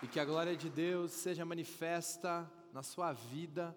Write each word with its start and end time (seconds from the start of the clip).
e 0.00 0.06
que 0.06 0.20
a 0.20 0.24
glória 0.24 0.56
de 0.56 0.70
Deus 0.70 1.10
seja 1.10 1.44
manifesta 1.44 2.48
na 2.72 2.82
sua 2.84 3.12
vida, 3.12 3.76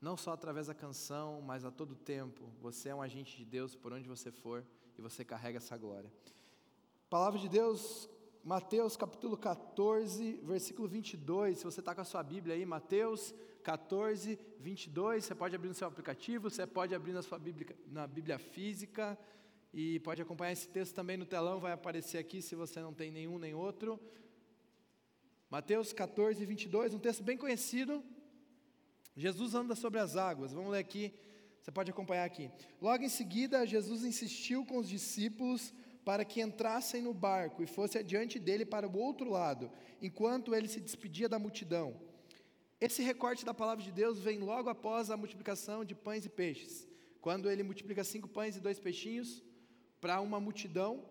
não 0.00 0.14
só 0.14 0.32
através 0.32 0.66
da 0.66 0.74
canção, 0.74 1.40
mas 1.40 1.64
a 1.64 1.70
todo 1.70 1.94
tempo. 1.94 2.50
Você 2.60 2.90
é 2.90 2.94
um 2.94 3.00
agente 3.00 3.36
de 3.38 3.44
Deus 3.44 3.74
por 3.74 3.92
onde 3.92 4.06
você 4.06 4.30
for 4.30 4.62
e 4.98 5.00
você 5.00 5.24
carrega 5.24 5.56
essa 5.56 5.76
glória. 5.76 6.12
Palavra 7.08 7.38
de 7.38 7.48
Deus, 7.48 8.10
Mateus 8.44 8.94
capítulo 8.94 9.36
14, 9.36 10.40
versículo 10.42 10.86
22. 10.86 11.58
Se 11.58 11.64
você 11.64 11.80
está 11.80 11.94
com 11.94 12.02
a 12.02 12.04
sua 12.04 12.22
Bíblia 12.22 12.54
aí, 12.54 12.66
Mateus 12.66 13.34
14, 13.62 14.38
22. 14.58 15.24
Você 15.24 15.34
pode 15.34 15.56
abrir 15.56 15.68
no 15.68 15.74
seu 15.74 15.88
aplicativo, 15.88 16.50
você 16.50 16.66
pode 16.66 16.94
abrir 16.94 17.12
na 17.12 17.22
sua 17.22 17.38
Bíblia, 17.38 17.74
na 17.86 18.06
Bíblia 18.06 18.38
física 18.38 19.18
e 19.72 19.98
pode 20.00 20.20
acompanhar 20.20 20.52
esse 20.52 20.68
texto 20.68 20.94
também 20.94 21.16
no 21.16 21.24
telão, 21.24 21.58
vai 21.58 21.72
aparecer 21.72 22.18
aqui 22.18 22.42
se 22.42 22.54
você 22.54 22.80
não 22.80 22.92
tem 22.92 23.10
nenhum 23.10 23.38
nem 23.38 23.54
outro. 23.54 23.98
Mateus 25.52 25.92
14, 25.92 26.46
22, 26.46 26.94
um 26.94 26.98
texto 26.98 27.22
bem 27.22 27.36
conhecido. 27.36 28.02
Jesus 29.14 29.54
anda 29.54 29.74
sobre 29.74 30.00
as 30.00 30.16
águas. 30.16 30.54
Vamos 30.54 30.70
ler 30.70 30.78
aqui, 30.78 31.12
você 31.60 31.70
pode 31.70 31.90
acompanhar 31.90 32.24
aqui. 32.24 32.50
Logo 32.80 33.04
em 33.04 33.10
seguida, 33.10 33.66
Jesus 33.66 34.02
insistiu 34.02 34.64
com 34.64 34.78
os 34.78 34.88
discípulos 34.88 35.74
para 36.06 36.24
que 36.24 36.40
entrassem 36.40 37.02
no 37.02 37.12
barco 37.12 37.62
e 37.62 37.66
fosse 37.66 37.98
adiante 37.98 38.38
dele 38.38 38.64
para 38.64 38.88
o 38.88 38.96
outro 38.96 39.28
lado, 39.28 39.70
enquanto 40.00 40.54
ele 40.54 40.68
se 40.68 40.80
despedia 40.80 41.28
da 41.28 41.38
multidão. 41.38 42.00
Esse 42.80 43.02
recorte 43.02 43.44
da 43.44 43.52
palavra 43.52 43.84
de 43.84 43.92
Deus 43.92 44.20
vem 44.20 44.38
logo 44.38 44.70
após 44.70 45.10
a 45.10 45.18
multiplicação 45.18 45.84
de 45.84 45.94
pães 45.94 46.24
e 46.24 46.30
peixes, 46.30 46.88
quando 47.20 47.50
ele 47.50 47.62
multiplica 47.62 48.02
cinco 48.02 48.26
pães 48.26 48.56
e 48.56 48.60
dois 48.60 48.80
peixinhos 48.80 49.44
para 50.00 50.18
uma 50.22 50.40
multidão. 50.40 51.04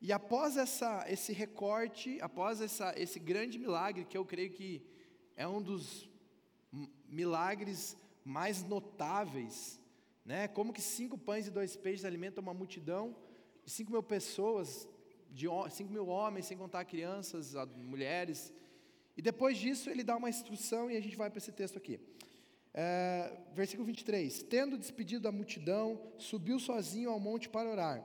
E 0.00 0.12
após 0.12 0.56
essa, 0.56 1.04
esse 1.08 1.32
recorte, 1.32 2.18
após 2.22 2.60
essa, 2.60 2.94
esse 2.96 3.18
grande 3.18 3.58
milagre, 3.58 4.04
que 4.06 4.16
eu 4.16 4.24
creio 4.24 4.50
que 4.50 4.82
é 5.36 5.46
um 5.46 5.60
dos 5.60 6.08
milagres 7.06 7.96
mais 8.24 8.62
notáveis, 8.62 9.80
né? 10.24 10.48
Como 10.48 10.72
que 10.72 10.80
cinco 10.80 11.18
pães 11.18 11.46
e 11.46 11.50
dois 11.50 11.76
peixes 11.76 12.04
alimentam 12.04 12.42
uma 12.42 12.54
multidão 12.54 13.14
de 13.64 13.70
cinco 13.70 13.92
mil 13.92 14.02
pessoas, 14.02 14.88
de 15.30 15.46
cinco 15.70 15.92
mil 15.92 16.06
homens, 16.06 16.46
sem 16.46 16.56
contar 16.56 16.84
crianças, 16.84 17.54
mulheres. 17.76 18.52
E 19.16 19.22
depois 19.22 19.58
disso 19.58 19.90
ele 19.90 20.02
dá 20.02 20.16
uma 20.16 20.30
instrução 20.30 20.90
e 20.90 20.96
a 20.96 21.00
gente 21.00 21.16
vai 21.16 21.28
para 21.28 21.38
esse 21.38 21.52
texto 21.52 21.76
aqui. 21.76 22.00
É, 22.72 23.36
versículo 23.52 23.86
23: 23.86 24.44
Tendo 24.44 24.78
despedido 24.78 25.24
da 25.24 25.32
multidão, 25.32 26.00
subiu 26.16 26.58
sozinho 26.58 27.10
ao 27.10 27.20
monte 27.20 27.48
para 27.48 27.68
orar. 27.68 28.04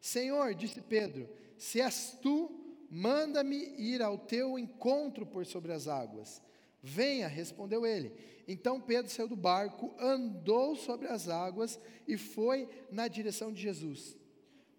Senhor, 0.00 0.54
disse 0.54 0.80
Pedro, 0.80 1.28
se 1.56 1.80
és 1.80 2.16
tu, 2.22 2.50
manda-me 2.90 3.56
ir 3.76 4.02
ao 4.02 4.18
teu 4.18 4.58
encontro 4.58 5.26
por 5.26 5.44
sobre 5.44 5.72
as 5.72 5.88
águas. 5.88 6.42
Venha, 6.82 7.26
respondeu 7.26 7.84
ele. 7.84 8.12
Então 8.46 8.80
Pedro 8.80 9.10
saiu 9.10 9.28
do 9.28 9.36
barco, 9.36 9.94
andou 9.98 10.74
sobre 10.76 11.08
as 11.08 11.28
águas 11.28 11.78
e 12.06 12.16
foi 12.16 12.68
na 12.90 13.08
direção 13.08 13.52
de 13.52 13.60
Jesus. 13.60 14.16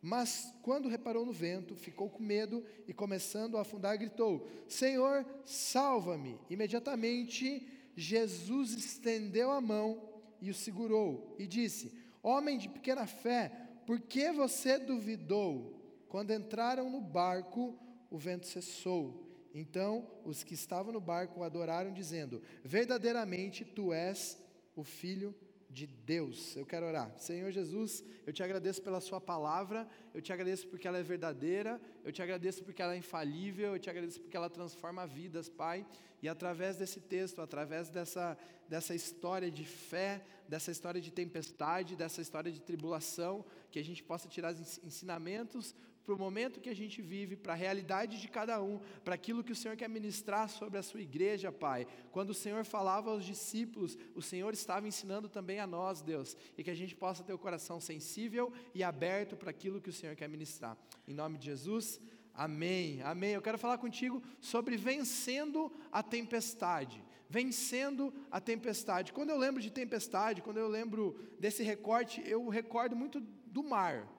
Mas 0.02 0.54
quando 0.62 0.88
reparou 0.88 1.26
no 1.26 1.34
vento, 1.34 1.76
ficou 1.76 2.10
com 2.10 2.24
medo 2.24 2.64
e, 2.88 2.94
começando 2.94 3.58
a 3.58 3.62
afundar, 3.62 3.98
gritou: 3.98 4.48
Senhor, 4.68 5.26
salva-me! 5.44 6.40
Imediatamente 6.50 7.68
Jesus 7.96 8.74
estendeu 8.74 9.52
a 9.52 9.60
mão 9.60 10.10
e 10.42 10.50
o 10.50 10.54
segurou 10.54 11.36
e 11.38 11.46
disse: 11.46 11.92
Homem 12.24 12.58
de 12.58 12.70
pequena 12.70 13.06
fé, 13.06 13.69
por 13.90 14.00
que 14.02 14.32
você 14.32 14.78
duvidou? 14.78 16.06
Quando 16.08 16.32
entraram 16.32 16.92
no 16.92 17.02
barco, 17.02 17.76
o 18.12 18.20
vento 18.20 18.46
cessou. 18.46 19.50
Então 19.52 20.08
os 20.24 20.44
que 20.44 20.54
estavam 20.54 20.94
no 20.94 21.02
barco 21.02 21.42
adoraram, 21.42 21.92
dizendo: 21.92 22.40
Verdadeiramente 22.64 23.66
tu 23.66 23.92
és 23.92 24.40
o 24.76 24.84
filho 24.84 25.34
de 25.34 25.49
de 25.70 25.86
Deus. 25.86 26.56
Eu 26.56 26.66
quero 26.66 26.86
orar. 26.86 27.14
Senhor 27.18 27.52
Jesus, 27.52 28.04
eu 28.26 28.34
te 28.34 28.42
agradeço 28.42 28.82
pela 28.82 29.00
Sua 29.00 29.22
palavra, 29.22 29.88
eu 30.14 30.22
te 30.22 30.34
agradeço 30.34 30.68
porque 30.68 30.88
ela 30.88 30.98
é 30.98 31.04
verdadeira, 31.04 31.80
eu 32.04 32.12
te 32.12 32.22
agradeço 32.22 32.64
porque 32.64 32.82
ela 32.82 32.96
é 32.96 32.98
infalível, 32.98 33.74
eu 33.74 33.80
te 33.80 33.90
agradeço 33.90 34.20
porque 34.20 34.36
ela 34.36 34.50
transforma 34.50 35.06
vidas, 35.06 35.48
Pai. 35.48 35.86
E 36.22 36.28
através 36.28 36.76
desse 36.76 37.00
texto, 37.00 37.42
através 37.42 37.90
dessa, 37.90 38.38
dessa 38.68 38.94
história 38.94 39.50
de 39.50 39.64
fé, 39.64 40.26
dessa 40.48 40.72
história 40.72 41.00
de 41.00 41.12
tempestade, 41.12 41.96
dessa 41.96 42.22
história 42.22 42.52
de 42.52 42.62
tribulação, 42.62 43.46
que 43.72 43.80
a 43.80 43.84
gente 43.84 44.04
possa 44.04 44.28
tirar 44.28 44.54
ensinamentos 44.84 45.76
para 46.10 46.16
o 46.16 46.18
momento 46.18 46.60
que 46.60 46.72
a 46.72 46.76
gente 46.76 47.04
vive, 47.04 47.36
para 47.36 47.54
a 47.54 47.56
realidade 47.56 48.20
de 48.20 48.28
cada 48.28 48.60
um, 48.60 48.80
para 49.04 49.14
aquilo 49.14 49.44
que 49.44 49.52
o 49.52 49.56
Senhor 49.56 49.78
quer 49.78 49.88
ministrar 49.88 50.50
sobre 50.50 50.80
a 50.80 50.82
sua 50.82 51.02
igreja, 51.02 51.52
Pai. 51.52 51.86
Quando 52.12 52.32
o 52.32 52.34
Senhor 52.34 52.66
falava 52.66 53.12
aos 53.12 53.24
discípulos, 53.24 53.96
o 54.16 54.22
Senhor 54.22 54.52
estava 54.52 54.88
ensinando 54.88 55.30
também 55.30 55.60
a 55.60 55.68
nós, 55.68 56.02
Deus, 56.02 56.36
e 56.58 56.64
que 56.64 56.72
a 56.72 56.76
gente 56.76 56.96
possa 56.96 57.24
ter 57.24 57.32
o 57.32 57.38
coração 57.38 57.80
sensível 57.80 58.52
e 58.74 58.84
aberto 58.84 59.38
para 59.38 59.52
aquilo 59.52 59.80
que 59.80 59.92
o 59.92 59.94
Senhor 59.94 60.16
quer 60.16 60.28
ministrar. 60.28 60.76
Em 61.08 61.14
nome 61.14 61.38
de 61.38 61.46
Jesus. 61.46 62.02
Amém, 62.34 63.04
amém. 63.04 63.34
Eu 63.34 63.42
quero 63.44 63.60
falar 63.60 63.78
contigo 63.78 64.24
sobre 64.40 64.78
vencendo 64.78 65.72
a 65.92 66.02
tempestade. 66.02 67.04
Vencendo 67.30 68.12
a 68.32 68.42
tempestade. 68.42 69.14
Quando 69.14 69.30
eu 69.30 69.38
lembro 69.38 69.62
de 69.62 69.70
tempestade, 69.70 70.42
quando 70.42 70.58
eu 70.58 70.68
lembro 70.68 71.20
desse 71.40 71.62
recorte, 71.62 72.20
eu 72.26 72.50
recordo 72.50 72.96
muito 72.96 73.22
do 73.46 73.62
mar. 73.62 74.19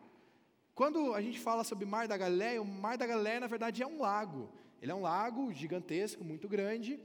Quando 0.80 1.12
a 1.12 1.20
gente 1.20 1.38
fala 1.38 1.62
sobre 1.62 1.84
Mar 1.84 2.08
da 2.08 2.16
Galileia, 2.16 2.62
o 2.62 2.64
Mar 2.64 2.96
da 2.96 3.06
Galileia, 3.06 3.38
na 3.38 3.46
verdade, 3.46 3.82
é 3.82 3.86
um 3.86 4.00
lago. 4.00 4.48
Ele 4.80 4.90
é 4.90 4.94
um 4.94 5.02
lago 5.02 5.52
gigantesco, 5.52 6.24
muito 6.24 6.48
grande, 6.48 6.98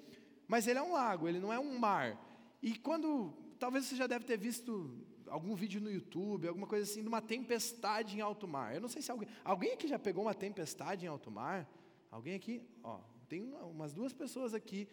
mas 0.47 0.65
ele 0.65 0.79
é 0.79 0.81
um 0.81 0.93
lago, 0.93 1.27
ele 1.27 1.41
não 1.41 1.51
é 1.51 1.59
um 1.59 1.77
mar. 1.77 2.17
E 2.61 2.77
quando, 2.77 3.33
talvez 3.59 3.83
você 3.83 3.97
já 3.97 4.07
deve 4.07 4.23
ter 4.23 4.37
visto 4.37 4.89
algum 5.27 5.53
vídeo 5.55 5.81
no 5.81 5.91
YouTube, 5.91 6.47
alguma 6.47 6.67
coisa 6.67 6.89
assim, 6.89 7.01
de 7.01 7.09
uma 7.09 7.21
tempestade 7.21 8.15
em 8.15 8.21
alto 8.21 8.47
mar. 8.47 8.73
Eu 8.73 8.79
não 8.79 8.87
sei 8.87 9.01
se 9.01 9.11
alguém, 9.11 9.27
alguém 9.43 9.73
aqui 9.73 9.89
já 9.89 9.99
pegou 9.99 10.23
uma 10.23 10.33
tempestade 10.33 11.05
em 11.05 11.09
alto 11.09 11.29
mar? 11.29 11.69
Alguém 12.09 12.33
aqui? 12.33 12.61
Ó, 12.81 13.01
tem 13.27 13.43
umas 13.61 13.91
duas 13.91 14.13
pessoas 14.13 14.53
aqui. 14.53 14.87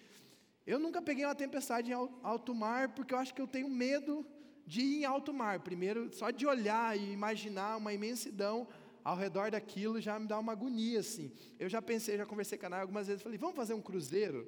Eu 0.67 0.81
nunca 0.81 1.01
peguei 1.01 1.25
uma 1.25 1.37
tempestade 1.37 1.93
em 1.93 1.95
alto 1.95 2.53
mar 2.53 2.89
porque 2.89 3.15
eu 3.15 3.19
acho 3.19 3.33
que 3.33 3.41
eu 3.41 3.47
tenho 3.47 3.69
medo 3.69 4.27
de 4.67 4.81
ir 4.81 5.01
em 5.01 5.05
alto 5.05 5.33
mar. 5.33 5.61
Primeiro, 5.61 6.13
só 6.15 6.31
de 6.31 6.47
olhar 6.47 6.99
e 6.99 7.13
imaginar 7.13 7.77
uma 7.77 7.93
imensidão 7.93 8.67
ao 9.05 9.17
redor 9.17 9.51
daquilo 9.51 10.01
já 10.01 10.19
me 10.19 10.27
dá 10.27 10.39
uma 10.39 10.53
agonia, 10.53 11.01
assim. 11.01 11.33
Eu 11.59 11.69
já 11.69 11.83
pensei, 11.83 12.17
já 12.17 12.27
conversei 12.27 12.57
com 12.57 12.67
a 12.67 12.69
Nai 12.69 12.81
algumas 12.81 13.07
vezes, 13.07 13.23
falei, 13.23 13.39
vamos 13.39 13.57
fazer 13.57 13.75
um 13.75 13.81
cruzeiro? 13.81 14.47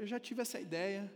Eu 0.00 0.06
já 0.06 0.20
tive 0.20 0.42
essa 0.42 0.60
ideia, 0.60 1.12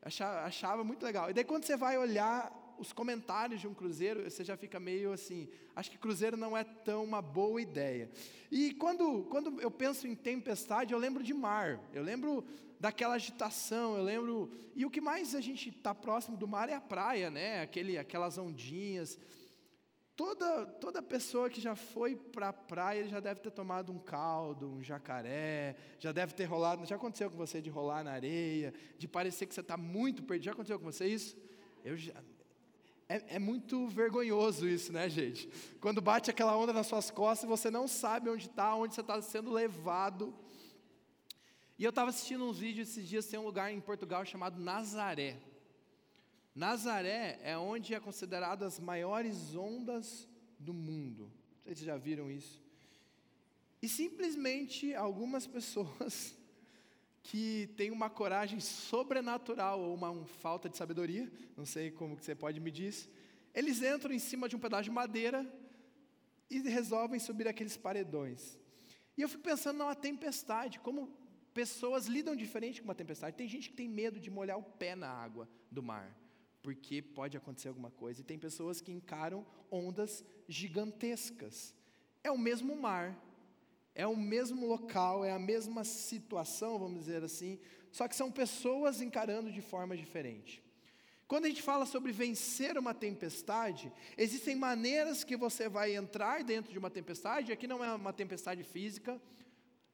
achava, 0.00 0.40
achava 0.42 0.84
muito 0.84 1.02
legal. 1.04 1.30
E 1.30 1.32
daí 1.32 1.44
quando 1.44 1.64
você 1.64 1.76
vai 1.76 1.98
olhar 1.98 2.60
os 2.78 2.92
comentários 2.92 3.60
de 3.60 3.68
um 3.68 3.74
cruzeiro, 3.74 4.28
você 4.28 4.42
já 4.42 4.56
fica 4.56 4.80
meio 4.80 5.12
assim, 5.12 5.48
acho 5.74 5.90
que 5.90 5.98
cruzeiro 5.98 6.36
não 6.36 6.56
é 6.56 6.64
tão 6.64 7.04
uma 7.04 7.22
boa 7.22 7.60
ideia. 7.60 8.10
E 8.50 8.74
quando, 8.74 9.24
quando 9.30 9.60
eu 9.60 9.70
penso 9.70 10.06
em 10.06 10.14
tempestade, 10.14 10.92
eu 10.92 10.98
lembro 10.98 11.22
de 11.22 11.32
mar, 11.32 11.80
eu 11.92 12.02
lembro 12.02 12.44
daquela 12.82 13.14
agitação, 13.14 13.96
eu 13.96 14.02
lembro. 14.02 14.50
E 14.74 14.84
o 14.84 14.90
que 14.90 15.00
mais 15.00 15.36
a 15.36 15.40
gente 15.40 15.68
está 15.68 15.94
próximo 15.94 16.36
do 16.36 16.48
mar 16.48 16.68
é 16.68 16.74
a 16.74 16.80
praia, 16.80 17.30
né? 17.30 17.62
Aquele, 17.62 17.96
aquelas 17.96 18.36
ondinhas. 18.38 19.16
Toda, 20.16 20.66
toda 20.66 21.00
pessoa 21.00 21.48
que 21.48 21.60
já 21.60 21.76
foi 21.76 22.16
para 22.16 22.48
a 22.48 22.52
praia 22.52 23.06
já 23.06 23.20
deve 23.20 23.38
ter 23.38 23.52
tomado 23.52 23.92
um 23.92 24.00
caldo, 24.00 24.68
um 24.68 24.82
jacaré, 24.82 25.76
já 26.00 26.10
deve 26.10 26.34
ter 26.34 26.44
rolado. 26.44 26.84
Já 26.84 26.96
aconteceu 26.96 27.30
com 27.30 27.36
você 27.36 27.62
de 27.62 27.70
rolar 27.70 28.02
na 28.02 28.10
areia, 28.10 28.74
de 28.98 29.06
parecer 29.06 29.46
que 29.46 29.54
você 29.54 29.60
está 29.60 29.76
muito 29.76 30.24
perdido? 30.24 30.46
Já 30.46 30.52
aconteceu 30.52 30.78
com 30.80 30.84
você 30.84 31.06
isso? 31.06 31.36
Eu 31.84 31.96
já, 31.96 32.14
é, 33.08 33.36
é, 33.36 33.38
muito 33.38 33.86
vergonhoso 33.86 34.68
isso, 34.68 34.92
né, 34.92 35.08
gente? 35.08 35.48
Quando 35.80 36.00
bate 36.00 36.32
aquela 36.32 36.56
onda 36.56 36.72
nas 36.72 36.88
suas 36.88 37.12
costas 37.12 37.44
e 37.44 37.48
você 37.48 37.70
não 37.70 37.86
sabe 37.86 38.28
onde 38.28 38.48
está, 38.48 38.74
onde 38.74 38.92
você 38.92 39.02
está 39.02 39.22
sendo 39.22 39.52
levado. 39.52 40.34
E 41.82 41.84
eu 41.84 41.90
estava 41.90 42.10
assistindo 42.10 42.44
uns 42.44 42.60
vídeos 42.60 42.90
esses 42.90 43.08
dias, 43.08 43.26
tem 43.26 43.40
um 43.40 43.44
lugar 43.44 43.72
em 43.72 43.80
Portugal 43.80 44.24
chamado 44.24 44.56
Nazaré. 44.56 45.36
Nazaré 46.54 47.40
é 47.42 47.58
onde 47.58 47.92
é 47.92 47.98
considerado 47.98 48.62
as 48.62 48.78
maiores 48.78 49.56
ondas 49.56 50.28
do 50.60 50.72
mundo. 50.72 51.28
Vocês 51.64 51.80
já 51.80 51.96
viram 51.96 52.30
isso. 52.30 52.62
E 53.82 53.88
simplesmente 53.88 54.94
algumas 54.94 55.44
pessoas 55.58 56.38
que 57.20 57.68
têm 57.76 57.90
uma 57.90 58.08
coragem 58.08 58.60
sobrenatural 58.60 59.80
ou 59.80 59.92
uma, 59.92 60.10
uma 60.10 60.24
falta 60.24 60.68
de 60.68 60.76
sabedoria, 60.76 61.28
não 61.56 61.66
sei 61.66 61.90
como 61.90 62.16
que 62.16 62.24
você 62.24 62.36
pode 62.36 62.60
medir 62.60 62.90
isso, 62.90 63.10
eles 63.52 63.82
entram 63.82 64.14
em 64.14 64.20
cima 64.20 64.48
de 64.48 64.54
um 64.54 64.60
pedaço 64.60 64.84
de 64.84 64.92
madeira 64.92 65.52
e 66.48 66.60
resolvem 66.60 67.18
subir 67.18 67.48
aqueles 67.48 67.76
paredões. 67.76 68.56
E 69.16 69.22
eu 69.22 69.28
fico 69.28 69.42
pensando 69.42 69.78
numa 69.78 69.96
tempestade, 69.96 70.78
como 70.78 71.20
pessoas 71.52 72.06
lidam 72.06 72.34
diferente 72.34 72.80
com 72.80 72.88
uma 72.88 72.94
tempestade. 72.94 73.36
Tem 73.36 73.48
gente 73.48 73.70
que 73.70 73.76
tem 73.76 73.88
medo 73.88 74.18
de 74.18 74.30
molhar 74.30 74.58
o 74.58 74.62
pé 74.62 74.94
na 74.94 75.08
água 75.08 75.48
do 75.70 75.82
mar, 75.82 76.16
porque 76.62 77.02
pode 77.02 77.36
acontecer 77.36 77.68
alguma 77.68 77.90
coisa. 77.90 78.20
E 78.20 78.24
tem 78.24 78.38
pessoas 78.38 78.80
que 78.80 78.92
encaram 78.92 79.46
ondas 79.70 80.24
gigantescas. 80.48 81.74
É 82.24 82.30
o 82.30 82.38
mesmo 82.38 82.76
mar, 82.76 83.18
é 83.94 84.06
o 84.06 84.16
mesmo 84.16 84.66
local, 84.66 85.24
é 85.24 85.32
a 85.32 85.38
mesma 85.38 85.84
situação, 85.84 86.78
vamos 86.78 87.00
dizer 87.00 87.22
assim, 87.22 87.58
só 87.90 88.08
que 88.08 88.16
são 88.16 88.30
pessoas 88.30 89.00
encarando 89.00 89.50
de 89.52 89.60
forma 89.60 89.96
diferente. 89.96 90.62
Quando 91.28 91.46
a 91.46 91.48
gente 91.48 91.62
fala 91.62 91.86
sobre 91.86 92.12
vencer 92.12 92.76
uma 92.76 92.92
tempestade, 92.92 93.90
existem 94.18 94.54
maneiras 94.54 95.24
que 95.24 95.36
você 95.36 95.68
vai 95.68 95.94
entrar 95.94 96.44
dentro 96.44 96.70
de 96.70 96.78
uma 96.78 96.90
tempestade. 96.90 97.52
Aqui 97.52 97.66
não 97.66 97.82
é 97.82 97.94
uma 97.94 98.12
tempestade 98.12 98.62
física, 98.62 99.20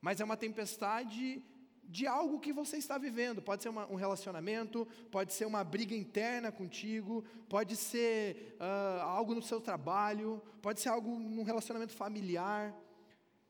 mas 0.00 0.20
é 0.20 0.24
uma 0.24 0.36
tempestade 0.36 1.42
de 1.88 2.06
algo 2.06 2.38
que 2.38 2.52
você 2.52 2.76
está 2.76 2.98
vivendo. 2.98 3.40
Pode 3.40 3.62
ser 3.62 3.70
uma, 3.70 3.90
um 3.90 3.94
relacionamento, 3.94 4.86
pode 5.10 5.32
ser 5.32 5.46
uma 5.46 5.64
briga 5.64 5.94
interna 5.94 6.52
contigo, 6.52 7.24
pode 7.48 7.76
ser 7.76 8.56
uh, 8.60 9.00
algo 9.02 9.34
no 9.34 9.42
seu 9.42 9.60
trabalho, 9.60 10.42
pode 10.60 10.80
ser 10.80 10.90
algo 10.90 11.18
num 11.18 11.42
relacionamento 11.42 11.94
familiar. 11.94 12.74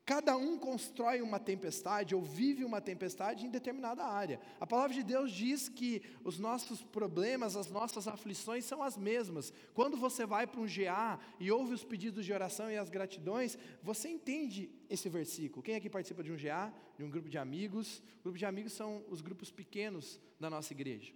Cada 0.08 0.38
um 0.38 0.56
constrói 0.56 1.20
uma 1.20 1.38
tempestade 1.38 2.14
ou 2.14 2.22
vive 2.22 2.64
uma 2.64 2.80
tempestade 2.80 3.44
em 3.44 3.50
determinada 3.50 4.02
área. 4.02 4.40
A 4.58 4.66
palavra 4.66 4.94
de 4.94 5.02
Deus 5.02 5.30
diz 5.30 5.68
que 5.68 6.00
os 6.24 6.38
nossos 6.38 6.82
problemas, 6.82 7.54
as 7.54 7.68
nossas 7.68 8.08
aflições 8.08 8.64
são 8.64 8.82
as 8.82 8.96
mesmas. 8.96 9.52
Quando 9.74 9.98
você 9.98 10.24
vai 10.24 10.46
para 10.46 10.62
um 10.62 10.66
GA 10.66 11.20
e 11.38 11.52
ouve 11.52 11.74
os 11.74 11.84
pedidos 11.84 12.24
de 12.24 12.32
oração 12.32 12.70
e 12.70 12.78
as 12.78 12.88
gratidões, 12.88 13.58
você 13.82 14.08
entende 14.08 14.70
esse 14.88 15.10
versículo. 15.10 15.62
Quem 15.62 15.74
aqui 15.74 15.90
participa 15.90 16.22
de 16.22 16.32
um 16.32 16.38
GA, 16.38 16.72
de 16.96 17.04
um 17.04 17.10
grupo 17.10 17.28
de 17.28 17.36
amigos? 17.36 18.02
Grupo 18.22 18.38
de 18.38 18.46
amigos 18.46 18.72
são 18.72 19.04
os 19.10 19.20
grupos 19.20 19.50
pequenos 19.50 20.18
da 20.40 20.48
nossa 20.48 20.72
igreja. 20.72 21.12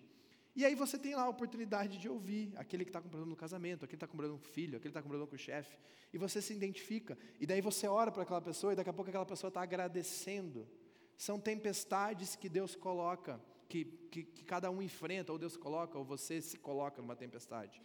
E 0.54 0.66
aí 0.66 0.74
você 0.74 0.98
tem 0.98 1.14
lá 1.14 1.22
a 1.22 1.28
oportunidade 1.28 1.96
de 1.96 2.08
ouvir 2.08 2.52
aquele 2.56 2.84
que 2.84 2.90
está 2.90 3.00
com 3.00 3.08
problema 3.08 3.30
no 3.30 3.36
casamento, 3.36 3.84
aquele 3.84 3.96
que 3.98 4.04
está 4.04 4.06
com 4.06 4.16
problema 4.16 4.38
com 4.38 4.44
o 4.44 4.48
filho, 4.52 4.76
aquele 4.76 4.80
que 4.80 4.88
está 4.88 5.02
com 5.02 5.08
problema 5.08 5.26
com 5.26 5.34
o 5.34 5.38
chefe, 5.38 5.78
e 6.12 6.18
você 6.18 6.42
se 6.42 6.52
identifica, 6.52 7.16
e 7.40 7.46
daí 7.46 7.62
você 7.62 7.88
ora 7.88 8.12
para 8.12 8.22
aquela 8.22 8.40
pessoa, 8.40 8.72
e 8.72 8.76
daqui 8.76 8.90
a 8.90 8.92
pouco 8.92 9.08
aquela 9.08 9.24
pessoa 9.24 9.48
está 9.48 9.62
agradecendo. 9.62 10.68
São 11.16 11.40
tempestades 11.40 12.36
que 12.36 12.50
Deus 12.50 12.76
coloca, 12.76 13.40
que, 13.66 13.86
que, 14.10 14.24
que 14.24 14.44
cada 14.44 14.70
um 14.70 14.82
enfrenta, 14.82 15.32
ou 15.32 15.38
Deus 15.38 15.56
coloca, 15.56 15.96
ou 15.96 16.04
você 16.04 16.42
se 16.42 16.58
coloca 16.58 17.00
numa 17.00 17.16
tempestade. 17.16 17.82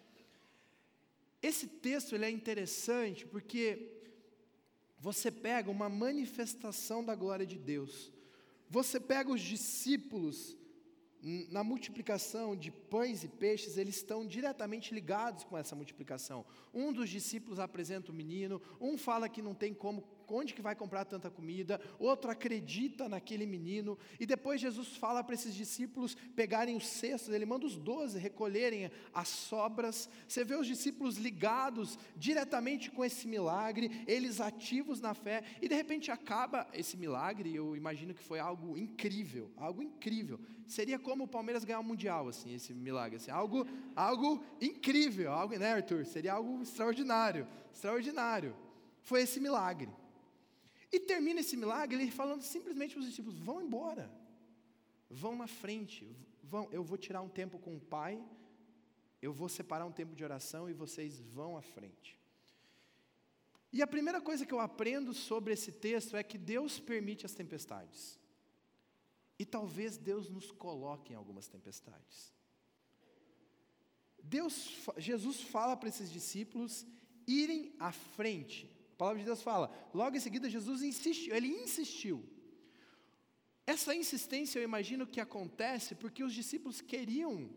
Esse 1.42 1.68
texto 1.68 2.16
ele 2.16 2.26
é 2.26 2.30
interessante 2.30 3.26
porque 3.26 3.94
você 5.00 5.32
pega 5.32 5.72
uma 5.72 5.88
manifestação 5.88 7.06
da 7.06 7.16
glória 7.16 7.46
de 7.46 7.58
Deus, 7.58 8.12
você 8.70 9.00
pega 9.00 9.32
os 9.32 9.40
discípulos, 9.40 10.58
na 11.50 11.64
multiplicação 11.64 12.56
de 12.56 12.72
pães 12.72 13.24
e 13.24 13.28
peixes, 13.28 13.78
eles 13.78 13.96
estão 13.96 14.26
diretamente 14.26 14.94
ligados 14.94 15.44
com 15.44 15.58
essa 15.58 15.76
multiplicação. 15.76 16.46
Um 16.74 16.94
dos 16.94 17.10
discípulos 17.10 17.60
apresenta 17.60 18.12
o 18.12 18.16
menino, 18.16 18.62
um 18.80 18.98
fala 18.98 19.28
que 19.28 19.42
não 19.42 19.56
tem 19.56 19.74
como 19.74 20.04
onde 20.36 20.54
que 20.54 20.62
vai 20.62 20.76
comprar 20.76 21.06
tanta 21.06 21.30
comida, 21.30 21.80
outro 22.00 22.30
acredita 22.30 23.08
naquele 23.08 23.46
menino, 23.46 23.98
e 24.20 24.26
depois 24.26 24.60
Jesus 24.62 24.96
fala 24.96 25.24
para 25.24 25.36
esses 25.36 25.54
discípulos 25.54 26.16
pegarem 26.36 26.76
os 26.76 26.88
cestos, 26.88 27.34
ele 27.34 27.46
manda 27.46 27.66
os 27.66 27.78
doze 27.78 28.20
recolherem 28.20 28.92
as 29.14 29.28
sobras, 29.28 30.10
você 30.28 30.44
vê 30.44 30.56
os 30.56 30.68
discípulos 30.68 31.18
ligados 31.18 31.98
diretamente 32.16 32.92
com 32.92 33.04
esse 33.04 33.28
milagre, 33.28 34.04
eles 34.08 34.42
ativos 34.42 35.02
na 35.02 35.14
fé, 35.14 35.44
e 35.62 35.68
de 35.68 35.76
repente 35.76 36.12
acaba 36.12 36.68
esse 36.74 36.98
milagre, 36.98 37.56
eu 37.56 37.76
imagino 37.76 38.14
que 38.14 38.24
foi 38.24 38.40
algo 38.40 38.78
incrível, 38.78 39.52
algo 39.58 39.82
incrível, 39.82 40.40
seria 40.66 41.00
como 41.00 41.24
o 41.24 41.28
Palmeiras 41.28 41.64
ganhar 41.64 41.80
o 41.80 41.84
Mundial, 41.84 42.28
assim, 42.28 42.54
esse 42.54 42.74
milagre, 42.74 43.18
assim, 43.18 43.32
algo, 43.32 43.66
algo 43.96 44.44
incrível, 44.60 45.32
algo, 45.32 45.58
né 45.58 45.74
Arthur, 45.74 46.06
seria 46.06 46.34
algo 46.34 46.62
extraordinário, 46.62 47.48
extraordinário, 47.74 48.56
foi 49.02 49.22
esse 49.22 49.40
milagre, 49.40 49.90
e 50.92 51.00
termina 51.00 51.42
esse 51.42 51.58
milagre 51.58 52.02
ele 52.02 52.12
falando 52.12 52.42
simplesmente 52.42 52.94
para 52.94 53.02
os 53.02 53.08
discípulos: 53.08 53.38
vão 53.40 53.62
embora, 53.62 54.12
vão 55.10 55.36
na 55.36 55.48
frente, 55.48 56.16
vão, 56.44 56.68
eu 56.72 56.84
vou 56.84 56.98
tirar 56.98 57.22
um 57.22 57.30
tempo 57.30 57.60
com 57.60 57.76
o 57.76 57.80
Pai, 57.80 58.24
eu 59.22 59.34
vou 59.34 59.50
separar 59.50 59.86
um 59.86 59.92
tempo 59.92 60.16
de 60.16 60.24
oração 60.24 60.70
e 60.70 60.74
vocês 60.74 61.20
vão 61.20 61.58
à 61.58 61.62
frente. 61.62 62.18
E 63.72 63.82
a 63.82 63.88
primeira 63.88 64.22
coisa 64.22 64.46
que 64.46 64.54
eu 64.54 64.60
aprendo 64.60 65.14
sobre 65.14 65.54
esse 65.54 65.72
texto 65.72 66.16
é 66.16 66.24
que 66.24 66.38
Deus 66.38 66.80
permite 66.80 67.26
as 67.26 67.34
tempestades. 67.34 68.18
E 69.38 69.46
talvez 69.46 69.98
Deus 69.98 70.30
nos 70.30 70.52
coloque 70.52 71.14
em 71.14 71.16
algumas 71.16 71.48
tempestades. 71.48 72.34
Deus, 74.24 74.88
Jesus 74.98 75.42
fala 75.42 75.78
para 75.78 75.90
esses 75.90 76.12
discípulos 76.12 76.86
irem 77.28 77.74
à 77.80 77.92
frente, 77.92 78.72
a 78.98 79.04
palavra 79.04 79.20
de 79.20 79.26
Deus 79.26 79.44
fala. 79.44 79.72
Logo 79.94 80.18
em 80.18 80.20
seguida, 80.20 80.50
Jesus 80.50 80.82
insistiu, 80.82 81.36
ele 81.36 81.50
insistiu. 81.50 82.28
Essa 83.64 83.94
insistência 83.94 84.58
eu 84.58 84.64
imagino 84.64 85.06
que 85.06 85.22
acontece 85.22 85.94
porque 85.94 86.24
os 86.24 86.34
discípulos 86.34 86.82
queriam, 86.82 87.48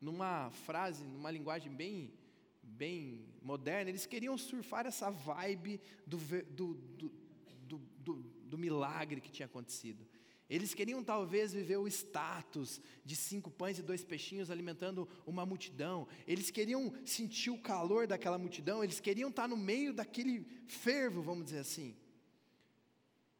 numa 0.00 0.50
frase, 0.50 1.04
numa 1.04 1.30
linguagem 1.30 1.70
bem, 1.70 2.10
bem 2.62 3.28
moderna, 3.42 3.90
eles 3.90 4.06
queriam 4.06 4.38
surfar 4.38 4.86
essa 4.86 5.10
vibe 5.10 5.78
do, 6.06 6.16
do, 6.16 6.74
do, 6.74 7.78
do, 7.98 8.14
do 8.46 8.56
milagre 8.56 9.20
que 9.20 9.30
tinha 9.30 9.44
acontecido. 9.44 10.06
Eles 10.48 10.74
queriam 10.74 11.02
talvez 11.02 11.52
viver 11.54 11.78
o 11.78 11.88
status 11.88 12.80
de 13.04 13.16
cinco 13.16 13.50
pães 13.50 13.78
e 13.78 13.82
dois 13.82 14.04
peixinhos 14.04 14.50
alimentando 14.50 15.08
uma 15.26 15.46
multidão. 15.46 16.06
Eles 16.26 16.50
queriam 16.50 16.92
sentir 17.04 17.50
o 17.50 17.60
calor 17.60 18.06
daquela 18.06 18.38
multidão. 18.38 18.84
Eles 18.84 19.00
queriam 19.00 19.30
estar 19.30 19.48
no 19.48 19.56
meio 19.56 19.94
daquele 19.94 20.46
fervo, 20.66 21.22
vamos 21.22 21.46
dizer 21.46 21.60
assim. 21.60 21.96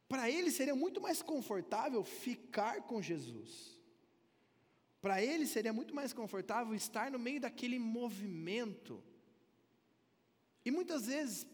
Para 0.09 0.31
eles 0.31 0.55
seria 0.55 0.75
muito 0.75 1.01
mais 1.01 1.21
confortável 1.21 2.03
ficar 2.05 2.83
com 2.83 3.03
Jesus. 3.03 3.79
Para 5.01 5.23
eles 5.23 5.51
seria 5.51 5.73
muito 5.73 5.95
mais 5.95 6.15
confortável 6.15 6.75
estar 6.75 7.11
no 7.11 7.19
meio 7.19 7.41
daquele 7.41 7.79
movimento. 7.79 9.03
E 10.65 10.71
muitas 10.71 11.07
vezes, 11.07 11.45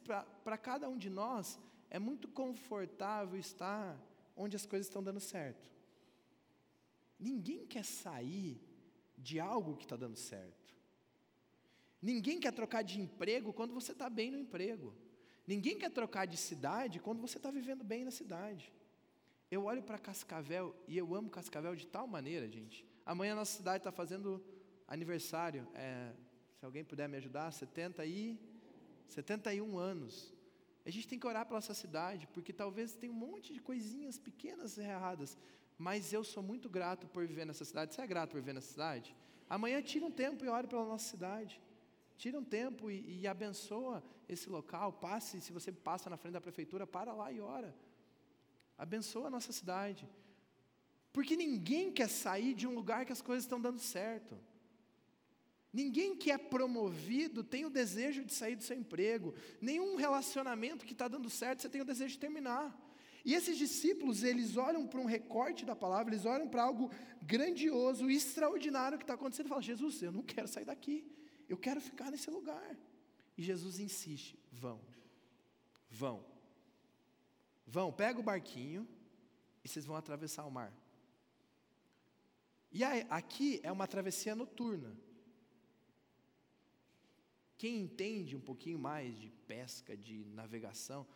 para 0.44 0.56
cada 0.56 0.88
um 0.88 0.96
de 0.96 1.10
nós, 1.10 1.58
é 1.90 1.98
muito 1.98 2.28
confortável 2.28 3.36
estar 3.36 3.98
onde 4.36 4.56
as 4.56 4.66
coisas 4.66 4.86
estão 4.86 5.02
dando 5.02 5.20
certo. 5.20 5.70
Ninguém 7.18 7.66
quer 7.66 7.84
sair 7.84 8.60
de 9.16 9.38
algo 9.38 9.76
que 9.76 9.84
está 9.84 9.96
dando 9.96 10.16
certo. 10.16 10.74
Ninguém 12.00 12.40
quer 12.40 12.52
trocar 12.52 12.82
de 12.82 12.98
emprego 13.00 13.52
quando 13.52 13.74
você 13.74 13.92
está 13.92 14.08
bem 14.08 14.30
no 14.30 14.38
emprego. 14.38 14.94
Ninguém 15.46 15.76
quer 15.76 15.90
trocar 15.90 16.26
de 16.26 16.36
cidade 16.36 16.98
quando 16.98 17.20
você 17.20 17.36
está 17.36 17.50
vivendo 17.50 17.84
bem 17.84 18.04
na 18.04 18.10
cidade. 18.10 18.72
Eu 19.50 19.64
olho 19.64 19.82
para 19.82 19.98
Cascavel 19.98 20.74
e 20.86 20.96
eu 20.96 21.14
amo 21.14 21.28
Cascavel 21.28 21.74
de 21.74 21.86
tal 21.86 22.06
maneira, 22.06 22.48
gente. 22.48 22.86
Amanhã 23.04 23.32
a 23.32 23.36
nossa 23.36 23.56
cidade 23.56 23.78
está 23.78 23.92
fazendo 23.92 24.42
aniversário. 24.86 25.66
É, 25.74 26.12
se 26.58 26.64
alguém 26.64 26.84
puder 26.84 27.08
me 27.08 27.16
ajudar, 27.16 27.52
70 27.52 28.06
e 28.06 28.38
71 29.08 29.76
anos. 29.76 30.32
A 30.84 30.90
gente 30.90 31.06
tem 31.06 31.18
que 31.18 31.26
orar 31.26 31.44
pela 31.46 31.58
nossa 31.58 31.74
cidade, 31.74 32.26
porque 32.28 32.52
talvez 32.52 32.94
tenha 32.94 33.12
um 33.12 33.16
monte 33.16 33.52
de 33.52 33.60
coisinhas 33.60 34.18
pequenas 34.18 34.78
erradas, 34.78 35.36
mas 35.76 36.12
eu 36.12 36.22
sou 36.24 36.42
muito 36.42 36.68
grato 36.68 37.06
por 37.06 37.26
viver 37.26 37.44
nessa 37.44 37.64
cidade. 37.64 37.94
Você 37.94 38.00
é 38.00 38.06
grato 38.06 38.30
por 38.30 38.40
viver 38.40 38.54
nessa 38.54 38.72
cidade? 38.72 39.14
Amanhã 39.48 39.82
tira 39.82 40.06
um 40.06 40.10
tempo 40.10 40.44
e 40.44 40.48
ore 40.48 40.66
pela 40.66 40.84
nossa 40.84 41.08
cidade. 41.08 41.60
Tira 42.16 42.38
um 42.38 42.44
tempo 42.44 42.90
e, 42.90 43.20
e 43.20 43.26
abençoa 43.26 44.02
esse 44.28 44.48
local. 44.48 44.92
Passe, 44.92 45.40
se 45.40 45.52
você 45.52 45.72
passa 45.72 46.08
na 46.10 46.16
frente 46.16 46.34
da 46.34 46.40
prefeitura, 46.40 46.86
para 46.86 47.12
lá 47.12 47.32
e 47.32 47.40
ora. 47.40 47.74
Abençoa 48.76 49.26
a 49.26 49.30
nossa 49.30 49.52
cidade. 49.52 50.08
Porque 51.12 51.36
ninguém 51.36 51.90
quer 51.90 52.08
sair 52.08 52.54
de 52.54 52.66
um 52.66 52.74
lugar 52.74 53.04
que 53.04 53.12
as 53.12 53.22
coisas 53.22 53.44
estão 53.44 53.60
dando 53.60 53.80
certo. 53.80 54.38
Ninguém 55.72 56.16
que 56.16 56.30
é 56.30 56.38
promovido 56.38 57.44
tem 57.44 57.64
o 57.64 57.70
desejo 57.70 58.24
de 58.24 58.32
sair 58.32 58.56
do 58.56 58.62
seu 58.62 58.76
emprego. 58.76 59.34
Nenhum 59.60 59.96
relacionamento 59.96 60.84
que 60.84 60.92
está 60.92 61.06
dando 61.06 61.30
certo 61.30 61.62
você 61.62 61.68
tem 61.68 61.80
o 61.80 61.84
desejo 61.84 62.14
de 62.14 62.18
terminar. 62.18 62.76
E 63.24 63.34
esses 63.34 63.56
discípulos, 63.56 64.22
eles 64.22 64.56
olham 64.56 64.86
para 64.86 65.00
um 65.00 65.04
recorte 65.04 65.64
da 65.64 65.76
palavra, 65.76 66.12
eles 66.12 66.24
olham 66.24 66.48
para 66.48 66.62
algo 66.62 66.90
grandioso, 67.22 68.10
extraordinário 68.10 68.98
que 68.98 69.04
está 69.04 69.14
acontecendo 69.14 69.46
e 69.46 69.48
falam: 69.50 69.62
Jesus, 69.62 70.02
eu 70.02 70.10
não 70.10 70.22
quero 70.22 70.48
sair 70.48 70.64
daqui, 70.64 71.06
eu 71.48 71.56
quero 71.56 71.80
ficar 71.80 72.10
nesse 72.10 72.30
lugar. 72.30 72.76
E 73.36 73.42
Jesus 73.42 73.78
insiste: 73.78 74.38
vão, 74.50 74.80
vão, 75.90 76.24
Vão, 77.70 77.92
pega 77.92 78.18
o 78.18 78.22
barquinho 78.22 78.86
e 79.62 79.68
vocês 79.68 79.86
vão 79.86 79.94
atravessar 79.94 80.44
o 80.44 80.50
mar. 80.50 80.72
E 82.72 82.82
aí, 82.82 83.06
aqui 83.08 83.60
é 83.62 83.70
uma 83.70 83.86
travessia 83.86 84.34
noturna. 84.34 84.92
Quem 87.60 87.82
entende 87.82 88.34
um 88.34 88.40
pouquinho 88.40 88.78
mais 88.78 89.14
de 89.22 89.28
pesca, 89.46 89.94
de 89.94 90.24
navegação, 90.24 91.06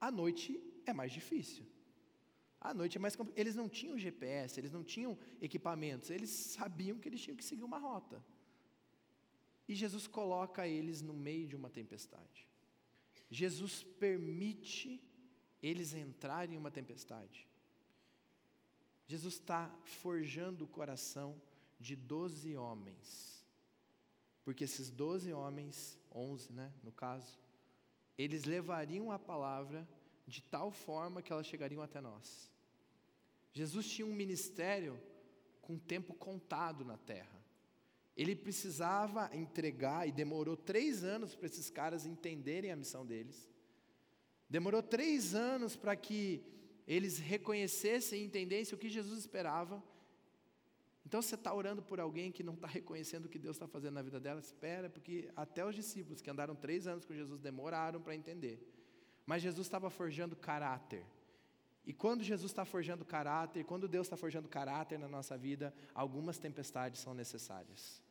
à 0.00 0.10
noite 0.10 0.60
é 0.84 0.92
mais 0.92 1.12
difícil. 1.12 1.64
À 2.60 2.74
noite 2.74 2.96
é 2.98 3.00
mais 3.00 3.14
complicado. 3.14 3.40
Eles 3.40 3.54
não 3.54 3.68
tinham 3.68 3.96
GPS, 3.96 4.58
eles 4.58 4.72
não 4.72 4.82
tinham 4.82 5.16
equipamentos, 5.40 6.10
eles 6.10 6.30
sabiam 6.30 6.98
que 6.98 7.08
eles 7.08 7.20
tinham 7.20 7.36
que 7.36 7.44
seguir 7.44 7.62
uma 7.62 7.78
rota. 7.78 8.20
E 9.68 9.74
Jesus 9.76 10.08
coloca 10.08 10.66
eles 10.66 11.00
no 11.00 11.14
meio 11.14 11.46
de 11.46 11.54
uma 11.54 11.70
tempestade. 11.70 12.48
Jesus 13.30 13.84
permite 13.84 15.00
eles 15.62 15.94
entrarem 15.94 16.56
em 16.56 16.58
uma 16.58 16.72
tempestade. 16.72 17.46
Jesus 19.06 19.34
está 19.34 19.72
forjando 19.84 20.64
o 20.64 20.68
coração 20.80 21.40
de 21.78 21.94
doze 21.94 22.56
homens. 22.56 23.37
Porque 24.48 24.64
esses 24.64 24.88
doze 24.88 25.30
homens, 25.30 26.00
onze, 26.10 26.50
né, 26.54 26.72
no 26.82 26.90
caso, 26.90 27.38
eles 28.16 28.44
levariam 28.44 29.12
a 29.12 29.18
palavra 29.18 29.86
de 30.26 30.40
tal 30.40 30.70
forma 30.72 31.20
que 31.20 31.30
elas 31.30 31.46
chegariam 31.46 31.82
até 31.82 32.00
nós. 32.00 32.50
Jesus 33.52 33.86
tinha 33.86 34.06
um 34.06 34.14
ministério 34.14 34.98
com 35.60 35.78
tempo 35.78 36.14
contado 36.14 36.82
na 36.82 36.96
terra. 36.96 37.44
Ele 38.16 38.34
precisava 38.34 39.28
entregar, 39.36 40.08
e 40.08 40.12
demorou 40.12 40.56
três 40.56 41.04
anos 41.04 41.34
para 41.34 41.44
esses 41.44 41.68
caras 41.68 42.06
entenderem 42.06 42.72
a 42.72 42.76
missão 42.76 43.04
deles. 43.04 43.50
Demorou 44.48 44.82
três 44.82 45.34
anos 45.34 45.76
para 45.76 45.94
que 45.94 46.42
eles 46.86 47.18
reconhecessem 47.18 48.22
e 48.22 48.24
entendessem 48.24 48.74
o 48.74 48.80
que 48.80 48.88
Jesus 48.88 49.18
esperava. 49.18 49.84
Então 51.08 51.22
você 51.22 51.36
está 51.36 51.54
orando 51.54 51.80
por 51.80 51.98
alguém 51.98 52.30
que 52.30 52.42
não 52.42 52.52
está 52.52 52.66
reconhecendo 52.66 53.24
o 53.24 53.28
que 53.30 53.38
Deus 53.38 53.56
está 53.56 53.66
fazendo 53.66 53.94
na 53.94 54.02
vida 54.02 54.20
dela? 54.20 54.40
Espera, 54.40 54.90
porque 54.90 55.30
até 55.34 55.64
os 55.64 55.74
discípulos 55.74 56.20
que 56.20 56.28
andaram 56.28 56.54
três 56.54 56.86
anos 56.86 57.06
com 57.06 57.14
Jesus 57.14 57.40
demoraram 57.40 57.98
para 57.98 58.14
entender. 58.14 58.60
Mas 59.24 59.40
Jesus 59.40 59.66
estava 59.66 59.88
forjando 59.88 60.36
caráter. 60.36 61.02
E 61.86 61.94
quando 61.94 62.22
Jesus 62.22 62.50
está 62.52 62.62
forjando 62.62 63.06
caráter, 63.06 63.64
quando 63.64 63.88
Deus 63.88 64.06
está 64.06 64.18
forjando 64.18 64.50
caráter 64.50 64.98
na 64.98 65.08
nossa 65.08 65.34
vida, 65.38 65.72
algumas 65.94 66.36
tempestades 66.36 67.00
são 67.00 67.14
necessárias. 67.14 68.02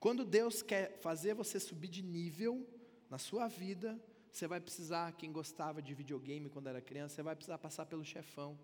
Quando 0.00 0.24
Deus 0.24 0.60
quer 0.60 0.98
fazer 0.98 1.34
você 1.34 1.60
subir 1.60 1.86
de 1.86 2.02
nível 2.02 2.66
na 3.08 3.16
sua 3.16 3.46
vida, 3.46 3.96
você 4.32 4.48
vai 4.48 4.60
precisar, 4.60 5.12
quem 5.12 5.30
gostava 5.30 5.80
de 5.80 5.94
videogame 5.94 6.48
quando 6.48 6.66
era 6.66 6.80
criança, 6.80 7.14
você 7.14 7.22
vai 7.22 7.36
precisar 7.36 7.58
passar 7.58 7.86
pelo 7.86 8.04
chefão. 8.04 8.58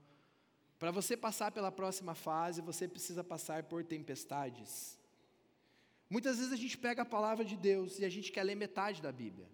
Para 0.78 0.90
você 0.90 1.16
passar 1.16 1.52
pela 1.52 1.70
próxima 1.70 2.14
fase, 2.14 2.60
você 2.60 2.86
precisa 2.88 3.22
passar 3.22 3.62
por 3.64 3.84
tempestades. 3.84 4.98
Muitas 6.10 6.38
vezes 6.38 6.52
a 6.52 6.56
gente 6.56 6.76
pega 6.76 7.02
a 7.02 7.04
palavra 7.04 7.44
de 7.44 7.56
Deus 7.56 7.98
e 7.98 8.04
a 8.04 8.08
gente 8.08 8.30
quer 8.30 8.42
ler 8.42 8.54
metade 8.54 9.00
da 9.00 9.10
Bíblia. 9.10 9.48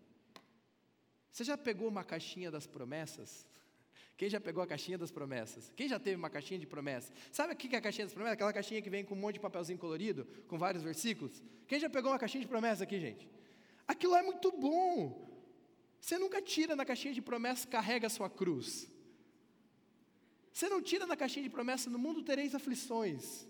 Você 1.31 1.45
já 1.45 1.57
pegou 1.57 1.89
uma 1.89 2.03
caixinha 2.03 2.51
das 2.51 2.67
promessas? 2.67 3.47
Quem 4.17 4.29
já 4.29 4.41
pegou 4.41 4.63
a 4.63 4.67
caixinha 4.67 4.99
das 4.99 5.11
promessas? 5.11 5.73
Quem 5.77 5.89
já 5.89 5.99
teve 5.99 6.17
uma 6.17 6.29
caixinha 6.29 6.59
de 6.59 6.67
promessas? 6.67 7.13
Sabe 7.31 7.55
o 7.55 7.57
que 7.57 7.75
é 7.75 7.79
a 7.79 7.81
caixinha 7.81 8.07
das 8.07 8.13
promessas? 8.13 8.35
Aquela 8.35 8.53
caixinha 8.53 8.83
que 8.83 8.91
vem 8.91 9.05
com 9.05 9.15
um 9.15 9.19
monte 9.19 9.35
de 9.35 9.41
papelzinho 9.41 9.79
colorido, 9.79 10.27
com 10.49 10.59
vários 10.59 10.83
versículos? 10.83 11.43
Quem 11.67 11.79
já 11.79 11.89
pegou 11.89 12.11
uma 12.11 12.19
caixinha 12.19 12.43
de 12.43 12.49
promessas 12.49 12.83
aqui, 12.83 13.01
gente? 13.01 13.29
Aquilo 13.87 14.15
é 14.17 14.23
muito 14.23 14.53
bom. 14.53 15.29
Você 16.01 16.19
nunca 16.19 16.43
tira 16.43 16.75
na 16.75 16.85
caixinha 16.85 17.15
de 17.15 17.23
promessas, 17.23 17.65
carrega 17.65 18.07
a 18.07 18.11
sua 18.11 18.29
cruz. 18.29 18.91
Você 20.53 20.69
não 20.69 20.83
tira 20.83 21.07
na 21.07 21.17
caixinha 21.17 21.45
de 21.45 21.51
promessas, 21.51 21.93
no 21.93 21.99
mundo 21.99 22.23
tereis 22.23 22.55
aflições. 22.55 23.47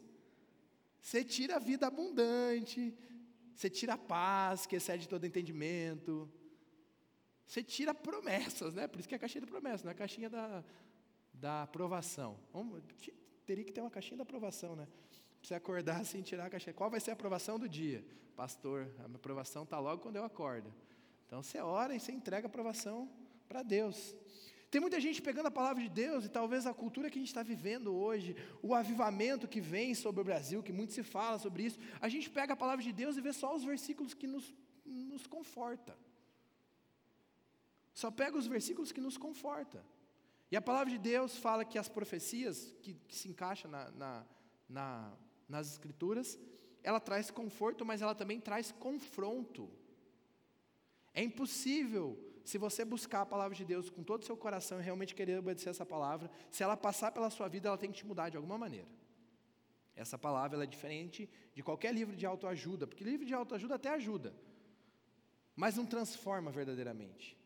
Você 1.00 1.24
tira 1.24 1.56
a 1.56 1.58
vida 1.58 1.86
abundante, 1.86 2.94
você 3.54 3.70
tira 3.70 3.94
a 3.94 3.98
paz 3.98 4.66
que 4.66 4.76
excede 4.76 5.08
todo 5.08 5.26
entendimento, 5.26 6.30
você 7.46 7.62
tira 7.62 7.94
promessas, 7.94 8.74
né? 8.74 8.86
Por 8.86 9.00
isso 9.00 9.08
que 9.08 9.14
é 9.14 9.16
a 9.16 9.18
caixinha 9.18 9.40
da 9.40 9.46
promessa, 9.46 9.84
não 9.84 9.90
é 9.90 9.94
a 9.94 9.96
caixinha 9.96 10.30
da, 10.30 10.64
da 11.32 11.62
aprovação. 11.62 12.38
Vamos, 12.52 12.82
teria 13.44 13.64
que 13.64 13.72
ter 13.72 13.80
uma 13.80 13.90
caixinha 13.90 14.18
da 14.18 14.22
aprovação, 14.22 14.76
né? 14.76 14.86
Você 15.42 15.54
acordar 15.54 16.04
sem 16.06 16.22
tirar 16.22 16.46
a 16.46 16.50
caixinha. 16.50 16.74
Qual 16.74 16.90
vai 16.90 17.00
ser 17.00 17.10
a 17.10 17.14
aprovação 17.14 17.58
do 17.58 17.68
dia? 17.68 18.04
Pastor, 18.36 18.90
a 19.00 19.04
aprovação 19.06 19.64
está 19.64 19.78
logo 19.78 20.02
quando 20.02 20.16
eu 20.16 20.24
acordo. 20.24 20.72
Então 21.26 21.42
você 21.42 21.58
ora 21.58 21.94
e 21.94 22.00
você 22.00 22.12
entrega 22.12 22.46
a 22.46 22.48
aprovação 22.48 23.10
para 23.48 23.62
Deus. 23.62 24.14
Tem 24.70 24.80
muita 24.80 25.00
gente 25.00 25.20
pegando 25.20 25.46
a 25.46 25.50
palavra 25.50 25.82
de 25.82 25.88
Deus 25.88 26.24
e 26.24 26.28
talvez 26.28 26.64
a 26.64 26.72
cultura 26.72 27.10
que 27.10 27.18
a 27.18 27.22
gente 27.22 27.28
está 27.28 27.42
vivendo 27.42 27.92
hoje, 27.92 28.36
o 28.62 28.72
avivamento 28.72 29.48
que 29.48 29.60
vem 29.60 29.94
sobre 29.96 30.20
o 30.20 30.24
Brasil, 30.24 30.62
que 30.62 30.72
muito 30.72 30.92
se 30.92 31.02
fala 31.02 31.38
sobre 31.40 31.64
isso, 31.64 31.78
a 32.00 32.08
gente 32.08 32.30
pega 32.30 32.52
a 32.52 32.56
palavra 32.56 32.82
de 32.82 32.92
Deus 32.92 33.16
e 33.16 33.20
vê 33.20 33.32
só 33.32 33.54
os 33.54 33.64
versículos 33.64 34.14
que 34.14 34.28
nos, 34.28 34.54
nos 34.86 35.26
conforta. 35.26 35.98
Só 37.92 38.12
pega 38.12 38.38
os 38.38 38.46
versículos 38.46 38.92
que 38.92 39.00
nos 39.00 39.18
conforta. 39.18 39.84
E 40.52 40.56
a 40.56 40.62
palavra 40.62 40.90
de 40.90 40.98
Deus 40.98 41.36
fala 41.36 41.64
que 41.64 41.76
as 41.76 41.88
profecias 41.88 42.72
que, 42.80 42.94
que 43.08 43.16
se 43.16 43.28
encaixam 43.28 43.68
na, 43.68 43.90
na, 43.90 44.26
na, 44.68 45.12
nas 45.48 45.72
escrituras, 45.72 46.38
ela 46.82 47.00
traz 47.00 47.28
conforto, 47.28 47.84
mas 47.84 48.02
ela 48.02 48.14
também 48.14 48.40
traz 48.40 48.70
confronto. 48.70 49.68
É 51.12 51.22
impossível, 51.24 52.16
se 52.44 52.58
você 52.58 52.84
buscar 52.84 53.22
a 53.22 53.26
palavra 53.26 53.56
de 53.56 53.64
Deus 53.64 53.90
com 53.90 54.02
todo 54.02 54.22
o 54.22 54.24
seu 54.24 54.36
coração 54.36 54.80
e 54.80 54.82
realmente 54.82 55.14
querer 55.14 55.38
obedecer 55.38 55.70
essa 55.70 55.86
palavra, 55.86 56.30
se 56.50 56.62
ela 56.62 56.76
passar 56.76 57.12
pela 57.12 57.30
sua 57.30 57.48
vida, 57.48 57.68
ela 57.68 57.78
tem 57.78 57.90
que 57.90 57.98
te 57.98 58.06
mudar 58.06 58.28
de 58.28 58.36
alguma 58.36 58.58
maneira. 58.58 58.88
Essa 59.94 60.16
palavra 60.18 60.62
é 60.62 60.66
diferente 60.66 61.28
de 61.54 61.62
qualquer 61.62 61.94
livro 61.94 62.16
de 62.16 62.24
autoajuda, 62.24 62.86
porque 62.86 63.04
livro 63.04 63.26
de 63.26 63.34
autoajuda 63.34 63.74
até 63.74 63.90
ajuda, 63.90 64.34
mas 65.54 65.76
não 65.76 65.84
transforma 65.84 66.50
verdadeiramente. 66.50 67.36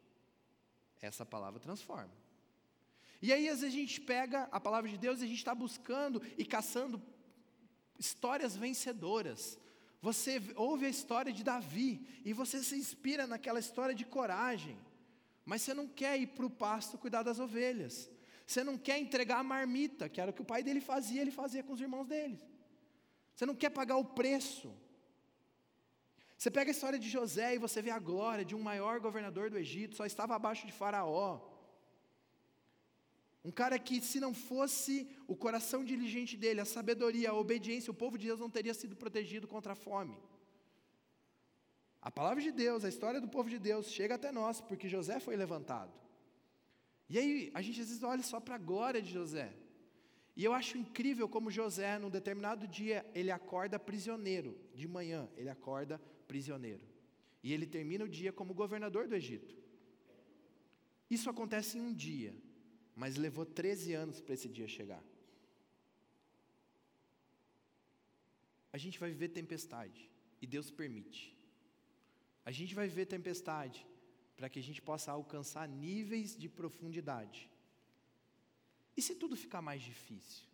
Essa 1.01 1.27
palavra 1.27 1.61
transforma. 1.61 2.13
E 3.21 3.33
aí, 3.33 3.49
às 3.49 3.61
vezes, 3.61 3.75
a 3.75 3.79
gente 3.79 4.01
pega 4.01 4.49
a 4.53 4.61
palavra 4.61 4.89
de 4.89 4.99
Deus 4.99 5.21
e 5.21 5.25
a 5.25 5.27
gente 5.27 5.39
está 5.39 5.55
buscando 5.55 6.23
e 6.37 6.45
caçando 6.45 7.03
histórias 7.99 8.57
vencedoras. 8.57 9.59
Você 10.07 10.33
ouve 10.55 10.85
a 10.85 10.95
história 10.97 11.33
de 11.33 11.43
Davi 11.43 11.91
e 12.27 12.35
você 12.35 12.63
se 12.63 12.77
inspira 12.77 13.27
naquela 13.27 13.59
história 13.59 13.95
de 13.95 14.05
coragem, 14.05 14.77
mas 15.47 15.63
você 15.63 15.73
não 15.73 15.87
quer 16.01 16.15
ir 16.21 16.27
para 16.27 16.45
o 16.45 16.51
pasto 16.51 16.99
cuidar 16.99 17.23
das 17.23 17.39
ovelhas. 17.39 18.11
Você 18.47 18.63
não 18.63 18.77
quer 18.77 18.99
entregar 18.99 19.39
a 19.39 19.43
marmita, 19.43 20.07
que 20.07 20.21
era 20.21 20.31
o 20.31 20.35
que 20.35 20.43
o 20.43 20.51
pai 20.53 20.63
dele 20.63 20.83
fazia, 20.83 21.23
ele 21.23 21.31
fazia 21.31 21.63
com 21.63 21.73
os 21.73 21.81
irmãos 21.81 22.07
dele. 22.07 22.39
Você 23.35 23.47
não 23.47 23.55
quer 23.55 23.71
pagar 23.71 23.97
o 23.97 24.05
preço. 24.05 24.71
Você 26.37 26.51
pega 26.51 26.69
a 26.71 26.77
história 26.77 26.99
de 26.99 27.09
José 27.09 27.55
e 27.55 27.63
você 27.67 27.81
vê 27.81 27.91
a 27.91 27.99
glória 27.99 28.45
de 28.45 28.55
um 28.55 28.61
maior 28.61 29.01
governador 29.01 29.49
do 29.49 29.57
Egito, 29.57 29.97
só 29.97 30.05
estava 30.05 30.35
abaixo 30.35 30.67
de 30.67 30.73
Faraó. 30.81 31.41
Um 33.45 33.51
cara 33.51 33.79
que, 33.79 34.01
se 34.01 34.19
não 34.19 34.33
fosse 34.33 35.07
o 35.29 35.37
coração 35.37 35.85
diligente 35.85 36.35
dele, 36.37 36.61
a 36.61 36.65
sabedoria, 36.65 37.31
a 37.31 37.35
obediência, 37.35 37.91
o 37.91 37.95
povo 38.03 38.17
de 38.17 38.27
Deus 38.27 38.41
não 38.41 38.49
teria 38.49 38.73
sido 38.73 38.97
protegido 38.97 39.47
contra 39.47 39.73
a 39.75 39.77
fome. 39.77 40.17
A 42.01 42.11
palavra 42.11 42.43
de 42.43 42.51
Deus, 42.51 42.85
a 42.85 42.89
história 42.89 43.21
do 43.21 43.29
povo 43.29 43.51
de 43.51 43.59
Deus 43.59 43.91
chega 43.91 44.15
até 44.15 44.33
nós, 44.33 44.63
porque 44.63 44.89
José 44.89 45.21
foi 45.21 45.37
levantado. 45.37 45.93
E 47.09 47.19
aí, 47.19 47.51
a 47.53 47.61
gente 47.61 47.83
às 47.83 47.89
vezes 47.89 48.03
olha 48.03 48.23
só 48.23 48.41
para 48.41 48.55
a 48.55 48.59
glória 48.59 49.03
de 49.03 49.13
José. 49.13 49.53
E 50.35 50.43
eu 50.43 50.53
acho 50.55 50.79
incrível 50.79 51.29
como 51.29 51.51
José, 51.51 51.99
num 51.99 52.11
determinado 52.11 52.67
dia, 52.67 53.05
ele 53.15 53.31
acorda 53.31 53.79
prisioneiro. 53.79 54.59
De 54.75 54.89
manhã, 54.89 55.29
ele 55.37 55.51
acorda 55.51 56.01
prisioneiro. 56.27 56.83
E 57.43 57.53
ele 57.53 57.67
termina 57.67 58.05
o 58.07 58.09
dia 58.09 58.33
como 58.33 58.55
governador 58.55 59.07
do 59.07 59.15
Egito. 59.15 59.55
Isso 61.11 61.29
acontece 61.29 61.77
em 61.77 61.83
um 61.83 61.93
dia, 61.93 62.35
mas 62.95 63.17
levou 63.17 63.45
13 63.45 63.93
anos 63.93 64.21
para 64.21 64.35
esse 64.35 64.49
dia 64.49 64.69
chegar. 64.69 65.03
A 68.73 68.79
gente 68.79 68.99
vai 68.99 69.11
viver 69.11 69.29
tempestade, 69.29 70.11
e 70.43 70.47
Deus 70.47 70.71
permite. 70.71 71.37
A 72.45 72.51
gente 72.51 72.75
vai 72.75 72.87
viver 72.87 73.07
tempestade 73.07 73.87
para 74.37 74.49
que 74.49 74.59
a 74.59 74.63
gente 74.63 74.83
possa 74.83 75.13
alcançar 75.13 75.69
níveis 75.69 76.37
de 76.37 76.49
profundidade. 76.49 77.49
E 78.97 79.03
se 79.03 79.15
tudo 79.15 79.37
ficar 79.37 79.63
mais 79.63 79.81
difícil? 79.83 80.45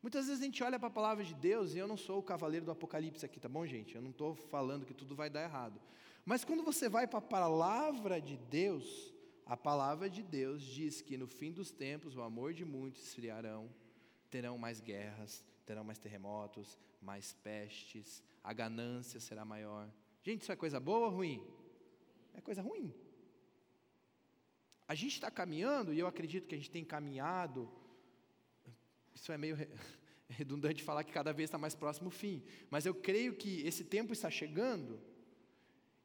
Muitas 0.00 0.26
vezes 0.26 0.42
a 0.42 0.44
gente 0.44 0.62
olha 0.64 0.78
para 0.80 0.88
a 0.88 0.98
palavra 0.98 1.24
de 1.24 1.34
Deus, 1.34 1.74
e 1.74 1.78
eu 1.78 1.86
não 1.86 1.96
sou 1.96 2.18
o 2.18 2.22
cavaleiro 2.22 2.66
do 2.66 2.72
Apocalipse 2.72 3.24
aqui, 3.24 3.38
tá 3.38 3.48
bom, 3.48 3.64
gente? 3.64 3.94
Eu 3.94 4.02
não 4.02 4.10
estou 4.10 4.34
falando 4.34 4.84
que 4.84 4.94
tudo 4.94 5.14
vai 5.14 5.30
dar 5.30 5.44
errado. 5.44 5.80
Mas 6.24 6.44
quando 6.44 6.62
você 6.64 6.88
vai 6.88 7.06
para 7.06 7.20
a 7.20 7.22
palavra 7.22 8.20
de 8.20 8.36
Deus, 8.36 9.11
a 9.44 9.56
palavra 9.56 10.08
de 10.08 10.22
Deus 10.22 10.62
diz 10.62 11.00
que 11.00 11.16
no 11.16 11.26
fim 11.26 11.52
dos 11.52 11.70
tempos 11.70 12.16
o 12.16 12.22
amor 12.22 12.54
de 12.54 12.64
muitos 12.64 13.02
esfriarão, 13.02 13.68
terão 14.30 14.56
mais 14.56 14.80
guerras, 14.80 15.44
terão 15.66 15.84
mais 15.84 15.98
terremotos, 15.98 16.78
mais 17.00 17.32
pestes, 17.32 18.22
a 18.42 18.52
ganância 18.52 19.20
será 19.20 19.44
maior. 19.44 19.90
Gente, 20.22 20.42
isso 20.42 20.52
é 20.52 20.56
coisa 20.56 20.78
boa 20.78 21.06
ou 21.08 21.14
ruim? 21.16 21.44
É 22.34 22.40
coisa 22.40 22.62
ruim. 22.62 22.94
a 24.88 24.94
gente 24.94 25.14
está 25.14 25.30
caminhando, 25.30 25.92
e 25.92 25.98
eu 25.98 26.06
acredito 26.06 26.46
que 26.46 26.54
a 26.54 26.58
gente 26.58 26.70
tem 26.70 26.84
caminhado, 26.84 27.70
isso 29.14 29.32
é 29.32 29.38
meio 29.38 29.56
redundante 30.28 30.82
falar 30.82 31.04
que 31.04 31.12
cada 31.12 31.32
vez 31.32 31.48
está 31.48 31.58
mais 31.58 31.74
próximo 31.74 32.08
o 32.08 32.10
fim, 32.10 32.42
mas 32.70 32.84
eu 32.84 32.94
creio 32.94 33.34
que 33.34 33.60
esse 33.66 33.84
tempo 33.84 34.12
está 34.12 34.30
chegando, 34.30 35.00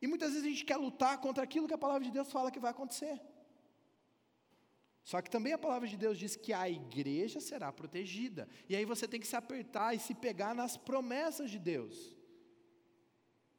e 0.01 0.07
muitas 0.07 0.31
vezes 0.31 0.45
a 0.45 0.49
gente 0.49 0.65
quer 0.65 0.77
lutar 0.77 1.19
contra 1.19 1.43
aquilo 1.43 1.67
que 1.67 1.73
a 1.73 1.77
palavra 1.77 2.03
de 2.03 2.11
Deus 2.11 2.31
fala 2.31 2.51
que 2.51 2.59
vai 2.59 2.71
acontecer. 2.71 3.19
Só 5.03 5.21
que 5.21 5.29
também 5.29 5.53
a 5.53 5.57
palavra 5.57 5.87
de 5.87 5.95
Deus 5.95 6.17
diz 6.19 6.35
que 6.35 6.51
a 6.51 6.69
igreja 6.69 7.39
será 7.39 7.71
protegida. 7.71 8.47
E 8.67 8.75
aí 8.75 8.83
você 8.83 9.07
tem 9.07 9.21
que 9.21 9.27
se 9.27 9.37
apertar 9.37 9.95
e 9.95 9.99
se 9.99 10.13
pegar 10.13 10.53
nas 10.53 10.75
promessas 10.75 11.49
de 11.49 11.57
Deus. 11.57 12.17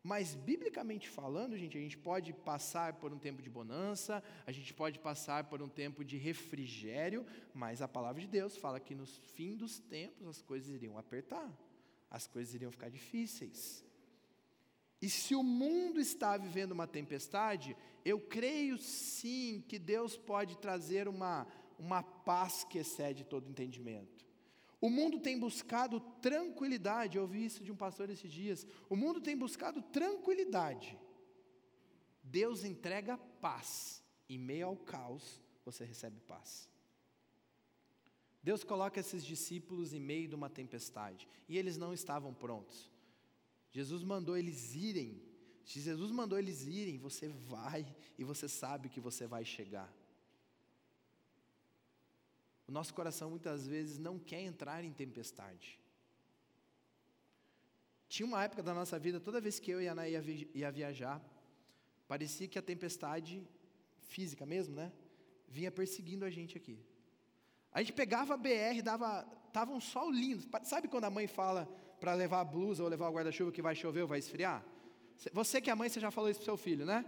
Mas, 0.03 0.35
biblicamente 0.35 1.09
falando, 1.09 1.57
gente, 1.57 1.77
a 1.77 1.81
gente 1.81 1.99
pode 1.99 2.33
passar 2.33 2.95
por 2.95 3.13
um 3.13 3.19
tempo 3.19 3.43
de 3.43 3.51
bonança, 3.51 4.23
a 4.47 4.53
gente 4.53 4.75
pode 4.75 4.99
passar 4.99 5.45
por 5.45 5.61
um 5.63 5.69
tempo 5.69 6.05
de 6.05 6.17
refrigério, 6.17 7.27
mas 7.53 7.83
a 7.83 7.89
palavra 7.89 8.21
de 8.21 8.29
Deus 8.29 8.57
fala 8.57 8.79
que 8.79 8.95
no 8.95 9.07
fim 9.07 9.57
dos 9.57 9.79
tempos 9.79 10.29
as 10.29 10.43
coisas 10.43 10.69
iriam 10.69 10.99
apertar, 10.99 11.51
as 12.11 12.27
coisas 12.27 12.55
iriam 12.55 12.71
ficar 12.71 12.91
difíceis. 12.91 13.88
E 15.01 15.09
se 15.09 15.35
o 15.35 15.43
mundo 15.43 16.01
está 16.01 16.37
vivendo 16.37 16.73
uma 16.73 16.87
tempestade, 16.87 17.77
eu 18.05 18.21
creio 18.21 18.79
sim 18.79 19.65
que 19.69 19.79
Deus 19.79 20.17
pode 20.17 20.59
trazer 20.59 21.07
uma, 21.07 21.47
uma 21.79 22.03
paz 22.03 22.65
que 22.65 22.79
excede 22.79 23.25
todo 23.25 23.49
entendimento. 23.49 24.27
O 24.81 24.91
mundo 24.91 25.19
tem 25.19 25.39
buscado 25.39 26.01
tranquilidade, 26.21 27.17
eu 27.17 27.23
ouvi 27.23 27.45
isso 27.45 27.65
de 27.65 27.73
um 27.73 27.77
pastor 27.77 28.11
esses 28.11 28.31
dias. 28.31 28.67
O 28.89 28.97
mundo 28.97 29.21
tem 29.21 29.37
buscado 29.37 29.83
tranquilidade. 29.83 30.99
Deus 32.23 32.65
entrega 32.65 33.19
paz. 33.41 34.03
Em 34.29 34.39
meio 34.39 34.67
ao 34.67 34.77
caos, 34.77 35.43
você 35.65 35.85
recebe 35.85 36.21
paz. 36.21 36.69
Deus 38.43 38.63
coloca 38.63 39.01
esses 39.01 39.25
discípulos 39.25 39.93
em 39.93 40.01
meio 40.01 40.29
de 40.29 40.35
uma 40.35 40.49
tempestade, 40.49 41.29
e 41.49 41.59
eles 41.59 41.77
não 41.77 41.93
estavam 41.93 42.33
prontos. 42.33 42.91
Jesus 43.71 44.03
mandou 44.03 44.37
eles 44.37 44.75
irem. 44.75 45.23
Se 45.65 45.81
Jesus 45.81 46.11
mandou 46.11 46.39
eles 46.39 46.67
irem, 46.67 46.99
você 46.99 47.29
vai 47.29 47.87
e 48.19 48.25
você 48.25 48.49
sabe 48.49 48.89
que 48.89 49.01
você 49.01 49.27
vai 49.27 49.45
chegar. 49.45 49.93
O 52.67 52.73
nosso 52.73 52.93
coração 52.93 53.31
muitas 53.31 53.67
vezes 53.67 53.99
não 53.99 54.19
quer 54.19 54.43
entrar 54.43 54.85
em 54.85 54.93
tempestade. 54.93 55.79
Tinha 58.09 58.27
uma 58.27 58.43
época 58.43 58.63
da 58.63 58.73
nossa 58.73 58.99
vida, 58.99 59.21
toda 59.21 59.41
vez 59.41 59.59
que 59.59 59.71
eu 59.71 59.81
e 59.81 59.89
a 59.89 59.93
Ana 59.93 60.09
ia, 60.09 60.23
ia 60.55 60.71
viajar, 60.71 61.23
parecia 62.07 62.49
que 62.49 62.59
a 62.59 62.63
tempestade 62.63 63.47
física 64.01 64.47
mesmo, 64.47 64.75
né? 64.75 64.91
Vinha 65.47 65.71
perseguindo 65.71 66.25
a 66.25 66.31
gente 66.31 66.57
aqui. 66.57 66.79
A 67.73 67.81
gente 67.81 67.93
pegava 67.93 68.35
a 68.35 68.37
BR, 68.37 68.83
dava, 68.83 69.23
tava 69.53 69.73
um 69.73 69.81
sol 69.81 70.11
lindo. 70.11 70.43
Sabe 70.65 70.89
quando 70.89 71.05
a 71.05 71.11
mãe 71.11 71.27
fala, 71.27 71.69
para 72.01 72.15
levar 72.15 72.41
a 72.41 72.45
blusa 72.45 72.83
ou 72.83 72.89
levar 72.89 73.09
o 73.09 73.13
guarda-chuva 73.13 73.53
que 73.53 73.63
vai 73.63 73.75
chover 73.75 74.03
ou 74.03 74.09
vai 74.09 74.19
esfriar? 74.19 74.65
Você 75.33 75.61
que 75.61 75.71
é 75.71 75.75
mãe, 75.75 75.89
você 75.89 76.01
já 76.01 76.11
falou 76.11 76.31
isso 76.31 76.41
para 76.41 76.45
seu 76.45 76.57
filho, 76.57 76.87
né? 76.87 77.05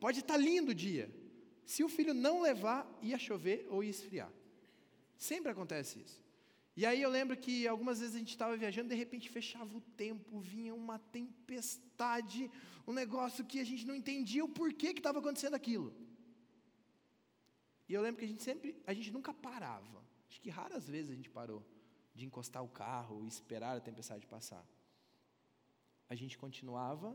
Pode 0.00 0.20
estar 0.20 0.34
tá 0.34 0.38
lindo 0.40 0.72
o 0.72 0.74
dia. 0.74 1.10
Se 1.64 1.82
o 1.82 1.88
filho 1.88 2.12
não 2.12 2.42
levar, 2.42 2.86
ia 3.02 3.18
chover 3.18 3.66
ou 3.70 3.82
ia 3.82 3.90
esfriar. 3.90 4.32
Sempre 5.16 5.50
acontece 5.52 6.00
isso. 6.00 6.24
E 6.76 6.84
aí 6.84 7.00
eu 7.00 7.08
lembro 7.08 7.36
que 7.36 7.66
algumas 7.66 8.00
vezes 8.00 8.14
a 8.14 8.18
gente 8.18 8.30
estava 8.30 8.56
viajando, 8.56 8.90
de 8.90 8.94
repente 8.94 9.30
fechava 9.30 9.74
o 9.76 9.80
tempo, 9.80 10.38
vinha 10.40 10.74
uma 10.74 10.98
tempestade, 10.98 12.50
um 12.86 12.92
negócio 12.92 13.44
que 13.44 13.58
a 13.58 13.64
gente 13.64 13.86
não 13.86 13.94
entendia 13.94 14.44
o 14.44 14.48
porquê 14.48 14.92
que 14.92 15.00
estava 15.00 15.20
acontecendo 15.20 15.54
aquilo. 15.54 15.94
E 17.88 17.94
eu 17.94 18.02
lembro 18.02 18.18
que 18.18 18.24
a 18.24 18.28
gente 18.28 18.42
sempre, 18.42 18.76
a 18.86 18.92
gente 18.92 19.10
nunca 19.10 19.32
parava. 19.32 20.04
Acho 20.28 20.40
que 20.40 20.50
raras 20.50 20.86
vezes 20.86 21.10
a 21.10 21.14
gente 21.14 21.30
parou 21.30 21.64
de 22.16 22.24
encostar 22.24 22.64
o 22.64 22.68
carro 22.68 23.22
e 23.22 23.28
esperar 23.28 23.76
a 23.76 23.80
tempestade 23.80 24.26
passar. 24.26 24.66
A 26.08 26.14
gente 26.14 26.38
continuava, 26.38 27.14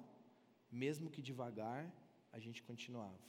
mesmo 0.71 1.09
que 1.09 1.21
devagar, 1.21 1.91
a 2.31 2.39
gente 2.39 2.61
continuava. 2.61 3.19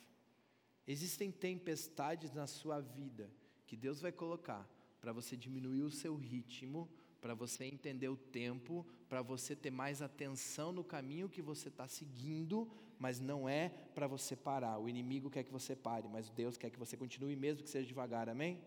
Existem 0.87 1.31
tempestades 1.33 2.33
na 2.33 2.47
sua 2.47 2.81
vida 2.81 3.31
que 3.67 3.77
Deus 3.77 4.01
vai 4.01 4.13
colocar 4.13 4.69
para 5.01 5.13
você 5.13 5.37
diminuir 5.37 5.83
o 5.83 5.91
seu 5.91 6.15
ritmo, 6.15 6.89
para 7.21 7.35
você 7.35 7.65
entender 7.65 8.09
o 8.09 8.17
tempo, 8.17 8.87
para 9.09 9.23
você 9.23 9.57
ter 9.57 9.71
mais 9.71 10.03
atenção 10.03 10.73
no 10.73 10.85
caminho 10.85 11.29
que 11.29 11.41
você 11.41 11.69
está 11.69 11.89
seguindo, 11.89 12.71
mas 12.99 13.19
não 13.19 13.49
é 13.49 13.71
para 13.95 14.07
você 14.07 14.37
parar. 14.37 14.79
O 14.79 14.89
inimigo 14.89 15.31
quer 15.31 15.45
que 15.45 15.53
você 15.53 15.75
pare, 15.75 16.09
mas 16.09 16.29
Deus 16.29 16.57
quer 16.57 16.71
que 16.71 16.79
você 16.79 16.97
continue, 16.97 17.35
mesmo 17.35 17.63
que 17.63 17.71
seja 17.71 17.87
devagar, 17.87 18.29
amém? 18.29 18.61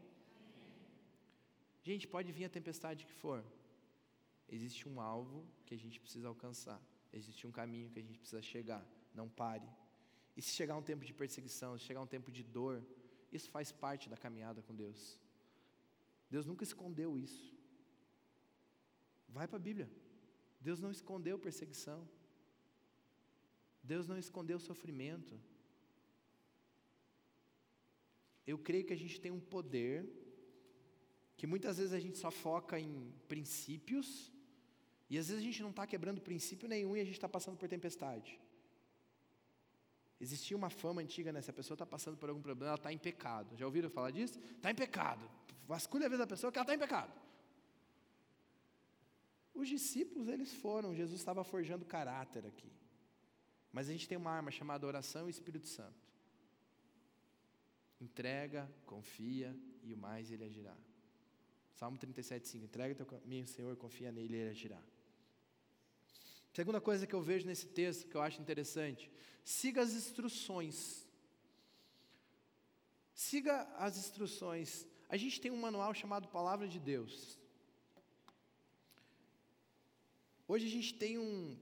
Gente, 1.87 2.07
pode 2.07 2.31
vir 2.31 2.45
a 2.45 2.49
tempestade 2.57 3.05
que 3.05 3.15
for. 3.23 3.39
Existe 4.55 4.89
um 4.89 4.99
alvo 4.99 5.45
que 5.65 5.73
a 5.75 5.77
gente 5.77 5.99
precisa 5.99 6.27
alcançar. 6.27 6.81
Existe 7.13 7.45
um 7.45 7.51
caminho 7.51 7.91
que 7.91 7.99
a 7.99 8.01
gente 8.01 8.17
precisa 8.17 8.41
chegar. 8.41 8.83
Não 9.13 9.27
pare. 9.29 9.69
E 10.35 10.41
se 10.41 10.51
chegar 10.59 10.75
um 10.75 10.81
tempo 10.81 11.05
de 11.05 11.13
perseguição, 11.13 11.77
se 11.77 11.85
chegar 11.85 12.01
um 12.01 12.07
tempo 12.15 12.31
de 12.31 12.43
dor, 12.43 12.83
isso 13.31 13.51
faz 13.51 13.71
parte 13.71 14.09
da 14.09 14.17
caminhada 14.17 14.63
com 14.63 14.73
Deus. 14.73 15.19
Deus 16.27 16.47
nunca 16.47 16.63
escondeu 16.63 17.19
isso. 17.19 17.55
Vai 19.29 19.47
para 19.47 19.57
a 19.57 19.67
Bíblia. 19.69 19.87
Deus 20.59 20.79
não 20.79 20.89
escondeu 20.89 21.37
perseguição. 21.37 21.99
Deus 23.83 24.07
não 24.07 24.17
escondeu 24.17 24.57
sofrimento. 24.59 25.39
Eu 28.47 28.57
creio 28.57 28.85
que 28.85 28.93
a 28.93 29.01
gente 29.03 29.21
tem 29.21 29.31
um 29.31 29.39
poder 29.39 30.24
que 31.37 31.45
muitas 31.45 31.77
vezes 31.77 31.93
a 31.93 31.99
gente 31.99 32.17
só 32.17 32.31
foca 32.31 32.79
em 32.79 33.13
princípios, 33.27 34.31
e 35.09 35.17
às 35.17 35.27
vezes 35.27 35.43
a 35.43 35.45
gente 35.45 35.61
não 35.61 35.69
está 35.69 35.85
quebrando 35.85 36.21
princípio 36.21 36.67
nenhum 36.67 36.95
e 36.95 37.01
a 37.01 37.03
gente 37.03 37.15
está 37.15 37.29
passando 37.29 37.57
por 37.57 37.69
tempestade. 37.69 38.39
Existia 40.19 40.55
uma 40.55 40.69
fama 40.69 41.01
antiga, 41.01 41.31
né? 41.31 41.41
Se 41.41 41.49
a 41.49 41.53
pessoa 41.53 41.75
está 41.75 41.85
passando 41.85 42.17
por 42.17 42.29
algum 42.29 42.41
problema, 42.41 42.69
ela 42.69 42.75
está 42.75 42.91
em 42.91 42.97
pecado. 42.97 43.55
Já 43.55 43.65
ouviram 43.65 43.89
falar 43.89 44.11
disso? 44.11 44.39
Está 44.55 44.71
em 44.71 44.75
pecado. 44.75 45.29
Vasculha 45.67 46.05
a 46.05 46.09
vida 46.09 46.19
da 46.19 46.27
pessoa 46.27 46.51
que 46.51 46.57
ela 46.57 46.63
está 46.63 46.73
em 46.73 46.79
pecado. 46.79 47.13
Os 49.53 49.67
discípulos, 49.67 50.27
eles 50.27 50.53
foram, 50.53 50.95
Jesus 50.95 51.19
estava 51.19 51.43
forjando 51.43 51.85
caráter 51.85 52.45
aqui. 52.45 52.71
Mas 53.71 53.89
a 53.89 53.91
gente 53.91 54.07
tem 54.07 54.17
uma 54.17 54.31
arma 54.31 54.51
chamada 54.51 54.87
oração 54.87 55.27
e 55.27 55.31
Espírito 55.31 55.67
Santo. 55.67 56.05
Entrega, 57.99 58.69
confia 58.85 59.55
e 59.83 59.93
o 59.93 59.97
mais 59.97 60.31
ele 60.31 60.43
agirá. 60.43 60.75
Salmo 61.75 61.97
37, 61.97 62.47
5. 62.47 62.65
Entrega 62.65 62.95
teu 62.95 63.05
caminho, 63.05 63.45
Senhor, 63.45 63.75
confia 63.75 64.11
nele 64.11 64.35
e 64.35 64.39
ele 64.39 64.49
agirá. 64.49 64.81
Segunda 66.53 66.79
coisa 66.79 67.05
que 67.05 67.13
eu 67.13 67.21
vejo 67.21 67.45
nesse 67.45 67.67
texto, 67.67 68.07
que 68.07 68.15
eu 68.15 68.21
acho 68.21 68.41
interessante, 68.41 69.11
siga 69.43 69.81
as 69.81 69.93
instruções. 69.93 71.05
Siga 73.13 73.63
as 73.77 73.97
instruções. 73.97 74.87
A 75.09 75.17
gente 75.17 75.41
tem 75.41 75.51
um 75.51 75.57
manual 75.57 75.93
chamado 75.93 76.29
Palavra 76.29 76.67
de 76.67 76.79
Deus. 76.79 77.37
Hoje 80.47 80.65
a 80.67 80.69
gente 80.69 80.93
tem 80.93 81.17
um, 81.17 81.57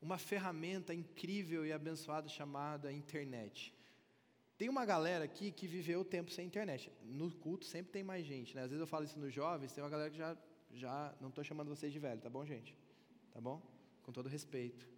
uma 0.00 0.16
ferramenta 0.16 0.94
incrível 0.94 1.66
e 1.66 1.72
abençoada 1.72 2.28
chamada 2.30 2.90
internet. 2.90 3.74
Tem 4.58 4.68
uma 4.68 4.84
galera 4.84 5.24
aqui 5.24 5.52
que 5.52 5.68
viveu 5.68 6.00
o 6.00 6.04
tempo 6.04 6.32
sem 6.32 6.44
internet. 6.44 6.90
No 7.04 7.30
culto 7.30 7.64
sempre 7.64 7.92
tem 7.92 8.02
mais 8.02 8.26
gente, 8.26 8.56
né? 8.56 8.62
Às 8.64 8.70
vezes 8.70 8.80
eu 8.80 8.88
falo 8.88 9.04
isso 9.04 9.16
nos 9.16 9.32
jovens, 9.32 9.72
tem 9.72 9.84
uma 9.84 9.88
galera 9.88 10.10
que 10.10 10.18
já, 10.18 10.36
já 10.72 11.14
não 11.20 11.28
estou 11.28 11.44
chamando 11.44 11.68
vocês 11.68 11.92
de 11.92 11.98
velho, 12.00 12.20
tá 12.20 12.28
bom, 12.28 12.44
gente? 12.44 12.76
Tá 13.30 13.40
bom? 13.40 13.62
Com 14.02 14.10
todo 14.10 14.28
respeito. 14.28 14.88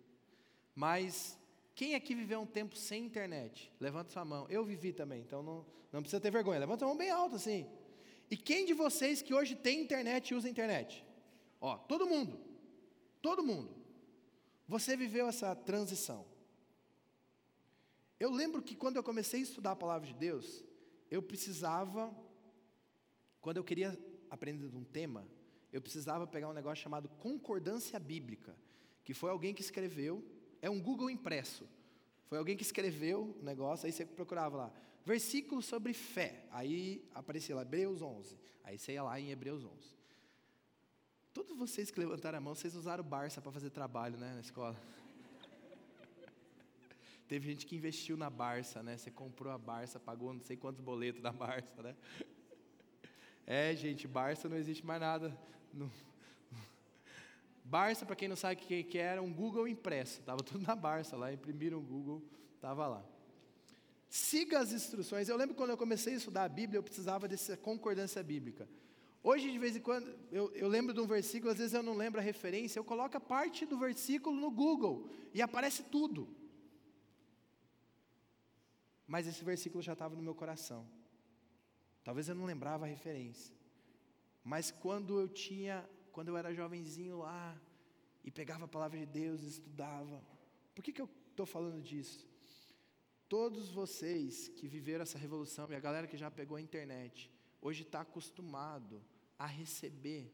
Mas 0.74 1.38
quem 1.74 1.94
aqui 1.94 2.14
viveu 2.14 2.40
um 2.40 2.46
tempo 2.46 2.74
sem 2.74 3.04
internet? 3.04 3.70
Levanta 3.78 4.10
sua 4.10 4.24
mão. 4.24 4.46
Eu 4.48 4.64
vivi 4.64 4.94
também, 4.94 5.20
então 5.20 5.42
não, 5.42 5.66
não 5.92 6.00
precisa 6.00 6.20
ter 6.20 6.30
vergonha. 6.30 6.58
Levanta 6.58 6.86
a 6.86 6.88
mão 6.88 6.96
bem 6.96 7.10
alta 7.10 7.36
assim. 7.36 7.66
E 8.30 8.38
quem 8.38 8.64
de 8.64 8.72
vocês 8.72 9.20
que 9.20 9.34
hoje 9.34 9.54
tem 9.54 9.82
internet 9.82 10.30
e 10.30 10.34
usa 10.34 10.48
internet? 10.48 11.04
Ó, 11.60 11.76
todo 11.76 12.06
mundo. 12.06 12.40
Todo 13.20 13.42
mundo. 13.42 13.74
Você 14.66 14.96
viveu 14.96 15.26
essa 15.26 15.54
transição. 15.54 16.24
Eu 18.20 18.30
lembro 18.30 18.60
que 18.60 18.76
quando 18.76 18.96
eu 18.96 19.02
comecei 19.02 19.40
a 19.40 19.42
estudar 19.42 19.70
a 19.72 19.76
palavra 19.76 20.06
de 20.06 20.12
Deus, 20.12 20.62
eu 21.10 21.22
precisava, 21.22 22.14
quando 23.40 23.56
eu 23.56 23.64
queria 23.64 23.98
aprender 24.28 24.68
de 24.68 24.76
um 24.76 24.84
tema, 24.84 25.26
eu 25.72 25.80
precisava 25.80 26.26
pegar 26.26 26.50
um 26.50 26.52
negócio 26.52 26.82
chamado 26.82 27.08
concordância 27.08 27.98
bíblica, 27.98 28.54
que 29.02 29.14
foi 29.14 29.30
alguém 29.30 29.54
que 29.54 29.62
escreveu, 29.62 30.22
é 30.60 30.68
um 30.68 30.78
Google 30.78 31.08
impresso. 31.08 31.66
Foi 32.26 32.36
alguém 32.36 32.58
que 32.58 32.62
escreveu 32.62 33.34
o 33.40 33.42
negócio, 33.42 33.86
aí 33.86 33.92
você 33.92 34.04
procurava 34.04 34.56
lá, 34.56 34.72
versículo 35.02 35.62
sobre 35.62 35.94
fé. 35.94 36.46
Aí 36.50 37.02
aparecia 37.14 37.56
lá, 37.56 37.62
Hebreus 37.62 38.02
11. 38.02 38.38
Aí 38.62 38.78
você 38.78 38.92
ia 38.92 39.02
lá 39.02 39.18
em 39.18 39.30
Hebreus 39.30 39.64
11. 39.64 40.00
Todos 41.32 41.56
vocês 41.56 41.90
que 41.90 41.98
levantaram 41.98 42.36
a 42.36 42.40
mão, 42.40 42.54
vocês 42.54 42.74
usaram 42.74 43.02
Barça 43.02 43.40
para 43.40 43.50
fazer 43.50 43.70
trabalho, 43.70 44.18
né, 44.18 44.34
na 44.34 44.40
escola. 44.40 44.78
Teve 47.30 47.46
gente 47.46 47.64
que 47.64 47.76
investiu 47.76 48.16
na 48.16 48.28
Barça, 48.28 48.82
né? 48.82 48.96
Você 48.96 49.08
comprou 49.08 49.52
a 49.52 49.56
Barça, 49.56 50.00
pagou 50.00 50.34
não 50.34 50.40
sei 50.40 50.56
quantos 50.56 50.80
boletos 50.80 51.22
da 51.22 51.30
Barça, 51.30 51.80
né? 51.80 51.94
É, 53.46 53.74
gente, 53.74 54.06
Barça 54.06 54.48
não 54.48 54.56
existe 54.56 54.84
mais 54.84 55.00
nada. 55.00 55.36
Não. 55.72 55.90
Barça, 57.64 58.04
para 58.04 58.16
quem 58.16 58.28
não 58.28 58.34
sabe 58.34 58.60
o 58.60 58.64
que, 58.64 58.82
que 58.82 58.98
era, 58.98 59.22
um 59.22 59.32
Google 59.32 59.68
impresso. 59.68 60.18
Estava 60.18 60.42
tudo 60.42 60.64
na 60.66 60.74
Barça 60.74 61.16
lá, 61.16 61.32
imprimiram 61.32 61.78
o 61.78 61.80
Google, 61.80 62.20
estava 62.56 62.88
lá. 62.88 63.04
Siga 64.08 64.58
as 64.58 64.72
instruções. 64.72 65.28
Eu 65.28 65.36
lembro 65.36 65.54
quando 65.54 65.70
eu 65.70 65.76
comecei 65.76 66.14
a 66.14 66.16
estudar 66.16 66.44
a 66.44 66.48
Bíblia, 66.48 66.78
eu 66.78 66.82
precisava 66.82 67.28
dessa 67.28 67.56
concordância 67.56 68.20
bíblica. 68.24 68.68
Hoje, 69.22 69.52
de 69.52 69.58
vez 69.58 69.76
em 69.76 69.80
quando, 69.80 70.12
eu, 70.32 70.52
eu, 70.52 70.66
lembro 70.66 70.92
de 70.92 71.00
um 71.00 71.06
versículo, 71.06 71.52
às 71.52 71.58
vezes 71.58 71.74
eu 71.74 71.82
não 71.82 71.94
lembro 71.94 72.20
a 72.20 72.24
referência, 72.24 72.80
eu 72.80 72.84
coloco 72.84 73.16
a 73.16 73.20
parte 73.20 73.64
do 73.64 73.78
versículo 73.78 74.34
no 74.34 74.50
Google 74.50 75.08
e 75.32 75.40
aparece 75.40 75.84
tudo. 75.84 76.39
Mas 79.12 79.26
esse 79.26 79.42
versículo 79.42 79.82
já 79.82 79.94
estava 79.94 80.14
no 80.14 80.22
meu 80.22 80.36
coração. 80.36 80.82
Talvez 82.04 82.28
eu 82.28 82.34
não 82.36 82.44
lembrava 82.44 82.84
a 82.84 82.88
referência. 82.88 83.52
Mas 84.44 84.70
quando 84.70 85.18
eu 85.18 85.28
tinha, 85.28 85.76
quando 86.12 86.28
eu 86.28 86.36
era 86.36 86.54
jovenzinho 86.54 87.18
lá, 87.18 87.60
e 88.22 88.30
pegava 88.30 88.66
a 88.66 88.68
palavra 88.68 89.00
de 89.00 89.06
Deus 89.06 89.42
e 89.42 89.48
estudava. 89.48 90.22
Por 90.76 90.84
que, 90.84 90.92
que 90.92 91.02
eu 91.02 91.10
estou 91.30 91.44
falando 91.44 91.82
disso? 91.82 92.24
Todos 93.28 93.68
vocês 93.70 94.46
que 94.46 94.68
viveram 94.68 95.02
essa 95.02 95.18
revolução, 95.18 95.66
e 95.72 95.74
a 95.74 95.80
galera 95.80 96.06
que 96.06 96.16
já 96.16 96.30
pegou 96.30 96.56
a 96.56 96.60
internet, 96.60 97.28
hoje 97.60 97.82
está 97.82 98.02
acostumado 98.02 99.02
a 99.36 99.46
receber 99.46 100.32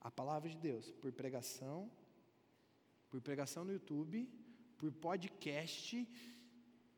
a 0.00 0.10
palavra 0.10 0.48
de 0.48 0.56
Deus 0.56 0.90
por 0.90 1.12
pregação, 1.12 1.90
por 3.10 3.20
pregação 3.20 3.62
no 3.62 3.72
YouTube, 3.72 4.26
por 4.78 4.90
podcast, 4.90 6.08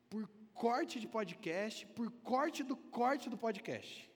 por 0.09 0.29
corte 0.53 0.99
de 0.99 1.07
podcast, 1.07 1.85
por 1.87 2.09
corte 2.11 2.63
do 2.63 2.75
corte 2.75 3.29
do 3.29 3.37
podcast. 3.37 4.09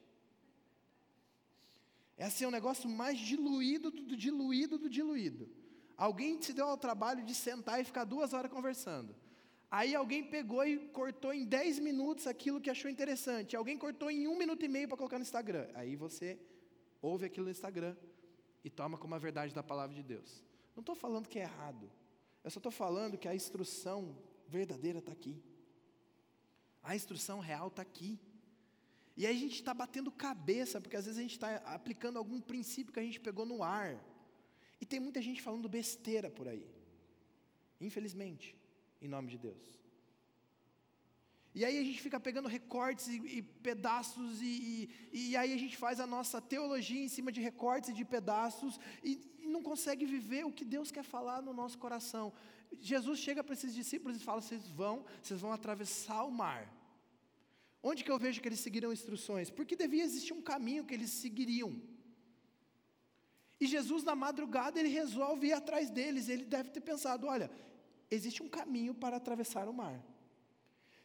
É 2.17 2.25
assim, 2.25 2.45
é 2.45 2.47
um 2.47 2.51
negócio 2.51 2.89
mais 2.89 3.17
diluído 3.17 3.91
do, 3.91 4.01
do 4.03 4.17
diluído 4.17 4.77
do 4.77 4.89
diluído. 4.89 5.49
Alguém 5.95 6.41
se 6.41 6.53
deu 6.53 6.67
ao 6.67 6.77
trabalho 6.77 7.23
de 7.23 7.33
sentar 7.33 7.79
e 7.79 7.83
ficar 7.83 8.03
duas 8.03 8.33
horas 8.33 8.51
conversando. 8.51 9.15
Aí 9.69 9.93
alguém 9.93 10.23
pegou 10.23 10.65
e 10.65 10.77
cortou 10.89 11.33
em 11.33 11.43
10 11.45 11.79
minutos 11.79 12.25
aquilo 12.25 12.61
que 12.61 12.69
achou 12.69 12.89
interessante. 12.89 13.55
Alguém 13.55 13.77
cortou 13.77 14.09
em 14.09 14.27
um 14.27 14.37
minuto 14.37 14.63
e 14.63 14.67
meio 14.67 14.87
para 14.87 14.97
colocar 14.97 15.17
no 15.17 15.23
Instagram. 15.23 15.67
Aí 15.73 15.95
você 15.95 16.39
ouve 17.01 17.25
aquilo 17.25 17.45
no 17.45 17.51
Instagram 17.51 17.95
e 18.63 18.69
toma 18.69 18.97
como 18.97 19.13
a 19.13 19.19
verdade 19.19 19.53
da 19.53 19.61
palavra 19.61 19.95
de 19.95 20.03
Deus. 20.03 20.43
Não 20.75 20.81
estou 20.81 20.95
falando 20.95 21.27
que 21.27 21.39
é 21.39 21.43
errado. 21.43 21.91
Eu 22.43 22.49
só 22.49 22.59
estou 22.59 22.71
falando 22.71 23.17
que 23.17 23.27
a 23.27 23.35
instrução 23.35 24.17
verdadeira 24.47 24.99
está 24.99 25.11
aqui. 25.11 25.43
A 26.89 26.95
instrução 26.95 27.39
real 27.39 27.67
está 27.67 27.81
aqui. 27.81 28.11
E 29.15 29.25
aí 29.25 29.35
a 29.35 29.39
gente 29.39 29.55
está 29.55 29.73
batendo 29.73 30.11
cabeça, 30.27 30.79
porque 30.81 30.97
às 30.99 31.05
vezes 31.05 31.19
a 31.19 31.25
gente 31.27 31.37
está 31.39 31.49
aplicando 31.77 32.17
algum 32.17 32.39
princípio 32.51 32.93
que 32.93 32.99
a 32.99 33.07
gente 33.07 33.19
pegou 33.19 33.45
no 33.45 33.63
ar. 33.63 33.89
E 34.81 34.85
tem 34.85 34.99
muita 34.99 35.21
gente 35.21 35.41
falando 35.41 35.75
besteira 35.79 36.29
por 36.37 36.47
aí. 36.47 36.65
Infelizmente 37.87 38.57
em 39.01 39.07
nome 39.07 39.29
de 39.29 39.37
Deus. 39.37 39.77
E 41.53 41.65
aí 41.65 41.77
a 41.79 41.83
gente 41.83 42.01
fica 42.01 42.19
pegando 42.19 42.47
recortes 42.47 43.07
e, 43.07 43.17
e 43.37 43.41
pedaços, 43.41 44.41
e, 44.41 44.89
e, 45.11 45.31
e, 45.31 45.37
aí 45.37 45.51
a 45.53 45.57
gente 45.57 45.75
faz 45.75 45.99
a 45.99 46.05
nossa 46.05 46.39
teologia 46.39 47.03
em 47.03 47.07
cima 47.07 47.31
de 47.31 47.41
recortes 47.41 47.89
e 47.89 47.93
de 47.93 48.05
pedaços, 48.05 48.79
e, 49.03 49.19
e 49.39 49.47
não 49.47 49.63
consegue 49.63 50.05
viver 50.05 50.45
o 50.45 50.51
que 50.51 50.63
Deus 50.63 50.91
quer 50.91 51.03
falar 51.03 51.41
no 51.41 51.53
nosso 51.53 51.77
coração. 51.79 52.31
Jesus 52.79 53.19
chega 53.19 53.43
para 53.43 53.53
esses 53.53 53.73
discípulos 53.73 54.17
e 54.17 54.19
fala: 54.19 54.41
vocês 54.41 54.67
vão, 54.67 55.03
vocês 55.21 55.39
vão 55.39 55.51
atravessar 55.51 56.23
o 56.25 56.31
mar. 56.31 56.71
Onde 57.81 58.03
que 58.03 58.11
eu 58.11 58.19
vejo 58.19 58.41
que 58.41 58.47
eles 58.47 58.59
seguiram 58.59 58.91
instruções? 58.91 59.49
Porque 59.49 59.75
devia 59.75 60.03
existir 60.03 60.33
um 60.33 60.41
caminho 60.41 60.85
que 60.85 60.93
eles 60.93 61.11
seguiriam. 61.11 61.81
E 63.59 63.65
Jesus, 63.65 64.03
na 64.03 64.15
madrugada, 64.15 64.79
ele 64.79 64.89
resolve 64.89 65.47
ir 65.47 65.53
atrás 65.53 65.89
deles. 65.89 66.29
Ele 66.29 66.45
deve 66.45 66.69
ter 66.69 66.81
pensado: 66.81 67.27
olha, 67.27 67.49
existe 68.09 68.43
um 68.43 68.49
caminho 68.49 68.93
para 68.93 69.17
atravessar 69.17 69.67
o 69.67 69.73
mar. 69.73 70.03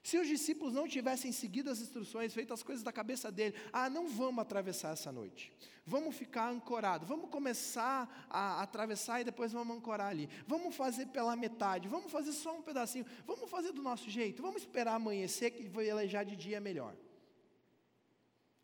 Se 0.03 0.19
os 0.19 0.27
discípulos 0.27 0.75
não 0.75 0.89
tivessem 0.89 1.31
seguido 1.31 1.71
as 1.71 1.81
instruções, 1.81 2.35
feito 2.35 2.53
as 2.53 2.63
coisas 2.63 2.83
da 2.83 2.93
cabeça 2.93 3.31
dele, 3.31 3.55
ah, 3.73 3.89
não 3.89 4.09
vamos 4.09 4.43
atravessar 4.43 4.93
essa 4.93 5.13
noite, 5.13 5.53
vamos 5.87 6.17
ficar 6.17 6.51
ancorado, 6.51 7.07
vamos 7.07 7.31
começar 7.31 8.27
a 8.29 8.63
atravessar 8.63 9.21
e 9.21 9.25
depois 9.25 9.53
vamos 9.53 9.77
ancorar 9.77 10.09
ali, 10.09 10.29
vamos 10.45 10.75
fazer 10.75 11.07
pela 11.07 11.37
metade, 11.37 11.89
vamos 11.89 12.11
fazer 12.11 12.33
só 12.33 12.59
um 12.59 12.63
pedacinho, 12.63 13.07
vamos 13.25 13.49
fazer 13.49 13.71
do 13.73 13.81
nosso 13.81 14.11
jeito, 14.11 14.43
vamos 14.43 14.63
esperar 14.63 14.97
amanhecer 14.97 15.53
que 15.53 15.69
vai 15.69 15.89
elejar 15.89 16.25
de 16.25 16.35
dia 16.35 16.61
melhor. 16.61 16.97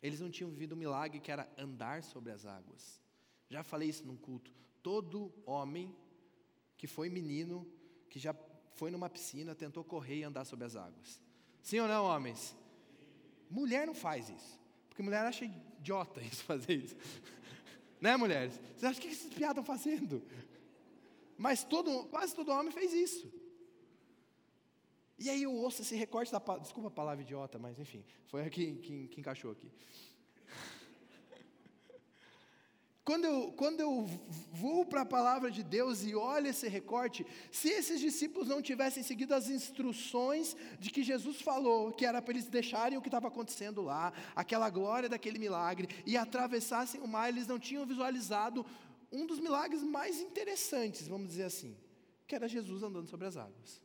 Eles 0.02 0.18
não 0.18 0.30
tinham 0.30 0.50
vivido 0.50 0.74
um 0.74 0.78
milagre 0.78 1.20
que 1.20 1.30
era 1.30 1.48
andar 1.56 2.02
sobre 2.02 2.32
as 2.32 2.44
águas. 2.46 3.00
Já 3.48 3.62
falei 3.62 3.88
isso 3.88 4.04
num 4.04 4.16
culto. 4.16 4.52
Todo 4.82 5.32
homem 5.46 5.94
que 6.76 6.86
foi 6.86 7.08
menino 7.08 7.66
que 8.08 8.18
já 8.18 8.34
foi 8.74 8.90
numa 8.90 9.10
piscina, 9.10 9.54
tentou 9.54 9.82
correr 9.84 10.18
e 10.18 10.24
andar 10.24 10.44
sobre 10.44 10.64
as 10.64 10.76
águas. 10.76 11.27
Sim 11.68 11.80
ou 11.80 11.88
não, 11.88 12.06
homens? 12.06 12.56
Mulher 13.50 13.86
não 13.86 13.94
faz 13.94 14.30
isso. 14.30 14.58
Porque 14.88 15.02
mulher 15.02 15.26
acha 15.26 15.44
idiota 15.44 16.18
isso 16.22 16.42
fazer 16.52 16.72
isso. 16.72 16.96
né, 18.00 18.16
mulheres? 18.16 18.54
Vocês 18.54 18.84
acham 18.84 19.02
que 19.02 19.08
esses 19.08 19.34
piadas 19.34 19.58
estão 19.58 19.64
fazendo? 19.76 20.22
Mas 21.36 21.64
todo, 21.64 22.04
quase 22.06 22.34
todo 22.34 22.52
homem 22.52 22.72
fez 22.72 22.94
isso. 22.94 23.30
E 25.18 25.28
aí 25.28 25.42
eu 25.42 25.52
ouço 25.52 25.82
esse 25.82 25.94
recorte 25.94 26.32
da 26.32 26.38
desculpa 26.56 26.88
a 26.88 26.90
palavra 26.90 27.22
idiota, 27.22 27.58
mas 27.58 27.78
enfim, 27.78 28.02
foi 28.28 28.46
aqui 28.46 28.76
que, 28.76 29.08
que 29.08 29.20
encaixou 29.20 29.50
aqui. 29.52 29.70
Quando 33.08 33.24
eu, 33.24 33.52
quando 33.52 33.80
eu 33.80 34.04
vou 34.52 34.84
para 34.84 35.00
a 35.00 35.06
palavra 35.06 35.50
de 35.50 35.62
Deus 35.62 36.04
e 36.04 36.14
olho 36.14 36.48
esse 36.48 36.68
recorte, 36.68 37.26
se 37.50 37.70
esses 37.70 37.98
discípulos 38.00 38.46
não 38.46 38.60
tivessem 38.60 39.02
seguido 39.02 39.32
as 39.34 39.48
instruções 39.48 40.54
de 40.78 40.90
que 40.90 41.02
Jesus 41.02 41.40
falou, 41.40 41.90
que 41.90 42.04
era 42.04 42.20
para 42.20 42.34
eles 42.34 42.48
deixarem 42.48 42.98
o 42.98 43.00
que 43.00 43.08
estava 43.08 43.28
acontecendo 43.28 43.80
lá, 43.80 44.12
aquela 44.36 44.68
glória 44.68 45.08
daquele 45.08 45.38
milagre, 45.38 45.88
e 46.04 46.18
atravessassem 46.18 47.00
o 47.00 47.08
mar, 47.08 47.30
eles 47.30 47.46
não 47.46 47.58
tinham 47.58 47.86
visualizado 47.86 48.66
um 49.10 49.24
dos 49.24 49.40
milagres 49.40 49.82
mais 49.82 50.20
interessantes, 50.20 51.08
vamos 51.08 51.28
dizer 51.28 51.44
assim, 51.44 51.74
que 52.26 52.34
era 52.34 52.46
Jesus 52.46 52.82
andando 52.82 53.08
sobre 53.08 53.26
as 53.26 53.38
águas. 53.38 53.82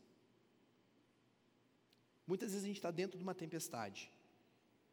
Muitas 2.28 2.50
vezes 2.52 2.66
a 2.66 2.68
gente 2.68 2.76
está 2.76 2.92
dentro 2.92 3.18
de 3.18 3.24
uma 3.24 3.34
tempestade 3.34 4.12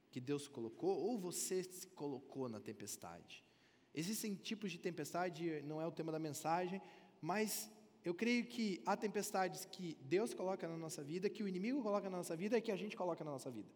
que 0.08 0.20
Deus 0.20 0.46
colocou, 0.46 0.96
ou 0.96 1.18
você 1.18 1.64
se 1.64 1.88
colocou 1.88 2.48
na 2.48 2.60
tempestade. 2.60 3.49
Existem 3.94 4.34
tipos 4.34 4.70
de 4.70 4.78
tempestade, 4.78 5.62
não 5.62 5.80
é 5.80 5.86
o 5.86 5.90
tema 5.90 6.12
da 6.12 6.18
mensagem, 6.18 6.80
mas 7.20 7.70
eu 8.04 8.14
creio 8.14 8.46
que 8.46 8.82
há 8.86 8.96
tempestades 8.96 9.64
que 9.64 9.96
Deus 10.02 10.32
coloca 10.32 10.66
na 10.66 10.76
nossa 10.76 11.02
vida, 11.02 11.28
que 11.28 11.42
o 11.42 11.48
inimigo 11.48 11.82
coloca 11.82 12.08
na 12.08 12.16
nossa 12.18 12.36
vida 12.36 12.56
e 12.56 12.62
que 12.62 12.72
a 12.72 12.76
gente 12.76 12.96
coloca 12.96 13.24
na 13.24 13.30
nossa 13.30 13.50
vida. 13.50 13.68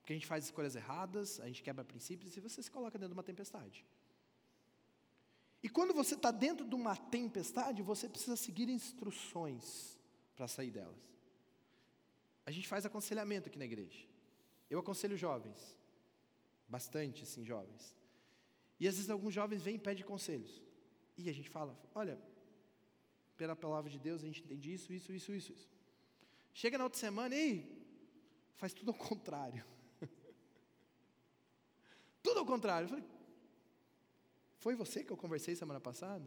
Porque 0.00 0.12
a 0.12 0.16
gente 0.16 0.26
faz 0.26 0.44
escolhas 0.44 0.76
erradas, 0.76 1.40
a 1.40 1.46
gente 1.46 1.62
quebra 1.62 1.84
princípios 1.84 2.36
e 2.36 2.40
você 2.40 2.62
se 2.62 2.70
coloca 2.70 2.98
dentro 2.98 3.14
de 3.14 3.18
uma 3.18 3.22
tempestade. 3.22 3.84
E 5.62 5.68
quando 5.68 5.94
você 5.94 6.14
está 6.14 6.30
dentro 6.30 6.66
de 6.66 6.74
uma 6.74 6.94
tempestade, 6.94 7.82
você 7.82 8.08
precisa 8.08 8.36
seguir 8.36 8.68
instruções 8.68 9.98
para 10.36 10.46
sair 10.46 10.70
delas. 10.70 11.02
A 12.46 12.50
gente 12.50 12.68
faz 12.68 12.84
aconselhamento 12.84 13.48
aqui 13.48 13.58
na 13.58 13.64
igreja. 13.64 14.06
Eu 14.68 14.78
aconselho 14.78 15.16
jovens, 15.16 15.74
bastante, 16.68 17.24
sim, 17.24 17.44
jovens. 17.44 17.94
E 18.78 18.88
às 18.88 18.96
vezes 18.96 19.10
alguns 19.10 19.32
jovens 19.32 19.62
vêm 19.62 19.76
e 19.76 19.78
pedem 19.78 20.04
conselhos. 20.04 20.62
E 21.16 21.28
a 21.28 21.32
gente 21.32 21.48
fala: 21.48 21.78
olha, 21.94 22.20
pela 23.36 23.54
palavra 23.54 23.90
de 23.90 23.98
Deus 23.98 24.22
a 24.22 24.26
gente 24.26 24.42
entende 24.42 24.72
isso, 24.72 24.92
isso, 24.92 25.12
isso, 25.12 25.32
isso, 25.32 25.52
isso. 25.52 25.70
Chega 26.52 26.78
na 26.78 26.84
outra 26.84 26.98
semana 26.98 27.34
e 27.34 27.66
faz 28.54 28.72
tudo 28.72 28.90
ao 28.90 28.96
contrário. 28.96 29.64
tudo 32.22 32.40
ao 32.40 32.46
contrário. 32.46 32.84
Eu 32.84 32.88
falei, 32.88 33.04
foi 34.58 34.74
você 34.74 35.04
que 35.04 35.12
eu 35.12 35.16
conversei 35.16 35.54
semana 35.56 35.80
passada? 35.80 36.24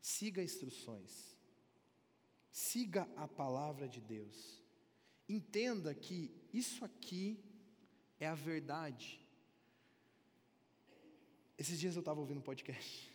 Siga 0.00 0.42
instruções. 0.42 1.36
Siga 2.50 3.08
a 3.16 3.26
palavra 3.26 3.88
de 3.88 4.00
Deus. 4.00 4.62
Entenda 5.28 5.94
que 5.94 6.30
isso 6.52 6.84
aqui 6.84 7.42
é 8.20 8.26
a 8.26 8.34
verdade 8.34 9.25
esses 11.58 11.78
dias 11.78 11.94
eu 11.94 12.00
estava 12.00 12.20
ouvindo 12.20 12.38
um 12.38 12.42
podcast 12.42 13.12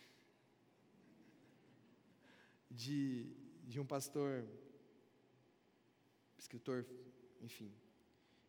de, 2.70 3.26
de 3.66 3.78
um 3.78 3.86
pastor, 3.86 4.44
escritor, 6.38 6.86
enfim. 7.40 7.70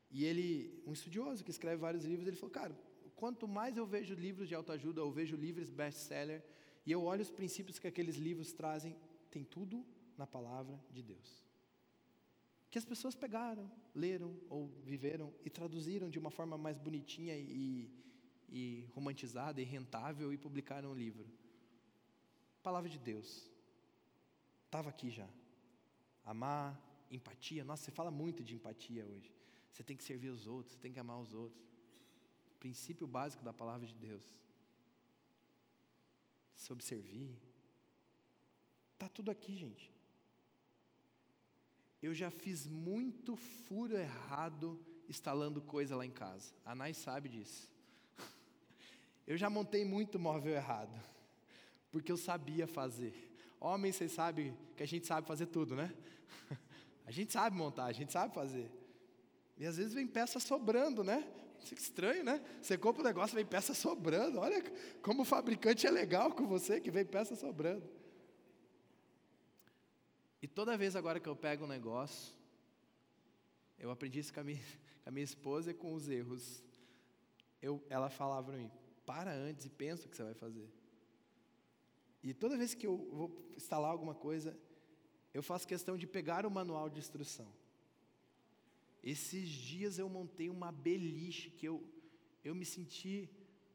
E 0.10 0.26
ele, 0.26 0.82
um 0.86 0.94
estudioso 0.94 1.44
que 1.44 1.52
escreve 1.52 1.78
vários 1.78 2.06
livros, 2.06 2.28
ele 2.28 2.38
falou: 2.38 2.52
Cara, 2.52 2.76
quanto 3.16 3.48
mais 3.48 3.78
eu 3.78 3.86
vejo 3.86 4.14
livros 4.14 4.48
de 4.48 4.56
autoajuda, 4.56 5.02
eu 5.02 5.12
vejo 5.12 5.36
livros 5.36 5.70
best-seller, 5.70 6.44
e 6.86 6.92
eu 6.92 7.04
olho 7.04 7.22
os 7.22 7.32
princípios 7.32 7.80
que 7.80 7.88
aqueles 7.88 8.16
livros 8.16 8.54
trazem, 8.54 8.96
tem 9.30 9.44
tudo 9.44 9.86
na 10.18 10.28
palavra 10.28 10.80
de 10.92 11.02
Deus. 11.02 11.44
Que 12.70 12.78
as 12.78 12.86
pessoas 12.86 13.16
pegaram, 13.16 13.72
leram 13.94 14.36
ou 14.50 14.68
viveram 14.84 15.34
e 15.46 15.50
traduziram 15.50 16.10
de 16.10 16.18
uma 16.18 16.32
forma 16.32 16.58
mais 16.58 16.78
bonitinha 16.78 17.36
e, 17.38 17.90
e 18.54 18.88
romantizada 18.94 19.60
e 19.60 19.64
rentável 19.64 20.32
e 20.32 20.38
publicaram 20.38 20.92
um 20.92 20.94
livro. 20.94 21.26
Palavra 22.62 22.88
de 22.88 23.00
Deus. 23.00 23.50
Estava 24.66 24.90
aqui 24.90 25.10
já. 25.10 25.28
Amar, 26.24 26.80
empatia. 27.10 27.64
Nossa, 27.64 27.86
você 27.86 27.92
fala 27.92 28.12
muito 28.12 28.44
de 28.44 28.54
empatia 28.54 29.08
hoje. 29.08 29.34
Você 29.72 29.84
tem 29.84 29.98
que 29.98 30.04
servir 30.04 30.30
os 30.30 30.46
outros, 30.46 30.76
você 30.76 30.80
tem 30.80 30.94
que 30.94 31.00
amar 31.00 31.20
os 31.20 31.34
outros. 31.34 31.68
Princípio 32.60 33.08
básico 33.08 33.44
da 33.44 33.52
palavra 33.52 33.88
de 33.88 33.96
Deus. 33.96 34.24
Sobre 36.54 36.84
servir. 36.84 37.36
Está 38.94 39.10
tudo 39.10 39.32
aqui, 39.32 39.58
gente. 39.58 39.92
Eu 42.00 42.14
já 42.14 42.30
fiz 42.30 42.68
muito 42.68 43.36
furo 43.36 43.98
errado 43.98 44.80
instalando 45.10 45.60
coisa 45.60 45.96
lá 45.96 46.06
em 46.06 46.12
casa. 46.12 46.54
A 46.64 46.76
Nai 46.76 46.94
sabe 46.94 47.30
disso. 47.30 47.73
Eu 49.26 49.38
já 49.38 49.50
montei 49.50 49.86
muito 49.86 50.20
móvel 50.20 50.54
errado, 50.54 51.00
porque 51.92 52.12
eu 52.12 52.18
sabia 52.18 52.68
fazer. 52.68 53.32
Homens, 53.60 53.96
vocês 53.96 54.12
sabem 54.12 54.58
que 54.76 54.84
a 54.84 54.86
gente 54.86 55.08
sabe 55.08 55.26
fazer 55.26 55.46
tudo, 55.46 55.76
né? 55.76 55.94
A 57.06 57.12
gente 57.12 57.34
sabe 57.34 57.54
montar, 57.58 57.86
a 57.86 57.92
gente 57.92 58.14
sabe 58.14 58.34
fazer. 58.34 58.72
E 59.58 59.66
às 59.66 59.76
vezes 59.76 59.94
vem 59.94 60.08
peça 60.08 60.40
sobrando, 60.40 61.04
né? 61.04 61.30
Fica 61.60 61.82
estranho, 61.82 62.24
né? 62.24 62.42
Você 62.62 62.78
compra 62.78 63.02
um 63.02 63.06
negócio, 63.06 63.36
vem 63.36 63.46
peça 63.46 63.74
sobrando. 63.74 64.40
Olha 64.40 64.64
como 65.02 65.22
o 65.24 65.26
fabricante 65.26 65.86
é 65.86 65.92
legal 65.92 66.32
com 66.32 66.48
você, 66.48 66.80
que 66.80 66.90
vem 66.90 67.06
peça 67.06 67.36
sobrando. 67.36 67.90
E 70.42 70.48
toda 70.48 70.78
vez 70.78 70.96
agora 70.96 71.20
que 71.20 71.28
eu 71.28 71.36
pego 71.36 71.66
um 71.66 71.68
negócio, 71.68 72.34
eu 73.78 73.92
aprendi 73.92 74.20
isso 74.20 74.34
com 74.34 74.40
a 74.40 74.44
minha, 74.44 74.60
com 75.04 75.10
a 75.10 75.12
minha 75.12 75.24
esposa 75.24 75.72
e 75.72 75.74
com 75.74 75.94
os 75.94 76.10
erros. 76.10 76.64
Eu, 77.62 77.82
ela 77.90 78.10
falava 78.10 78.48
para 78.48 78.58
mim: 78.58 78.72
para 79.06 79.32
antes 79.32 79.66
e 79.66 79.70
pensa 79.70 80.06
o 80.06 80.10
que 80.10 80.16
você 80.16 80.24
vai 80.24 80.34
fazer. 80.34 80.70
E 82.24 82.34
toda 82.34 82.58
vez 82.58 82.74
que 82.74 82.88
eu 82.88 82.98
vou 83.12 83.50
instalar 83.56 83.92
alguma 83.92 84.16
coisa, 84.16 84.58
eu 85.34 85.44
faço 85.44 85.68
questão 85.68 85.98
de 85.98 86.08
pegar 86.08 86.46
o 86.46 86.52
manual 86.52 86.90
de 86.90 87.00
instrução. 87.00 87.52
Esses 89.04 89.50
dias 89.50 90.00
eu 90.00 90.08
montei 90.08 90.50
uma 90.50 90.72
beliche 90.72 91.50
que 91.50 91.68
eu, 91.68 91.84
eu 92.44 92.56
me 92.56 92.66
senti 92.66 93.30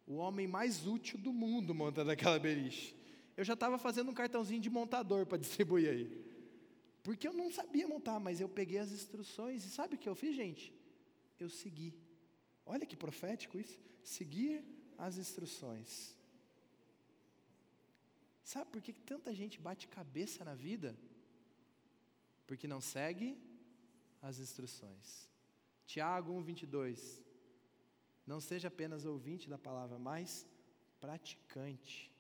o 0.07 0.15
homem 0.15 0.47
mais 0.47 0.87
útil 0.87 1.19
do 1.19 1.33
mundo 1.33 1.75
montando 1.75 2.11
aquela 2.11 2.39
beliche. 2.39 2.97
Eu 3.37 3.45
já 3.45 3.53
estava 3.53 3.77
fazendo 3.79 4.11
um 4.11 4.15
cartãozinho 4.15 4.61
de 4.61 4.71
montador 4.71 5.27
para 5.27 5.37
distribuir 5.37 5.91
aí. 5.91 6.29
Porque 7.03 7.29
eu 7.29 7.35
não 7.35 7.53
sabia 7.53 7.87
montar, 7.87 8.19
mas 8.19 8.41
eu 8.41 8.49
peguei 8.49 8.79
as 8.79 8.91
instruções 8.91 9.65
e 9.65 9.71
sabe 9.71 9.95
o 9.95 9.99
que 9.99 10.09
eu 10.09 10.15
fiz, 10.15 10.35
gente? 10.35 10.75
Eu 11.39 11.49
segui. 11.51 11.95
Olha 12.65 12.87
que 12.87 12.97
profético 12.97 13.59
isso. 13.59 13.79
Seguir 14.03 14.65
as 14.99 15.17
instruções. 15.17 16.15
Sabe 18.43 18.71
por 18.71 18.83
que 18.83 18.93
tanta 18.93 19.35
gente 19.35 19.61
bate 19.61 19.87
cabeça 19.87 20.45
na 20.45 20.55
vida? 20.55 20.97
Porque 22.47 22.67
não 22.67 22.81
segue 22.81 23.39
as 24.21 24.39
instruções. 24.39 25.29
Tiago 25.87 26.33
1:22. 26.33 27.23
Não 28.27 28.41
seja 28.41 28.69
apenas 28.69 29.05
ouvinte 29.05 29.49
da 29.49 29.59
palavra, 29.59 29.99
mas 29.99 30.47
praticante. 31.01 32.11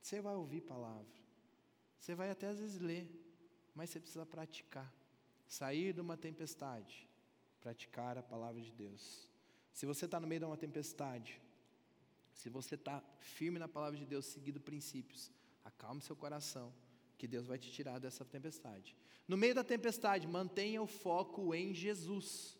Você 0.00 0.20
vai 0.20 0.34
ouvir 0.34 0.62
palavra. 0.62 1.20
Você 1.98 2.14
vai 2.14 2.30
até 2.30 2.46
às 2.46 2.58
vezes 2.58 2.80
ler, 2.80 3.06
mas 3.74 3.90
você 3.90 4.00
precisa 4.00 4.24
praticar. 4.24 4.90
Sair 5.46 5.92
de 5.92 6.00
uma 6.00 6.16
tempestade, 6.16 7.08
praticar 7.60 8.16
a 8.16 8.22
palavra 8.22 8.60
de 8.60 8.72
Deus. 8.72 9.28
Se 9.72 9.84
você 9.84 10.04
está 10.04 10.18
no 10.20 10.26
meio 10.26 10.40
de 10.40 10.46
uma 10.46 10.56
tempestade, 10.56 11.40
se 12.40 12.48
você 12.48 12.74
está 12.74 13.02
firme 13.18 13.58
na 13.58 13.68
palavra 13.68 13.98
de 13.98 14.06
Deus, 14.06 14.24
seguindo 14.24 14.58
princípios, 14.58 15.30
acalme 15.62 16.00
seu 16.00 16.16
coração, 16.16 16.72
que 17.18 17.28
Deus 17.28 17.46
vai 17.46 17.58
te 17.58 17.70
tirar 17.70 17.98
dessa 17.98 18.24
tempestade. 18.24 18.96
No 19.28 19.36
meio 19.36 19.54
da 19.54 19.62
tempestade, 19.62 20.26
mantenha 20.26 20.80
o 20.80 20.86
foco 20.86 21.54
em 21.54 21.74
Jesus. 21.74 22.56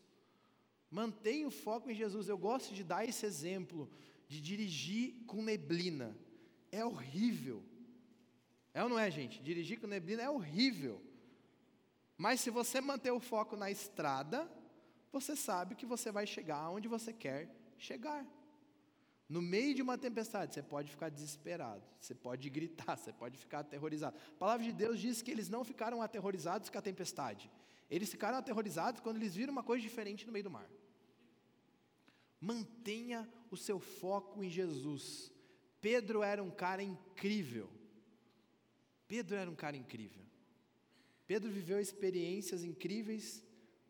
Mantenha 0.87 1.47
o 1.47 1.51
foco 1.65 1.89
em 1.89 1.95
Jesus. 1.95 2.29
Eu 2.29 2.37
gosto 2.37 2.75
de 2.75 2.83
dar 2.83 3.09
esse 3.09 3.25
exemplo 3.25 3.89
de 4.27 4.39
dirigir 4.39 5.25
com 5.25 5.41
neblina. 5.41 6.15
É 6.71 6.85
horrível. 6.85 7.63
É 8.75 8.83
ou 8.83 8.89
não 8.89 8.99
é, 8.99 9.09
gente? 9.09 9.41
Dirigir 9.41 9.79
com 9.79 9.87
neblina 9.87 10.21
é 10.21 10.29
horrível. 10.29 11.01
Mas 12.15 12.39
se 12.39 12.51
você 12.51 12.79
manter 12.79 13.09
o 13.09 13.19
foco 13.19 13.55
na 13.55 13.71
estrada, 13.71 14.47
você 15.11 15.35
sabe 15.35 15.73
que 15.73 15.87
você 15.87 16.11
vai 16.11 16.27
chegar 16.27 16.69
onde 16.69 16.87
você 16.87 17.11
quer 17.11 17.49
chegar. 17.79 18.23
No 19.31 19.41
meio 19.41 19.73
de 19.73 19.81
uma 19.81 19.97
tempestade, 19.97 20.53
você 20.53 20.61
pode 20.61 20.91
ficar 20.91 21.07
desesperado, 21.07 21.81
você 21.97 22.13
pode 22.13 22.49
gritar, 22.49 22.97
você 22.97 23.13
pode 23.13 23.37
ficar 23.37 23.59
aterrorizado. 23.59 24.17
A 24.35 24.37
palavra 24.37 24.65
de 24.65 24.73
Deus 24.73 24.99
diz 24.99 25.21
que 25.21 25.31
eles 25.31 25.47
não 25.47 25.63
ficaram 25.63 26.01
aterrorizados 26.01 26.69
com 26.69 26.77
a 26.77 26.81
tempestade. 26.81 27.49
Eles 27.89 28.11
ficaram 28.11 28.37
aterrorizados 28.37 28.99
quando 28.99 29.15
eles 29.15 29.33
viram 29.33 29.53
uma 29.53 29.63
coisa 29.63 29.81
diferente 29.81 30.27
no 30.27 30.33
meio 30.33 30.43
do 30.43 30.51
mar. 30.51 30.69
Mantenha 32.41 33.25
o 33.49 33.55
seu 33.55 33.79
foco 33.79 34.43
em 34.43 34.49
Jesus. 34.49 35.31
Pedro 35.79 36.23
era 36.23 36.43
um 36.43 36.51
cara 36.51 36.83
incrível. 36.83 37.69
Pedro 39.07 39.37
era 39.37 39.49
um 39.49 39.55
cara 39.55 39.77
incrível. 39.77 40.25
Pedro 41.25 41.49
viveu 41.49 41.79
experiências 41.79 42.65
incríveis 42.65 43.41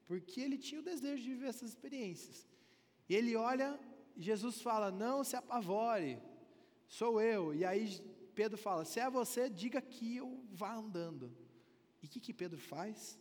porque 0.05 0.39
ele 0.39 0.59
tinha 0.59 0.81
o 0.81 0.83
desejo 0.83 1.23
de 1.23 1.29
viver 1.29 1.47
essas 1.47 1.69
experiências. 1.69 2.47
E 3.09 3.15
ele 3.15 3.35
olha, 3.35 3.79
Jesus 4.17 4.61
fala: 4.61 4.91
Não 4.91 5.23
se 5.23 5.35
apavore, 5.35 6.21
sou 6.87 7.21
eu. 7.21 7.53
E 7.53 7.65
aí 7.65 7.99
Pedro 8.33 8.57
fala: 8.57 8.85
Se 8.85 8.99
é 8.99 9.09
você, 9.09 9.49
diga 9.49 9.81
que 9.81 10.17
eu 10.17 10.43
vá 10.51 10.73
andando. 10.73 11.35
E 12.01 12.05
o 12.05 12.09
que, 12.09 12.19
que 12.19 12.33
Pedro 12.33 12.59
faz? 12.59 13.19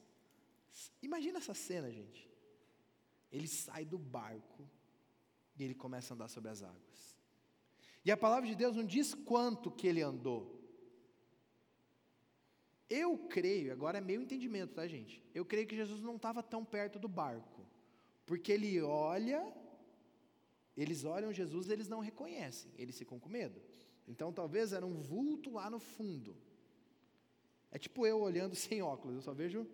Imagina 1.03 1.39
essa 1.39 1.55
cena, 1.55 1.91
gente. 1.91 2.29
Ele 3.31 3.47
sai 3.47 3.85
do 3.85 3.99
barco 3.99 4.69
e 5.57 5.63
ele 5.63 5.75
começa 5.75 6.13
a 6.13 6.15
andar 6.15 6.29
sobre 6.29 6.51
as 6.51 6.63
águas. 6.63 7.19
E 8.05 8.11
a 8.11 8.17
palavra 8.17 8.49
de 8.49 8.55
Deus 8.55 8.77
não 8.77 8.85
diz 8.85 9.15
quanto 9.15 9.71
que 9.71 9.87
ele 9.87 10.03
andou. 10.03 10.59
Eu 12.89 13.17
creio, 13.17 13.73
agora 13.73 13.99
é 13.99 14.01
meu 14.01 14.21
entendimento, 14.21 14.75
tá, 14.75 14.87
gente? 14.89 15.23
Eu 15.33 15.45
creio 15.45 15.67
que 15.67 15.77
Jesus 15.77 16.03
não 16.03 16.17
estava 16.17 16.43
tão 16.43 16.65
perto 16.65 16.99
do 16.99 17.07
barco, 17.07 17.65
porque 18.27 18.51
ele 18.51 18.81
olha, 18.81 19.47
eles 20.77 21.05
olham 21.05 21.33
Jesus 21.33 21.69
e 21.69 21.73
eles 21.73 21.89
não 21.89 22.01
reconhecem, 22.01 22.71
eles 22.77 22.97
ficam 22.99 23.19
com 23.19 23.29
medo. 23.29 23.61
Então 24.07 24.33
talvez 24.33 24.73
era 24.73 24.87
um 24.87 25.01
vulto 25.01 25.51
lá 25.51 25.69
no 25.69 25.79
fundo. 25.79 26.37
É 27.71 27.79
tipo 27.79 28.07
eu 28.07 28.21
olhando 28.21 28.55
sem 28.57 28.83
óculos, 28.83 29.17
eu 29.17 29.23
só 29.23 29.33
vejo 29.33 29.67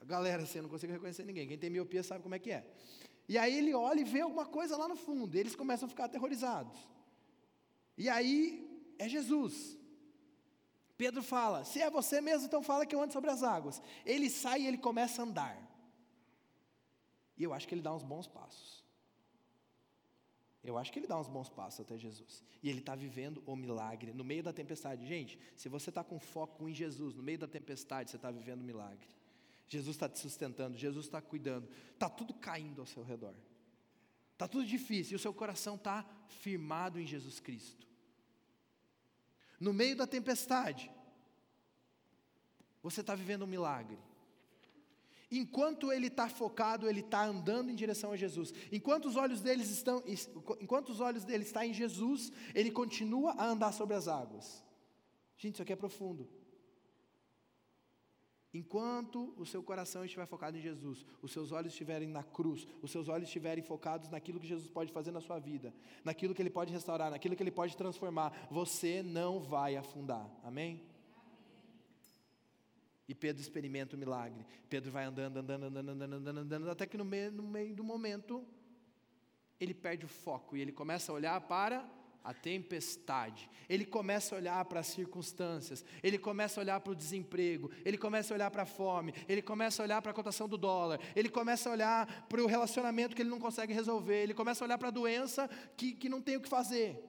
a 0.00 0.04
galera 0.04 0.42
assim, 0.42 0.58
eu 0.58 0.62
não 0.62 0.70
consigo 0.70 0.92
reconhecer 0.92 1.24
ninguém. 1.24 1.48
Quem 1.48 1.58
tem 1.58 1.70
miopia 1.70 2.02
sabe 2.02 2.22
como 2.22 2.34
é 2.34 2.38
que 2.38 2.50
é. 2.50 2.64
E 3.28 3.36
aí 3.36 3.58
ele 3.58 3.74
olha 3.74 4.00
e 4.00 4.04
vê 4.04 4.20
alguma 4.20 4.46
coisa 4.46 4.76
lá 4.76 4.88
no 4.88 4.96
fundo, 4.96 5.36
e 5.36 5.40
eles 5.40 5.54
começam 5.54 5.86
a 5.86 5.88
ficar 5.88 6.04
aterrorizados. 6.04 6.88
E 7.96 8.08
aí 8.08 8.94
é 8.98 9.08
Jesus. 9.08 9.76
Pedro 10.96 11.22
fala: 11.22 11.64
Se 11.64 11.80
é 11.80 11.90
você 11.90 12.20
mesmo, 12.20 12.46
então 12.46 12.62
fala 12.62 12.86
que 12.86 12.94
eu 12.94 13.02
ando 13.02 13.12
sobre 13.12 13.30
as 13.30 13.42
águas. 13.42 13.82
Ele 14.04 14.30
sai 14.30 14.62
e 14.62 14.66
ele 14.66 14.78
começa 14.78 15.20
a 15.20 15.24
andar. 15.24 15.68
E 17.36 17.44
eu 17.44 17.52
acho 17.52 17.68
que 17.68 17.74
ele 17.74 17.82
dá 17.82 17.94
uns 17.94 18.02
bons 18.02 18.26
passos. 18.26 18.84
Eu 20.62 20.76
acho 20.76 20.92
que 20.92 20.98
ele 20.98 21.06
dá 21.06 21.18
uns 21.18 21.28
bons 21.28 21.48
passos 21.48 21.80
até 21.80 21.96
Jesus. 21.96 22.44
E 22.62 22.68
ele 22.68 22.80
está 22.80 22.94
vivendo 22.94 23.42
o 23.46 23.54
milagre 23.54 24.12
no 24.12 24.24
meio 24.24 24.42
da 24.42 24.52
tempestade. 24.52 25.06
Gente, 25.06 25.38
se 25.56 25.68
você 25.68 25.90
está 25.90 26.02
com 26.02 26.18
foco 26.18 26.68
em 26.68 26.74
Jesus, 26.74 27.14
no 27.14 27.22
meio 27.22 27.38
da 27.38 27.46
tempestade, 27.46 28.10
você 28.10 28.16
está 28.16 28.30
vivendo 28.30 28.60
o 28.60 28.64
milagre. 28.64 29.08
Jesus 29.68 29.96
está 29.96 30.08
te 30.08 30.18
sustentando, 30.18 30.76
Jesus 30.76 31.06
está 31.06 31.20
cuidando. 31.20 31.68
Está 31.92 32.08
tudo 32.08 32.34
caindo 32.34 32.80
ao 32.80 32.86
seu 32.86 33.02
redor. 33.02 33.34
Está 34.32 34.48
tudo 34.48 34.64
difícil 34.64 35.14
e 35.14 35.16
o 35.16 35.18
seu 35.18 35.32
coração 35.32 35.74
está 35.74 36.04
firmado 36.28 37.00
em 37.00 37.06
Jesus 37.06 37.40
Cristo 37.40 37.88
no 39.60 39.72
meio 39.72 39.96
da 39.96 40.06
tempestade, 40.06 40.90
você 42.82 43.00
está 43.00 43.14
vivendo 43.14 43.42
um 43.42 43.46
milagre. 43.46 43.98
Enquanto 45.30 45.92
ele 45.92 46.06
está 46.06 46.28
focado, 46.28 46.88
ele 46.88 47.00
está 47.00 47.24
andando 47.24 47.70
em 47.70 47.74
direção 47.74 48.12
a 48.12 48.16
Jesus. 48.16 48.52
Enquanto 48.72 49.06
os 49.06 49.16
olhos 49.16 49.42
deles 49.42 49.68
estão, 49.70 50.02
enquanto 50.60 50.88
os 50.88 51.00
olhos 51.00 51.24
dele 51.24 51.44
estão 51.44 51.62
em 51.62 51.74
Jesus, 51.74 52.32
ele 52.54 52.70
continua 52.70 53.32
a 53.32 53.46
andar 53.46 53.72
sobre 53.72 53.94
as 53.94 54.08
águas. 54.08 54.64
Gente, 55.36 55.54
isso 55.54 55.62
aqui 55.62 55.72
é 55.72 55.76
profundo. 55.76 56.26
Enquanto 58.52 59.34
o 59.36 59.44
seu 59.44 59.62
coração 59.62 60.02
estiver 60.02 60.26
focado 60.26 60.56
em 60.56 60.60
Jesus, 60.60 61.04
os 61.20 61.30
seus 61.30 61.52
olhos 61.52 61.72
estiverem 61.72 62.08
na 62.08 62.22
cruz, 62.22 62.66
os 62.80 62.90
seus 62.90 63.06
olhos 63.08 63.28
estiverem 63.28 63.62
focados 63.62 64.08
naquilo 64.08 64.40
que 64.40 64.46
Jesus 64.46 64.70
pode 64.70 64.90
fazer 64.90 65.10
na 65.10 65.20
sua 65.20 65.38
vida, 65.38 65.74
naquilo 66.02 66.34
que 66.34 66.40
Ele 66.40 66.48
pode 66.48 66.72
restaurar, 66.72 67.10
naquilo 67.10 67.36
que 67.36 67.42
Ele 67.42 67.50
pode 67.50 67.76
transformar, 67.76 68.48
você 68.50 69.02
não 69.02 69.38
vai 69.38 69.76
afundar. 69.76 70.26
Amém? 70.42 70.87
E 73.08 73.14
Pedro 73.14 73.40
experimenta 73.40 73.96
o 73.96 73.98
milagre. 73.98 74.44
Pedro 74.68 74.92
vai 74.92 75.04
andando, 75.04 75.38
andando, 75.38 75.64
andando, 75.64 75.90
andando, 75.90 76.14
andando, 76.14 76.38
andando, 76.40 76.70
até 76.70 76.86
que 76.86 76.98
no 76.98 77.04
meio, 77.06 77.32
no 77.32 77.42
meio 77.42 77.74
do 77.74 77.82
momento 77.82 78.46
ele 79.58 79.74
perde 79.74 80.04
o 80.04 80.08
foco 80.08 80.56
e 80.56 80.60
ele 80.60 80.70
começa 80.70 81.10
a 81.10 81.14
olhar 81.14 81.40
para 81.40 81.88
a 82.22 82.34
tempestade. 82.34 83.48
Ele 83.68 83.86
começa 83.86 84.34
a 84.34 84.38
olhar 84.38 84.64
para 84.66 84.80
as 84.80 84.88
circunstâncias, 84.88 85.84
ele 86.02 86.18
começa 86.18 86.60
a 86.60 86.62
olhar 86.62 86.80
para 86.80 86.92
o 86.92 86.96
desemprego, 86.96 87.70
ele 87.84 87.96
começa 87.96 88.34
a 88.34 88.36
olhar 88.36 88.50
para 88.50 88.64
a 88.64 88.66
fome, 88.66 89.14
ele 89.26 89.40
começa 89.40 89.82
a 89.82 89.84
olhar 89.84 90.02
para 90.02 90.10
a 90.10 90.14
cotação 90.14 90.46
do 90.46 90.58
dólar, 90.58 91.00
ele 91.16 91.30
começa 91.30 91.70
a 91.70 91.72
olhar 91.72 92.26
para 92.28 92.42
o 92.42 92.46
relacionamento 92.46 93.16
que 93.16 93.22
ele 93.22 93.30
não 93.30 93.40
consegue 93.40 93.72
resolver, 93.72 94.22
ele 94.22 94.34
começa 94.34 94.62
a 94.62 94.66
olhar 94.66 94.76
para 94.76 94.88
a 94.88 94.92
doença 94.92 95.48
que, 95.76 95.92
que 95.92 96.08
não 96.08 96.20
tem 96.20 96.36
o 96.36 96.40
que 96.42 96.48
fazer. 96.48 97.02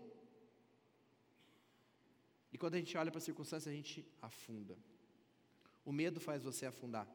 E 2.53 2.57
quando 2.57 2.75
a 2.75 2.77
gente 2.77 2.97
olha 2.97 3.12
para 3.12 3.19
as 3.19 3.25
circunstâncias, 3.25 3.71
a 3.71 3.75
gente 3.75 4.07
afunda. 4.21 4.77
O 5.85 5.91
medo 5.91 6.19
faz 6.19 6.43
você 6.43 6.65
afundar. 6.65 7.07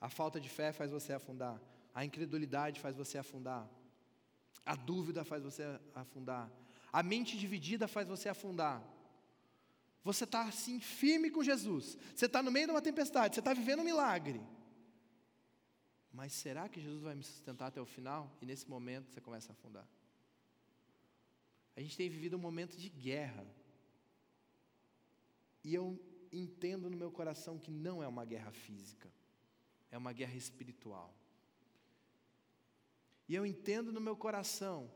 A 0.00 0.08
falta 0.08 0.40
de 0.40 0.48
fé 0.48 0.72
faz 0.72 0.90
você 0.90 1.12
afundar. 1.12 1.60
A 1.94 2.04
incredulidade 2.04 2.80
faz 2.80 2.96
você 2.96 3.18
afundar. 3.18 3.68
A 4.64 4.74
dúvida 4.74 5.24
faz 5.24 5.42
você 5.42 5.62
afundar. 5.94 6.50
A 6.92 7.02
mente 7.02 7.38
dividida 7.38 7.88
faz 7.88 8.08
você 8.08 8.28
afundar. 8.28 8.82
Você 10.04 10.24
está 10.24 10.42
assim, 10.42 10.78
firme 10.80 11.30
com 11.30 11.42
Jesus. 11.42 11.96
Você 12.14 12.26
está 12.26 12.42
no 12.42 12.50
meio 12.50 12.66
de 12.66 12.72
uma 12.72 12.82
tempestade. 12.82 13.34
Você 13.34 13.40
está 13.40 13.52
vivendo 13.52 13.80
um 13.80 13.84
milagre. 13.84 14.40
Mas 16.12 16.32
será 16.32 16.68
que 16.68 16.80
Jesus 16.80 17.02
vai 17.02 17.14
me 17.14 17.22
sustentar 17.22 17.66
até 17.66 17.80
o 17.80 17.84
final? 17.84 18.30
E 18.40 18.46
nesse 18.46 18.68
momento 18.68 19.10
você 19.10 19.20
começa 19.20 19.50
a 19.50 19.54
afundar. 19.54 19.86
A 21.76 21.80
gente 21.80 21.96
tem 21.96 22.08
vivido 22.08 22.36
um 22.36 22.40
momento 22.40 22.76
de 22.76 22.88
guerra. 22.88 23.46
E 25.62 25.74
eu 25.74 26.00
entendo 26.32 26.90
no 26.90 26.96
meu 26.96 27.10
coração 27.10 27.58
que 27.58 27.70
não 27.70 28.02
é 28.02 28.08
uma 28.08 28.24
guerra 28.24 28.52
física, 28.52 29.12
é 29.90 29.98
uma 29.98 30.12
guerra 30.12 30.34
espiritual. 30.34 31.14
E 33.28 33.34
eu 33.34 33.44
entendo 33.44 33.92
no 33.92 34.00
meu 34.00 34.16
coração 34.16 34.90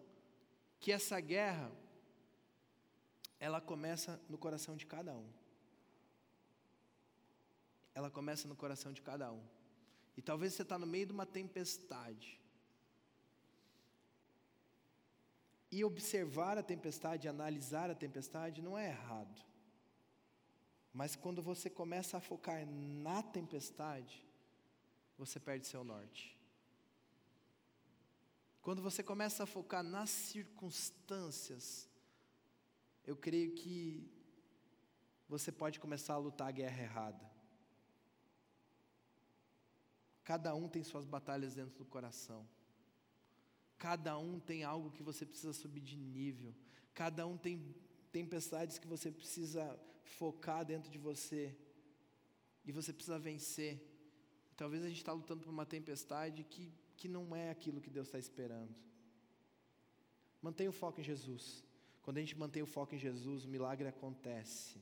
que 0.78 0.92
essa 0.92 1.18
guerra, 1.20 1.70
ela 3.38 3.60
começa 3.60 4.20
no 4.28 4.38
coração 4.38 4.76
de 4.76 4.86
cada 4.86 5.16
um. 5.16 5.28
Ela 7.94 8.10
começa 8.10 8.46
no 8.46 8.54
coração 8.54 8.92
de 8.92 9.02
cada 9.02 9.32
um. 9.32 9.42
E 10.16 10.22
talvez 10.22 10.54
você 10.54 10.62
está 10.62 10.78
no 10.78 10.86
meio 10.86 11.06
de 11.06 11.12
uma 11.12 11.26
tempestade. 11.26 12.40
E 15.70 15.84
observar 15.84 16.58
a 16.58 16.62
tempestade, 16.62 17.28
analisar 17.28 17.90
a 17.90 17.94
tempestade, 17.94 18.62
não 18.62 18.76
é 18.76 18.88
errado. 18.88 19.44
Mas 20.92 21.14
quando 21.14 21.40
você 21.40 21.70
começa 21.70 22.16
a 22.16 22.20
focar 22.20 22.66
na 22.66 23.22
tempestade, 23.22 24.26
você 25.16 25.38
perde 25.38 25.66
seu 25.66 25.84
norte. 25.84 26.36
Quando 28.62 28.82
você 28.82 29.02
começa 29.02 29.44
a 29.44 29.46
focar 29.46 29.82
nas 29.82 30.10
circunstâncias, 30.10 31.88
eu 33.06 33.16
creio 33.16 33.54
que 33.54 34.10
você 35.28 35.52
pode 35.52 35.78
começar 35.78 36.14
a 36.14 36.18
lutar 36.18 36.48
a 36.48 36.52
guerra 36.52 36.82
errada. 36.82 37.30
Cada 40.24 40.54
um 40.54 40.68
tem 40.68 40.82
suas 40.82 41.06
batalhas 41.06 41.54
dentro 41.54 41.76
do 41.78 41.84
coração. 41.84 42.46
Cada 43.78 44.18
um 44.18 44.38
tem 44.38 44.62
algo 44.62 44.90
que 44.90 45.02
você 45.02 45.24
precisa 45.24 45.52
subir 45.52 45.80
de 45.80 45.96
nível. 45.96 46.54
Cada 46.94 47.26
um 47.26 47.36
tem 47.36 47.74
tempestades 48.12 48.78
que 48.78 48.86
você 48.86 49.10
precisa 49.10 49.78
focar 50.18 50.64
dentro 50.64 50.90
de 50.90 50.98
você 50.98 51.56
e 52.64 52.72
você 52.72 52.92
precisa 52.92 53.18
vencer. 53.18 53.72
Talvez 54.56 54.82
a 54.84 54.88
gente 54.88 54.98
está 54.98 55.12
lutando 55.12 55.42
por 55.42 55.50
uma 55.50 55.64
tempestade 55.64 56.44
que, 56.44 56.72
que 56.96 57.08
não 57.08 57.34
é 57.34 57.50
aquilo 57.50 57.80
que 57.80 57.90
Deus 57.90 58.08
está 58.08 58.18
esperando. 58.18 58.74
Mantenha 60.42 60.70
o 60.70 60.72
foco 60.72 61.00
em 61.00 61.04
Jesus. 61.04 61.64
Quando 62.02 62.18
a 62.18 62.20
gente 62.20 62.36
mantém 62.36 62.62
o 62.62 62.66
foco 62.66 62.94
em 62.94 62.98
Jesus, 62.98 63.44
o 63.44 63.48
milagre 63.48 63.88
acontece. 63.88 64.78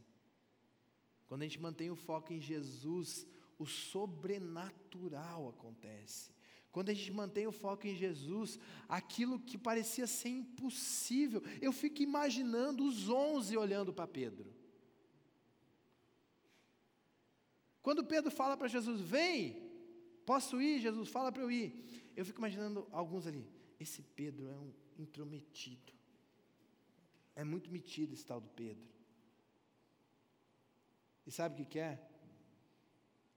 Quando 1.27 1.43
a 1.43 1.45
gente 1.45 1.61
mantém 1.61 1.91
o 1.91 1.97
foco 1.97 2.33
em 2.33 2.41
Jesus, 2.41 3.27
o 3.59 3.67
sobrenatural 3.67 5.49
acontece. 5.49 6.33
Quando 6.71 6.91
a 6.91 6.95
gente 6.95 7.13
mantém 7.13 7.47
o 7.47 7.53
foco 7.53 7.87
em 7.87 7.95
Jesus, 7.95 8.59
aquilo 8.89 9.41
que 9.41 9.59
parecia 9.59 10.07
ser 10.07 10.29
impossível, 10.29 11.43
eu 11.61 11.73
fico 11.73 12.03
imaginando 12.03 12.85
os 12.85 13.09
onze 13.09 13.57
olhando 13.57 13.93
para 13.93 14.07
Pedro. 14.07 14.58
Quando 17.83 18.05
Pedro 18.05 18.31
fala 18.31 18.57
para 18.57 18.69
Jesus, 18.69 19.01
vem, 19.01 19.71
posso 20.27 20.61
ir? 20.61 20.81
Jesus 20.81 21.09
fala 21.09 21.33
para 21.33 21.43
eu 21.43 21.51
ir. 21.51 22.13
Eu 22.17 22.25
fico 22.25 22.39
imaginando 22.39 22.87
alguns 22.91 23.27
ali. 23.27 23.47
Esse 23.79 24.03
Pedro 24.03 24.49
é 24.49 24.57
um 24.57 24.73
intrometido. 24.99 25.93
É 27.35 27.45
muito 27.45 27.71
metido 27.71 28.13
esse 28.13 28.27
tal 28.27 28.41
do 28.41 28.49
Pedro. 28.49 28.89
E 31.27 31.31
sabe 31.31 31.55
o 31.55 31.59
que, 31.59 31.73
que 31.73 31.79
é? 31.79 32.03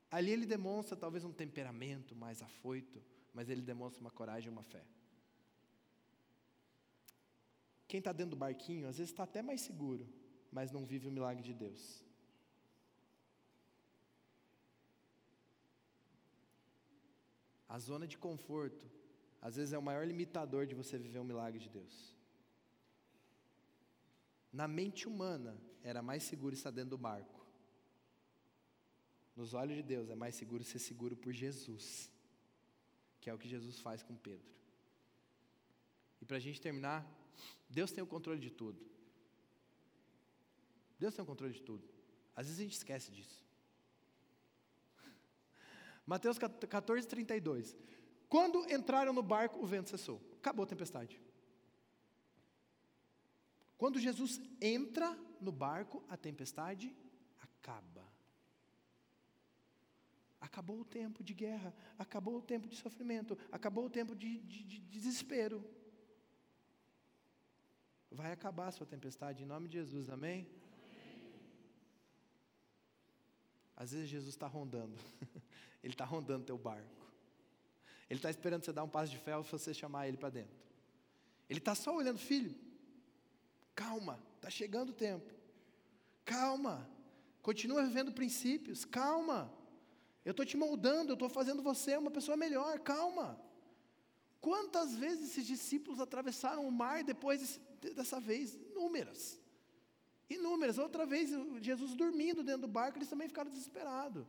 Ali 0.10 0.32
ele 0.32 0.46
demonstra 0.46 0.98
talvez 0.98 1.24
um 1.24 1.32
temperamento 1.32 2.16
mais 2.16 2.42
afoito, 2.42 3.02
mas 3.34 3.50
ele 3.50 3.62
demonstra 3.62 4.02
uma 4.02 4.12
coragem 4.12 4.50
e 4.50 4.52
uma 4.52 4.64
fé. 4.64 4.84
Quem 7.88 8.00
está 8.00 8.12
dentro 8.12 8.32
do 8.32 8.38
barquinho, 8.38 8.88
às 8.88 8.98
vezes 8.98 9.12
está 9.12 9.24
até 9.24 9.42
mais 9.42 9.62
seguro, 9.62 10.08
mas 10.52 10.72
não 10.72 10.86
vive 10.86 11.08
o 11.08 11.12
milagre 11.12 11.44
de 11.44 11.54
Deus. 11.54 12.04
A 17.76 17.78
zona 17.90 18.06
de 18.14 18.18
conforto, 18.26 18.86
às 19.48 19.56
vezes, 19.58 19.74
é 19.74 19.78
o 19.78 19.88
maior 19.90 20.06
limitador 20.12 20.64
de 20.70 20.76
você 20.82 20.96
viver 21.06 21.20
o 21.20 21.30
milagre 21.32 21.60
de 21.66 21.70
Deus. 21.78 21.96
Na 24.60 24.68
mente 24.80 25.08
humana, 25.12 25.54
era 25.82 26.02
mais 26.10 26.24
seguro 26.32 26.54
estar 26.54 26.72
dentro 26.78 26.92
do 26.92 26.98
barco. 27.10 27.40
Nos 29.40 29.54
olhos 29.62 29.76
de 29.80 29.86
Deus, 29.94 30.10
é 30.10 30.16
mais 30.24 30.36
seguro 30.42 30.64
ser 30.72 30.80
seguro 30.80 31.16
por 31.24 31.34
Jesus 31.44 31.88
que 33.22 33.30
é 33.30 33.34
o 33.34 33.38
que 33.38 33.48
Jesus 33.48 33.80
faz 33.80 34.02
com 34.02 34.16
Pedro. 34.16 34.52
E 36.20 36.26
para 36.26 36.38
a 36.38 36.40
gente 36.40 36.60
terminar, 36.60 37.00
Deus 37.70 37.92
tem 37.92 38.04
o 38.04 38.08
controle 38.08 38.40
de 38.40 38.50
tudo. 38.50 38.82
Deus 41.00 41.14
tem 41.14 41.24
o 41.24 41.26
controle 41.26 41.54
de 41.54 41.62
tudo. 41.62 41.88
Às 42.36 42.48
vezes 42.48 42.60
a 42.60 42.64
gente 42.64 42.78
esquece 42.78 43.12
disso. 43.12 43.41
Mateus 46.06 46.38
14, 46.38 47.08
32. 47.08 47.76
Quando 48.28 48.70
entraram 48.72 49.14
no 49.14 49.22
barco, 49.22 49.60
o 49.60 49.66
vento 49.66 49.90
cessou. 49.90 50.22
Acabou 50.38 50.64
a 50.64 50.68
tempestade. 50.68 51.22
Quando 53.78 54.00
Jesus 54.00 54.40
entra 54.62 55.18
no 55.40 55.52
barco, 55.52 56.04
a 56.08 56.16
tempestade 56.16 56.96
acaba. 57.40 58.08
Acabou 60.40 60.80
o 60.80 60.86
tempo 60.86 61.24
de 61.24 61.34
guerra, 61.34 61.74
acabou 61.98 62.38
o 62.38 62.42
tempo 62.42 62.68
de 62.68 62.76
sofrimento, 62.76 63.38
acabou 63.52 63.86
o 63.86 63.90
tempo 63.90 64.16
de, 64.16 64.40
de, 64.40 64.64
de 64.64 64.80
desespero. 64.80 65.64
Vai 68.10 68.32
acabar 68.32 68.68
a 68.68 68.72
sua 68.72 68.86
tempestade 68.86 69.44
em 69.44 69.46
nome 69.46 69.68
de 69.68 69.78
Jesus, 69.78 70.10
amém? 70.10 70.48
Às 73.82 73.94
vezes 73.94 74.10
Jesus 74.10 74.30
está 74.30 74.46
rondando, 74.46 74.96
Ele 75.84 75.91
está 75.91 76.06
rondando 76.06 76.46
teu 76.46 76.56
barco. 76.56 77.04
Ele 78.08 78.20
está 78.20 78.30
esperando 78.30 78.63
você 78.63 78.72
dar 78.72 78.84
um 78.84 78.88
passo 78.88 79.12
de 79.12 79.17
fé 79.17 79.36
ou 79.36 79.41
você 79.41 79.74
chamar 79.74 80.08
Ele 80.08 80.17
para 80.17 80.30
dentro. 80.30 80.56
Ele 81.50 81.58
está 81.58 81.74
só 81.74 81.96
olhando, 81.96 82.20
filho, 82.20 82.54
calma, 83.74 84.20
está 84.36 84.52
chegando 84.52 84.91
o 84.91 84.94
tempo. 84.94 85.34
Calma, 86.24 86.88
continua 87.41 87.84
vivendo 87.84 88.12
princípios, 88.12 88.86
calma. 88.86 89.51
Eu 90.24 90.30
estou 90.30 90.45
te 90.45 90.56
moldando, 90.56 91.14
eu 91.14 91.16
estou 91.16 91.28
fazendo 91.28 91.64
você 91.64 91.97
uma 91.97 92.12
pessoa 92.12 92.38
melhor, 92.38 92.78
calma. 92.82 93.41
Quantas 94.39 94.93
vezes 94.93 95.32
esses 95.32 95.47
discípulos 95.47 95.99
atravessaram 95.99 96.68
o 96.68 96.72
mar 96.72 97.03
depois 97.03 97.60
dessa 97.95 98.20
vez? 98.20 98.53
Inúmeras. 98.53 99.41
Inúmeras. 100.36 100.78
Outra 100.78 101.06
vez, 101.06 101.30
Jesus 101.62 101.94
dormindo 101.96 102.44
dentro 102.44 102.64
do 102.64 102.68
barco, 102.68 102.98
eles 102.98 103.10
também 103.10 103.28
ficaram 103.28 103.52
desesperados. 103.52 104.26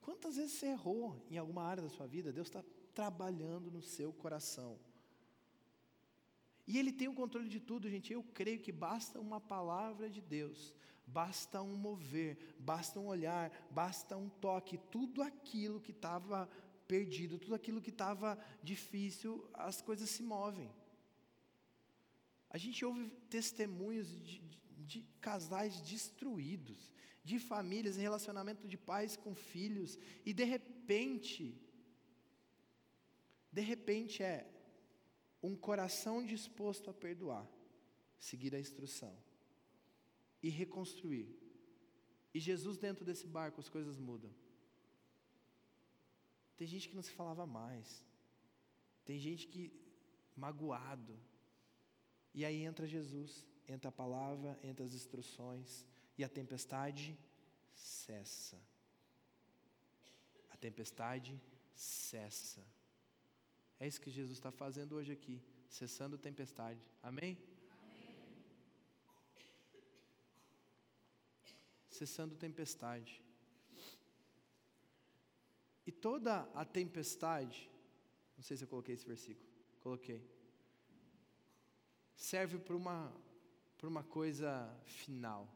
Quantas 0.00 0.36
vezes 0.36 0.52
você 0.52 0.66
errou 0.66 1.20
em 1.30 1.36
alguma 1.36 1.62
área 1.62 1.82
da 1.82 1.88
sua 1.88 2.06
vida? 2.06 2.32
Deus 2.32 2.48
está 2.48 2.62
trabalhando 2.94 3.70
no 3.70 3.82
seu 3.82 4.12
coração. 4.12 4.78
E 6.66 6.78
Ele 6.78 6.92
tem 6.92 7.08
o 7.08 7.14
controle 7.14 7.48
de 7.48 7.60
tudo, 7.60 7.88
gente. 7.88 8.12
Eu 8.12 8.22
creio 8.22 8.60
que 8.60 8.72
basta 8.72 9.20
uma 9.20 9.40
palavra 9.40 10.08
de 10.08 10.20
Deus 10.20 10.74
basta 11.06 11.62
um 11.62 11.76
mover, 11.76 12.36
basta 12.58 12.98
um 12.98 13.06
olhar, 13.06 13.52
basta 13.70 14.16
um 14.16 14.28
toque, 14.28 14.76
tudo 14.90 15.22
aquilo 15.22 15.80
que 15.80 15.92
estava 15.92 16.50
perdido, 16.88 17.38
tudo 17.38 17.54
aquilo 17.54 17.80
que 17.80 17.90
estava 17.90 18.38
difícil, 18.62 19.48
as 19.54 19.80
coisas 19.80 20.10
se 20.10 20.22
movem. 20.22 20.70
A 22.56 22.58
gente 22.58 22.82
ouve 22.86 23.10
testemunhos 23.28 24.08
de, 24.26 24.40
de 24.90 25.02
casais 25.20 25.78
destruídos, 25.82 26.90
de 27.22 27.38
famílias 27.38 27.98
em 27.98 28.00
relacionamento 28.08 28.66
de 28.66 28.78
pais 28.78 29.14
com 29.14 29.34
filhos, 29.34 29.98
e 30.24 30.32
de 30.32 30.44
repente, 30.44 31.42
de 33.52 33.60
repente 33.60 34.22
é 34.22 34.50
um 35.42 35.54
coração 35.54 36.24
disposto 36.24 36.88
a 36.88 36.94
perdoar, 36.94 37.46
seguir 38.18 38.54
a 38.54 38.62
instrução 38.66 39.14
e 40.42 40.48
reconstruir. 40.48 41.28
E 42.32 42.40
Jesus 42.40 42.78
dentro 42.78 43.04
desse 43.04 43.26
barco, 43.26 43.60
as 43.60 43.68
coisas 43.68 43.98
mudam. 43.98 44.34
Tem 46.56 46.66
gente 46.66 46.88
que 46.88 46.96
não 46.96 47.02
se 47.02 47.12
falava 47.20 47.44
mais. 47.44 48.02
Tem 49.04 49.18
gente 49.18 49.46
que 49.46 49.70
magoado. 50.34 51.20
E 52.36 52.44
aí 52.44 52.64
entra 52.64 52.86
Jesus, 52.86 53.46
entra 53.66 53.88
a 53.88 53.92
palavra, 53.92 54.58
entra 54.62 54.84
as 54.84 54.92
instruções 54.92 55.86
e 56.18 56.22
a 56.22 56.28
tempestade 56.28 57.18
cessa. 57.74 58.60
A 60.50 60.56
tempestade 60.58 61.40
cessa. 61.74 62.62
É 63.80 63.88
isso 63.88 64.02
que 64.02 64.10
Jesus 64.10 64.36
está 64.36 64.52
fazendo 64.52 64.96
hoje 64.96 65.12
aqui, 65.12 65.42
cessando 65.66 66.16
a 66.16 66.18
tempestade. 66.18 66.86
Amém? 67.02 67.38
Amém. 67.70 68.18
Cessando 71.88 72.34
a 72.34 72.38
tempestade. 72.38 73.22
E 75.86 75.90
toda 75.90 76.42
a 76.54 76.66
tempestade, 76.66 77.70
não 78.36 78.42
sei 78.42 78.58
se 78.58 78.64
eu 78.64 78.68
coloquei 78.68 78.94
esse 78.94 79.06
versículo, 79.06 79.48
coloquei, 79.80 80.35
serve 82.16 82.58
para 82.58 82.74
uma, 82.74 83.12
para 83.78 83.88
uma 83.88 84.02
coisa 84.02 84.68
final, 84.84 85.48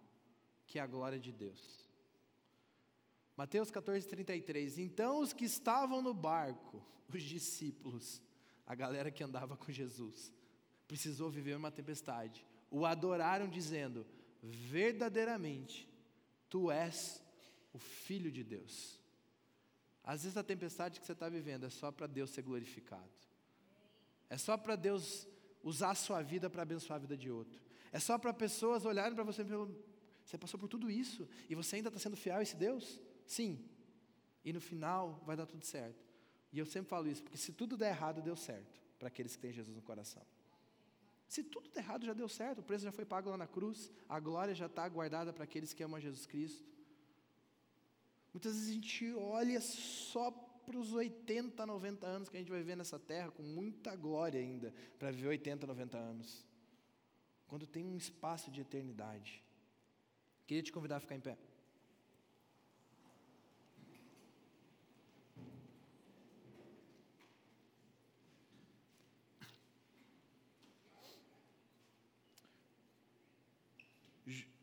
que 0.66 0.78
é 0.78 0.82
a 0.82 0.86
glória 0.86 1.18
de 1.18 1.32
Deus. 1.32 1.88
Mateus 3.36 3.70
14, 3.70 4.06
33. 4.06 4.78
Então 4.78 5.20
os 5.20 5.32
que 5.32 5.46
estavam 5.46 6.02
no 6.02 6.12
barco, 6.12 6.84
os 7.08 7.22
discípulos, 7.22 8.22
a 8.66 8.74
galera 8.74 9.10
que 9.10 9.24
andava 9.24 9.56
com 9.56 9.72
Jesus, 9.72 10.32
precisou 10.86 11.30
viver 11.30 11.56
uma 11.56 11.70
tempestade. 11.70 12.46
O 12.70 12.84
adoraram 12.84 13.48
dizendo: 13.48 14.06
verdadeiramente, 14.42 15.88
tu 16.50 16.70
és 16.70 17.22
o 17.72 17.78
Filho 17.78 18.30
de 18.30 18.44
Deus. 18.44 19.00
Às 20.04 20.22
vezes 20.22 20.36
a 20.36 20.42
tempestade 20.42 21.00
que 21.00 21.06
você 21.06 21.12
está 21.12 21.28
vivendo 21.28 21.64
é 21.64 21.70
só 21.70 21.90
para 21.90 22.06
Deus 22.06 22.30
ser 22.30 22.42
glorificado. 22.42 23.08
É 24.28 24.36
só 24.36 24.56
para 24.56 24.76
Deus 24.76 25.26
usar 25.62 25.90
a 25.90 25.94
sua 25.94 26.22
vida 26.22 26.48
para 26.48 26.62
abençoar 26.62 26.96
a 26.96 27.00
vida 27.00 27.16
de 27.16 27.30
outro. 27.30 27.60
É 27.92 27.98
só 27.98 28.18
para 28.18 28.32
pessoas 28.32 28.84
olharem 28.84 29.14
para 29.14 29.24
você 29.24 29.42
e 29.42 29.44
falar, 29.44 29.68
você 30.24 30.38
passou 30.38 30.58
por 30.58 30.68
tudo 30.68 30.90
isso 30.90 31.28
e 31.48 31.54
você 31.54 31.76
ainda 31.76 31.88
está 31.88 31.98
sendo 31.98 32.16
fiel 32.16 32.36
a 32.36 32.42
esse 32.42 32.56
Deus? 32.56 33.00
Sim. 33.26 33.64
E 34.44 34.52
no 34.52 34.60
final 34.60 35.22
vai 35.26 35.36
dar 35.36 35.46
tudo 35.46 35.64
certo. 35.64 36.08
E 36.52 36.58
eu 36.58 36.66
sempre 36.66 36.88
falo 36.88 37.08
isso, 37.08 37.22
porque 37.22 37.38
se 37.38 37.52
tudo 37.52 37.76
der 37.76 37.90
errado, 37.90 38.22
deu 38.22 38.36
certo 38.36 38.80
para 38.98 39.08
aqueles 39.08 39.36
que 39.36 39.42
têm 39.42 39.52
Jesus 39.52 39.74
no 39.74 39.82
coração. 39.82 40.22
Se 41.28 41.44
tudo 41.44 41.70
der 41.70 41.80
errado, 41.80 42.04
já 42.04 42.12
deu 42.12 42.28
certo, 42.28 42.58
o 42.58 42.62
preço 42.62 42.84
já 42.84 42.90
foi 42.90 43.04
pago 43.04 43.30
lá 43.30 43.36
na 43.36 43.46
cruz, 43.46 43.90
a 44.08 44.18
glória 44.18 44.52
já 44.54 44.66
está 44.66 44.88
guardada 44.88 45.32
para 45.32 45.44
aqueles 45.44 45.72
que 45.72 45.82
amam 45.82 46.00
Jesus 46.00 46.26
Cristo. 46.26 46.68
Muitas 48.32 48.54
vezes 48.54 48.68
a 48.68 48.72
gente 48.72 49.12
olha 49.14 49.60
só 49.60 50.30
para 50.64 50.78
os 50.78 50.92
80, 50.92 51.66
90 51.66 52.06
anos 52.06 52.28
que 52.28 52.36
a 52.36 52.40
gente 52.40 52.50
vai 52.50 52.60
viver 52.60 52.76
nessa 52.76 52.98
terra, 52.98 53.30
com 53.30 53.42
muita 53.42 53.94
glória 53.96 54.40
ainda, 54.40 54.72
para 54.98 55.10
viver 55.10 55.28
80, 55.28 55.66
90 55.66 55.98
anos. 55.98 56.46
Quando 57.46 57.66
tem 57.66 57.84
um 57.84 57.96
espaço 57.96 58.50
de 58.50 58.60
eternidade. 58.60 59.42
Queria 60.46 60.62
te 60.62 60.72
convidar 60.72 60.96
a 60.96 61.00
ficar 61.00 61.16
em 61.16 61.20
pé. 61.20 61.36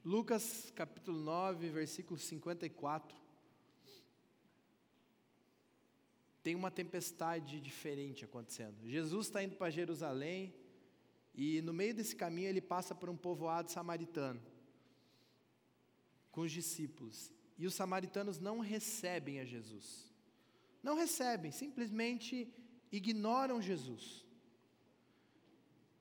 Lucas 0.07 0.71
capítulo 0.73 1.19
9, 1.19 1.69
versículo 1.69 2.17
54. 2.17 3.26
Tem 6.47 6.55
uma 6.55 6.71
tempestade 6.71 7.59
diferente 7.59 8.23
acontecendo. 8.23 8.87
Jesus 8.87 9.27
está 9.27 9.43
indo 9.43 9.57
para 9.57 9.69
Jerusalém 9.69 10.55
e 11.35 11.61
no 11.61 11.73
meio 11.73 11.93
desse 11.93 12.15
caminho 12.15 12.47
ele 12.47 12.61
passa 12.61 12.95
por 12.95 13.09
um 13.09 13.17
povoado 13.17 13.69
samaritano 13.69 14.41
com 16.31 16.39
os 16.39 16.51
discípulos. 16.53 17.33
E 17.57 17.67
os 17.67 17.73
samaritanos 17.73 18.39
não 18.39 18.59
recebem 18.59 19.41
a 19.41 19.43
Jesus. 19.43 20.09
Não 20.81 20.95
recebem, 20.95 21.51
simplesmente 21.51 22.47
ignoram 22.93 23.61
Jesus. 23.61 24.25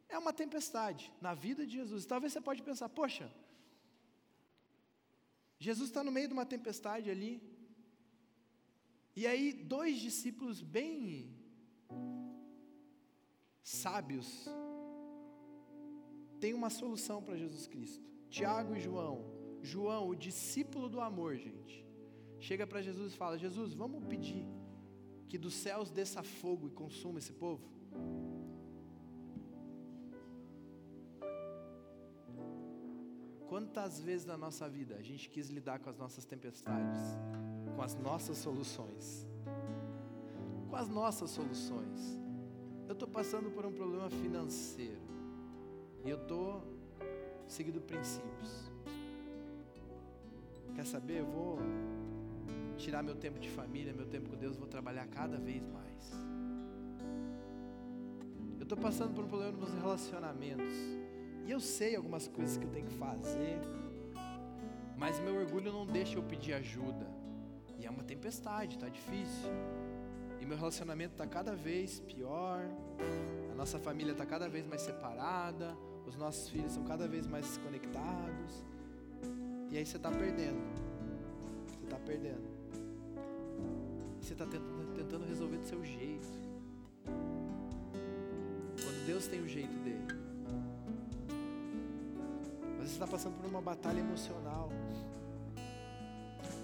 É 0.09 0.17
uma 0.17 0.33
tempestade 0.33 1.13
na 1.21 1.35
vida 1.35 1.67
de 1.67 1.73
Jesus. 1.73 2.07
Talvez 2.07 2.33
você 2.33 2.41
pode 2.41 2.63
pensar, 2.63 2.89
poxa, 2.89 3.29
Jesus 5.59 5.89
está 5.89 6.05
no 6.05 6.13
meio 6.13 6.29
de 6.29 6.35
uma 6.35 6.47
tempestade 6.47 7.11
ali. 7.11 7.43
E 9.17 9.27
aí, 9.27 9.53
dois 9.53 9.99
discípulos 9.99 10.63
bem 10.63 11.35
sábios 13.63 14.47
têm 16.39 16.53
uma 16.53 16.69
solução 16.69 17.23
para 17.23 17.35
Jesus 17.37 17.67
Cristo. 17.67 18.05
Tiago 18.29 18.77
e 18.77 18.81
João. 18.81 19.25
João, 19.63 20.09
o 20.09 20.15
discípulo 20.15 20.89
do 20.89 21.01
amor, 21.01 21.35
gente. 21.37 21.85
Chega 22.39 22.67
para 22.67 22.83
Jesus 22.83 23.15
e 23.15 23.17
fala: 23.17 23.39
Jesus, 23.39 23.73
vamos 23.73 24.05
pedir 24.05 24.45
que 25.29 25.39
dos 25.39 25.55
céus 25.55 25.91
desça 25.91 26.23
fogo 26.23 26.69
e 26.69 26.71
consuma 26.71 27.19
esse 27.19 27.33
povo? 27.33 27.67
Quantas 33.49 34.01
vezes 34.01 34.27
na 34.27 34.37
nossa 34.37 34.69
vida 34.69 34.97
a 34.97 35.03
gente 35.03 35.31
quis 35.31 35.49
lidar 35.49 35.79
com 35.79 35.89
as 35.89 35.97
nossas 35.97 36.25
tempestades, 36.25 37.01
com 37.77 37.83
as 37.83 37.95
nossas 37.95 38.39
soluções? 38.39 39.29
Com 40.71 40.77
as 40.77 40.89
nossas 40.89 41.31
soluções. 41.31 42.19
Eu 42.89 42.95
estou 42.95 43.07
passando 43.07 43.51
por 43.51 43.67
um 43.67 43.73
problema 43.73 44.09
financeiro 44.09 45.03
e 46.05 46.09
eu 46.09 46.17
estou 46.17 46.63
seguindo 47.47 47.81
princípios. 47.81 48.71
Quer 50.75 50.87
saber? 50.87 51.21
Eu 51.21 51.27
vou 51.27 51.59
tirar 52.79 53.03
meu 53.03 53.15
tempo 53.15 53.39
de 53.39 53.51
família, 53.51 53.93
meu 53.93 54.07
tempo 54.07 54.31
com 54.31 54.37
Deus, 54.37 54.57
vou 54.57 54.67
trabalhar 54.67 55.07
cada 55.09 55.39
vez 55.39 55.67
mais. 55.69 56.13
Eu 58.59 58.63
estou 58.63 58.79
passando 58.79 59.15
por 59.15 59.25
um 59.25 59.29
problema 59.29 59.57
nos 59.57 59.73
relacionamentos. 59.75 60.77
E 61.47 61.51
eu 61.51 61.61
sei 61.61 61.95
algumas 61.95 62.27
coisas 62.27 62.57
que 62.57 62.65
eu 62.65 62.71
tenho 62.71 62.87
que 62.87 62.95
fazer, 62.95 63.61
mas 64.97 65.21
meu 65.21 65.37
orgulho 65.37 65.73
não 65.73 65.87
deixa 65.87 66.17
eu 66.17 66.23
pedir 66.23 66.55
ajuda. 66.55 67.16
E 67.79 67.87
é 67.87 67.91
uma 67.91 68.03
tempestade, 68.03 68.77
está 68.77 68.89
difícil. 68.89 69.51
E 70.41 70.47
meu 70.47 70.57
relacionamento 70.57 71.13
está 71.13 71.27
cada 71.27 71.55
vez 71.55 72.01
pior, 72.01 72.65
a 73.51 73.55
nossa 73.55 73.79
família 73.79 74.13
está 74.13 74.25
cada 74.25 74.49
vez 74.49 74.67
mais 74.67 74.83
separada, 74.83 75.77
os 76.07 76.17
nossos 76.17 76.49
filhos 76.49 76.73
são 76.73 76.85
cada 76.85 77.09
vez 77.09 77.27
mais 77.27 77.47
desconectados. 77.47 78.65
E 79.71 79.77
aí 79.77 79.85
você 79.85 79.97
está 79.97 80.11
perdendo. 80.11 80.61
Você 81.67 81.85
está 81.85 81.99
perdendo. 81.99 82.57
Você 84.21 84.33
está 84.33 84.47
tentando, 84.47 84.95
tentando 84.95 85.27
resolver 85.27 85.59
do 85.59 85.67
seu 85.67 85.85
jeito. 85.85 86.29
Quando 88.83 89.07
Deus 89.07 89.27
tem 89.27 89.41
o 89.41 89.49
jeito 89.49 89.75
dele 89.83 90.27
está 92.97 93.07
passando 93.07 93.37
por 93.41 93.49
uma 93.49 93.61
batalha 93.61 94.01
emocional. 94.01 94.71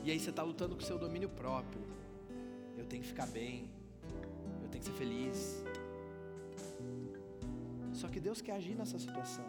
E 0.04 0.10
aí 0.10 0.18
você 0.18 0.30
está 0.30 0.42
lutando 0.42 0.74
com 0.74 0.82
o 0.82 0.84
seu 0.84 0.98
domínio 0.98 1.28
próprio. 1.28 1.80
Eu 2.76 2.84
tenho 2.84 3.02
que 3.02 3.08
ficar 3.08 3.26
bem. 3.26 3.70
Eu 4.62 4.68
tenho 4.68 4.82
que 4.82 4.90
ser 4.90 4.96
feliz. 4.96 5.64
Só 7.92 8.08
que 8.08 8.18
Deus 8.18 8.40
quer 8.40 8.52
agir 8.52 8.74
nessa 8.74 8.98
situação. 8.98 9.44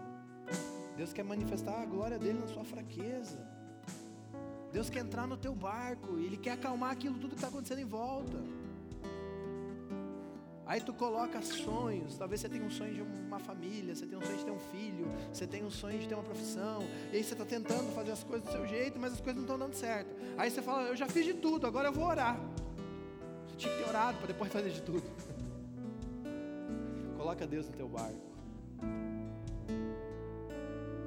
Deus 0.95 1.11
quer 1.11 1.23
manifestar 1.23 1.81
a 1.81 1.85
glória 1.85 2.19
dele 2.19 2.39
na 2.39 2.47
sua 2.47 2.63
fraqueza. 2.63 3.39
Deus 4.71 4.89
quer 4.89 4.99
entrar 4.99 5.25
no 5.27 5.37
teu 5.37 5.55
barco. 5.55 6.17
Ele 6.17 6.37
quer 6.37 6.51
acalmar 6.51 6.91
aquilo 6.91 7.15
tudo 7.15 7.29
que 7.29 7.35
está 7.35 7.47
acontecendo 7.47 7.79
em 7.79 7.85
volta. 7.85 8.37
Aí 10.73 10.81
tu 10.81 10.91
coloca 10.91 11.39
sonhos, 11.43 12.17
talvez 12.17 12.41
você 12.41 12.49
tenha 12.49 12.65
um 12.65 12.71
sonho 12.71 12.95
de 12.95 13.01
uma 13.03 13.37
família, 13.37 13.93
você 13.93 14.07
tem 14.07 14.17
um 14.17 14.21
sonho 14.23 14.37
de 14.39 14.43
ter 14.43 14.51
um 14.51 14.59
filho, 14.59 15.07
você 15.31 15.45
tem 15.45 15.63
um 15.63 15.69
sonho 15.69 15.99
de 15.99 16.07
ter 16.07 16.15
uma 16.15 16.23
profissão, 16.23 16.81
e 17.11 17.17
aí 17.17 17.23
você 17.23 17.33
está 17.33 17.45
tentando 17.45 17.93
fazer 17.93 18.09
as 18.09 18.23
coisas 18.23 18.47
do 18.47 18.51
seu 18.51 18.65
jeito, 18.65 18.99
mas 18.99 19.13
as 19.13 19.19
coisas 19.19 19.35
não 19.35 19.43
estão 19.43 19.59
dando 19.59 19.75
certo. 19.75 20.09
Aí 20.35 20.49
você 20.49 20.63
fala, 20.63 20.87
eu 20.87 20.95
já 20.95 21.07
fiz 21.07 21.25
de 21.25 21.35
tudo, 21.35 21.67
agora 21.67 21.89
eu 21.89 21.93
vou 21.93 22.05
orar. 22.05 22.39
Você 23.47 23.55
tinha 23.55 23.71
que 23.71 23.83
ter 23.83 23.87
orado 23.87 24.17
para 24.17 24.25
depois 24.25 24.49
fazer 24.51 24.71
de 24.71 24.81
tudo. 24.81 25.03
Coloca 27.17 27.45
Deus 27.45 27.67
no 27.67 27.73
teu 27.73 27.87
barco. 27.87 28.33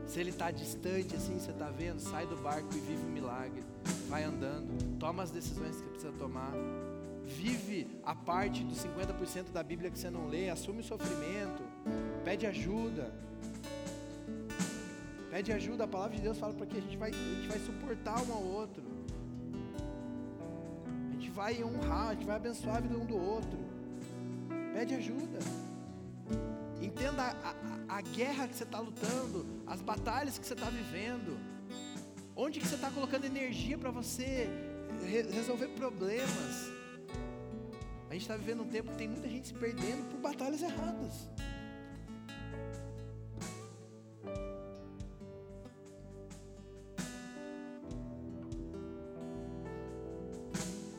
Se 0.07 0.21
ele 0.21 0.31
está 0.31 0.53
distante, 0.53 1.17
assim, 1.17 1.41
você 1.41 1.51
está 1.51 1.71
vendo, 1.71 1.99
sai 1.99 2.25
do 2.25 2.37
barco 2.37 2.69
e 2.73 2.79
vive 2.79 3.05
um 3.05 3.11
milagre. 3.11 3.65
Vai 4.09 4.23
andando, 4.23 4.97
toma 5.01 5.25
as 5.25 5.33
decisões 5.33 5.81
que 5.81 5.89
precisa 5.89 6.13
tomar. 6.13 6.53
Vive 7.27 7.89
a 8.05 8.15
parte 8.15 8.63
dos 8.63 8.79
50% 8.79 9.51
da 9.53 9.61
Bíblia 9.61 9.91
que 9.91 9.99
você 9.99 10.09
não 10.09 10.29
lê, 10.29 10.49
assume 10.49 10.81
o 10.81 10.85
sofrimento, 10.85 11.61
pede 12.25 12.47
ajuda. 12.47 13.13
Pede 15.29 15.53
ajuda, 15.53 15.85
a 15.85 15.89
palavra 15.89 16.17
de 16.17 16.23
Deus 16.23 16.39
fala 16.39 16.55
para 16.55 16.67
que 16.67 16.79
a 16.79 16.81
gente 16.81 16.97
vai, 16.97 17.11
a 17.11 17.13
gente 17.13 17.49
vai 17.49 17.59
suportar 17.59 18.23
um 18.23 18.33
ao 18.33 18.43
outro. 18.43 18.85
A 21.11 21.13
gente 21.15 21.29
vai 21.31 21.63
honrar, 21.65 22.11
a 22.11 22.15
gente 22.15 22.25
vai 22.25 22.37
abençoar 22.37 22.77
a 22.77 22.81
vida 22.81 22.97
um 22.97 23.05
do 23.05 23.17
outro. 23.17 23.59
Pede 24.73 24.95
ajuda. 24.95 25.41
Entenda 26.81 27.23
a, 27.23 27.51
a, 27.89 27.99
a 27.99 28.01
guerra 28.03 28.47
que 28.47 28.55
você 28.55 28.63
está 28.63 28.79
lutando, 28.79 29.45
as 29.67 29.83
batalhas 29.83 30.39
que 30.39 30.47
você 30.47 30.55
está 30.55 30.71
vivendo. 30.71 31.37
Onde 32.37 32.61
que 32.61 32.69
você 32.69 32.77
está 32.77 32.91
colocando 32.91 33.25
energia 33.25 33.77
para 33.77 33.91
você 33.91 34.49
re 35.05 35.23
resolver 35.23 35.69
problemas? 35.69 36.76
Gente 38.17 38.23
está 38.23 38.37
vivendo 38.39 38.63
um 38.63 38.69
tempo 38.69 38.91
que 38.93 38.97
tem 38.97 39.09
muita 39.09 39.29
gente 39.29 39.49
se 39.49 39.53
perdendo 39.53 40.11
por 40.11 40.19
batalhas 40.21 40.63
erradas. 40.63 41.29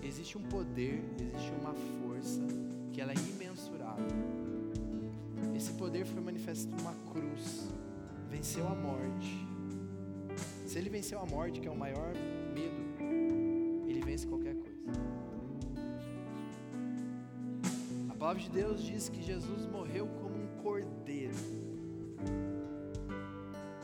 Existe 0.03 0.37
um 0.37 0.43
poder, 0.43 1.03
existe 1.19 1.51
uma 1.59 1.73
força 1.73 2.39
que 2.93 3.01
ela 3.01 3.11
é 3.11 3.15
imensurável. 3.15 4.05
Esse 5.55 5.73
poder 5.73 6.05
foi 6.05 6.21
manifesto 6.21 6.69
numa 6.69 6.93
cruz, 7.11 7.67
venceu 8.29 8.67
a 8.67 8.75
morte. 8.75 9.47
Se 10.67 10.77
ele 10.77 10.91
venceu 10.91 11.19
a 11.19 11.25
morte, 11.25 11.59
que 11.59 11.67
é 11.67 11.71
o 11.71 11.75
maior 11.75 12.13
medo, 12.53 12.86
palavra 18.27 18.43
de 18.43 18.49
Deus 18.49 18.83
diz 18.83 19.07
que 19.07 19.23
Jesus 19.23 19.65
morreu 19.67 20.05
como 20.05 20.35
um 20.35 20.47
cordeiro, 20.61 21.33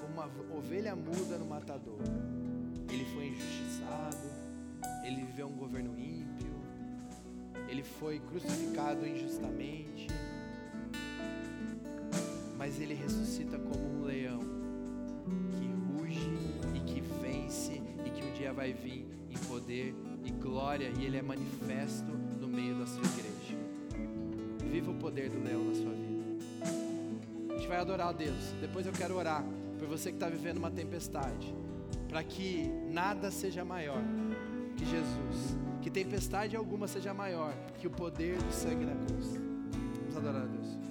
como 0.02 0.14
uma 0.16 0.58
ovelha 0.58 0.94
muda 0.98 1.38
no 1.38 1.46
matador. 1.46 2.02
Ele 2.92 3.06
foi 3.06 3.28
injustiçado, 3.28 4.18
ele 5.06 5.24
viveu 5.24 5.48
um 5.48 5.56
governo 5.56 5.98
ímpio, 5.98 6.54
ele 7.70 7.84
foi 7.84 8.20
crucificado 8.20 9.08
injustamente, 9.08 10.08
mas 12.58 12.82
ele 12.82 12.96
ressuscita 12.96 13.58
como 13.58 14.02
um 14.02 14.04
leão 14.04 14.42
que 15.52 16.02
ruge 16.02 16.34
e 16.76 16.80
que 16.82 17.00
vence 17.00 17.82
e 18.06 18.10
que 18.10 18.22
um 18.22 18.34
dia 18.34 18.52
vai 18.52 18.74
vir 18.74 19.08
em 19.30 19.38
poder 19.48 19.96
e 20.26 20.32
glória 20.32 20.92
e 21.00 21.06
ele 21.06 21.16
é 21.16 21.22
manifesto 21.22 22.12
no 22.12 22.50
meio 22.50 22.78
da 22.78 22.86
sua. 22.86 23.23
O 24.88 24.94
poder 24.96 25.30
do 25.30 25.44
leão 25.44 25.64
na 25.64 25.74
sua 25.74 25.92
vida. 25.92 26.24
A 27.50 27.58
gente 27.58 27.68
vai 27.68 27.78
adorar 27.78 28.08
a 28.08 28.12
Deus. 28.12 28.54
Depois 28.60 28.86
eu 28.86 28.94
quero 28.94 29.16
orar 29.16 29.44
por 29.80 29.88
você 29.88 30.10
que 30.10 30.18
está 30.18 30.30
vivendo 30.30 30.58
uma 30.58 30.72
tempestade, 30.72 31.54
para 32.08 32.24
que 32.24 32.70
nada 32.90 33.32
seja 33.32 33.66
maior 33.66 34.02
que 34.78 34.86
Jesus, 34.86 35.58
que 35.82 35.90
tempestade 35.90 36.56
alguma 36.56 36.88
seja 36.88 37.14
maior 37.14 37.54
que 37.80 37.88
o 37.88 37.92
poder 37.92 38.38
do 38.38 38.52
sangue 38.52 38.86
na 38.86 38.96
cruz. 39.06 39.38
Vamos 40.00 40.18
adorar 40.18 40.44
a 40.44 40.46
Deus. 40.46 40.83